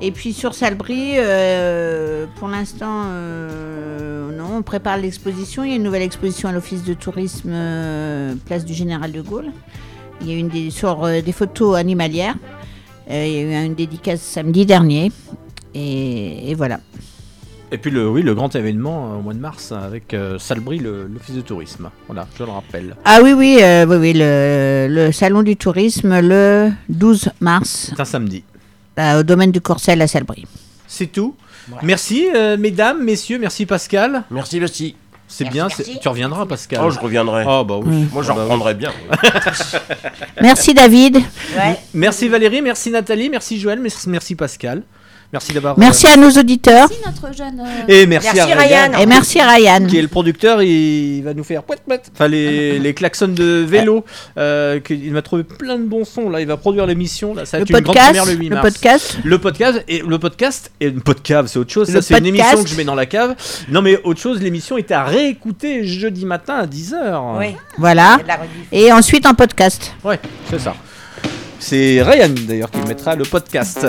Et 0.00 0.12
puis 0.12 0.32
sur 0.32 0.54
Salbris, 0.54 1.16
pour 2.36 2.48
l'instant, 2.48 3.04
non, 3.04 4.58
on 4.58 4.62
prépare 4.62 4.96
l'exposition. 4.96 5.64
Il 5.64 5.70
y 5.70 5.72
a 5.72 5.76
une 5.76 5.82
nouvelle 5.82 6.02
exposition 6.02 6.48
à 6.48 6.52
l'Office 6.52 6.84
de 6.84 6.94
tourisme 6.94 7.52
Place 8.44 8.64
du 8.64 8.74
Général 8.74 9.10
de 9.10 9.20
Gaulle. 9.20 9.50
Il 10.20 10.28
y 10.28 10.32
a 10.32 10.36
une 10.36 10.70
sur 10.70 11.04
des 11.04 11.32
photos 11.32 11.76
animalières. 11.76 12.36
Euh, 13.10 13.26
il 13.26 13.32
y 13.32 13.54
a 13.54 13.62
eu 13.62 13.66
une 13.66 13.74
dédicace 13.74 14.20
samedi 14.20 14.66
dernier. 14.66 15.10
Et, 15.74 16.50
et 16.50 16.54
voilà. 16.54 16.80
Et 17.70 17.76
puis 17.78 17.90
le, 17.90 18.08
oui, 18.08 18.22
le 18.22 18.34
grand 18.34 18.54
événement 18.56 19.12
euh, 19.12 19.16
au 19.18 19.22
mois 19.22 19.34
de 19.34 19.38
mars 19.40 19.72
avec 19.72 20.14
euh, 20.14 20.38
Salbris, 20.38 20.78
le- 20.78 21.06
l'office 21.06 21.34
de 21.34 21.40
tourisme. 21.42 21.90
Voilà, 22.06 22.26
je 22.38 22.44
le 22.44 22.50
rappelle. 22.50 22.96
Ah 23.04 23.20
oui, 23.22 23.32
oui, 23.34 23.58
euh, 23.62 23.84
oui, 23.86 23.96
oui 23.96 24.12
le, 24.14 24.86
le 24.88 25.12
salon 25.12 25.42
du 25.42 25.56
tourisme 25.56 26.18
le 26.20 26.70
12 26.88 27.28
mars 27.40 27.90
C'est 27.94 28.00
un 28.00 28.04
samedi. 28.06 28.42
euh, 28.98 29.20
au 29.20 29.22
domaine 29.22 29.52
du 29.52 29.60
Corcel 29.60 30.00
à 30.00 30.06
Salbris. 30.06 30.46
C'est 30.86 31.08
tout. 31.12 31.34
Merci, 31.82 32.26
euh, 32.34 32.56
mesdames, 32.56 33.04
messieurs. 33.04 33.38
Merci, 33.38 33.66
Pascal. 33.66 34.24
Merci, 34.30 34.58
merci. 34.58 34.96
C'est 35.28 35.48
bien. 35.50 35.68
c'est- 35.68 36.00
Tu 36.00 36.08
reviendras, 36.08 36.46
Pascal. 36.46 36.80
Oh, 36.82 36.90
je 36.90 36.98
reviendrai. 36.98 37.44
Oh, 37.46 37.62
bah 37.64 37.76
oui. 37.82 38.08
Moi, 38.12 38.22
j'en 38.22 38.32
Ah 38.32 38.36
bah 38.36 38.40
oui. 38.44 38.50
reprendrai 38.50 38.74
bien. 38.74 38.90
Merci 40.42 40.74
David. 40.74 41.16
Ouais. 41.56 41.78
Merci 41.94 42.28
Valérie, 42.28 42.62
merci 42.62 42.90
Nathalie, 42.90 43.28
merci 43.30 43.60
Joël, 43.60 43.78
merci, 43.80 44.08
merci 44.08 44.34
Pascal. 44.34 44.82
Merci 45.30 45.52
d'avoir. 45.52 45.78
Merci 45.78 46.06
à 46.06 46.16
nos 46.16 46.30
auditeurs. 46.30 46.88
Merci 46.88 47.02
notre 47.04 47.36
jeune. 47.36 47.60
euh, 47.60 47.84
Et 47.86 48.06
merci, 48.06 48.28
Merci, 48.34 48.40
à 48.52 48.56
Ryan, 48.56 48.90
Ryan. 48.92 48.98
Et 49.00 49.06
merci 49.06 49.38
Ryan. 49.42 49.86
qui 49.86 49.98
est 49.98 50.02
le 50.02 50.08
producteur. 50.08 50.62
Il 50.62 51.20
va 51.22 51.34
nous 51.34 51.44
faire 51.44 51.62
pouet, 51.64 51.76
pouet. 51.84 52.00
Enfin, 52.14 52.28
les, 52.28 52.78
les 52.78 52.94
klaxons 52.94 53.28
de 53.28 53.62
vélo. 53.68 54.06
Euh, 54.38 54.80
il 54.88 55.12
m'a 55.12 55.20
trouvé 55.20 55.44
plein 55.44 55.76
de 55.76 55.84
bons 55.84 56.06
sons. 56.06 56.30
Là, 56.30 56.40
il 56.40 56.46
va 56.46 56.56
produire 56.56 56.86
l'émission. 56.86 57.34
Là, 57.34 57.44
ça 57.44 57.58
va 57.58 57.64
Le 57.64 57.70
être 57.70 57.78
une 57.78 57.84
grande 57.84 57.94
podcast, 57.96 58.08
première 58.16 58.24
le 58.24 58.32
8 58.40 58.48
le 58.48 58.54
mars. 58.54 58.68
podcast. 58.72 59.18
Le 59.22 59.38
podcast 59.38 59.84
et 59.86 59.98
le 60.00 60.18
podcast 60.18 60.70
et 60.80 60.86
une 60.86 61.00
podcast 61.02 61.48
c'est 61.48 61.58
autre 61.58 61.72
chose. 61.72 61.88
Ça 61.88 61.94
Le 61.96 62.00
c'est 62.00 62.14
une 62.18 62.24
podcast. 62.24 62.40
émission 62.52 62.64
que 62.64 62.70
je 62.70 62.76
mets 62.76 62.84
dans 62.84 62.94
la 62.94 63.06
cave. 63.06 63.34
Non 63.68 63.82
mais 63.82 64.00
autre 64.04 64.20
chose, 64.20 64.40
l'émission 64.40 64.78
était 64.78 64.94
à 64.94 65.04
réécouter 65.04 65.86
jeudi 65.86 66.24
matin 66.24 66.54
à 66.54 66.66
10h. 66.66 67.38
Oui. 67.38 67.54
Voilà. 67.76 68.16
Et 68.72 68.90
ensuite 68.92 69.26
en 69.26 69.34
podcast. 69.34 69.92
Ouais, 70.02 70.18
c'est 70.48 70.58
ça. 70.60 70.74
C'est 71.60 72.00
Ryan 72.02 72.30
d'ailleurs 72.46 72.70
qui 72.70 72.78
mettra 72.88 73.14
le 73.14 73.24
podcast. 73.24 73.86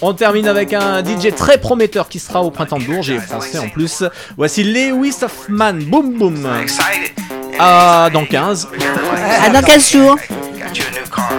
On 0.00 0.12
termine 0.12 0.48
avec 0.48 0.72
un 0.72 1.02
DJ 1.02 1.34
très 1.34 1.58
prometteur 1.58 2.08
qui 2.08 2.18
sera 2.18 2.42
au 2.42 2.50
printemps 2.50 2.78
de 2.78 2.84
Bourges 2.84 3.10
et 3.10 3.18
français 3.18 3.58
en 3.58 3.68
plus. 3.68 4.04
Voici 4.36 4.64
Lewis 4.64 5.14
Hoffman, 5.22 5.74
boum 5.74 6.18
boum. 6.18 6.46
Ah, 7.58 8.08
dans 8.12 8.24
15. 8.24 8.68
À 9.42 9.48
dans 9.50 9.62
15 9.62 9.90
jours. 9.92 10.16
got 10.64 10.78
you 10.78 10.84
a 10.86 10.90
new 10.92 11.06
car, 11.10 11.32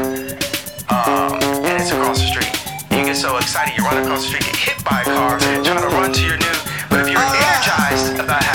um, 0.89 1.33
and 1.65 1.81
it's 1.81 1.91
across 1.91 2.19
the 2.19 2.27
street. 2.27 2.51
You 2.91 3.05
get 3.05 3.15
so 3.15 3.37
excited, 3.37 3.73
you 3.77 3.83
run 3.83 3.97
across 4.03 4.21
the 4.21 4.27
street, 4.29 4.45
get 4.45 4.55
hit 4.55 4.83
by 4.85 5.01
a 5.01 5.05
car, 5.05 5.37
trying 5.39 5.81
to 5.81 5.87
run 5.87 6.13
to 6.13 6.21
your 6.21 6.37
new. 6.37 6.55
But 6.89 7.01
if 7.01 7.09
you're 7.09 7.19
energized 7.19 8.19
about 8.19 8.43
having 8.43 8.54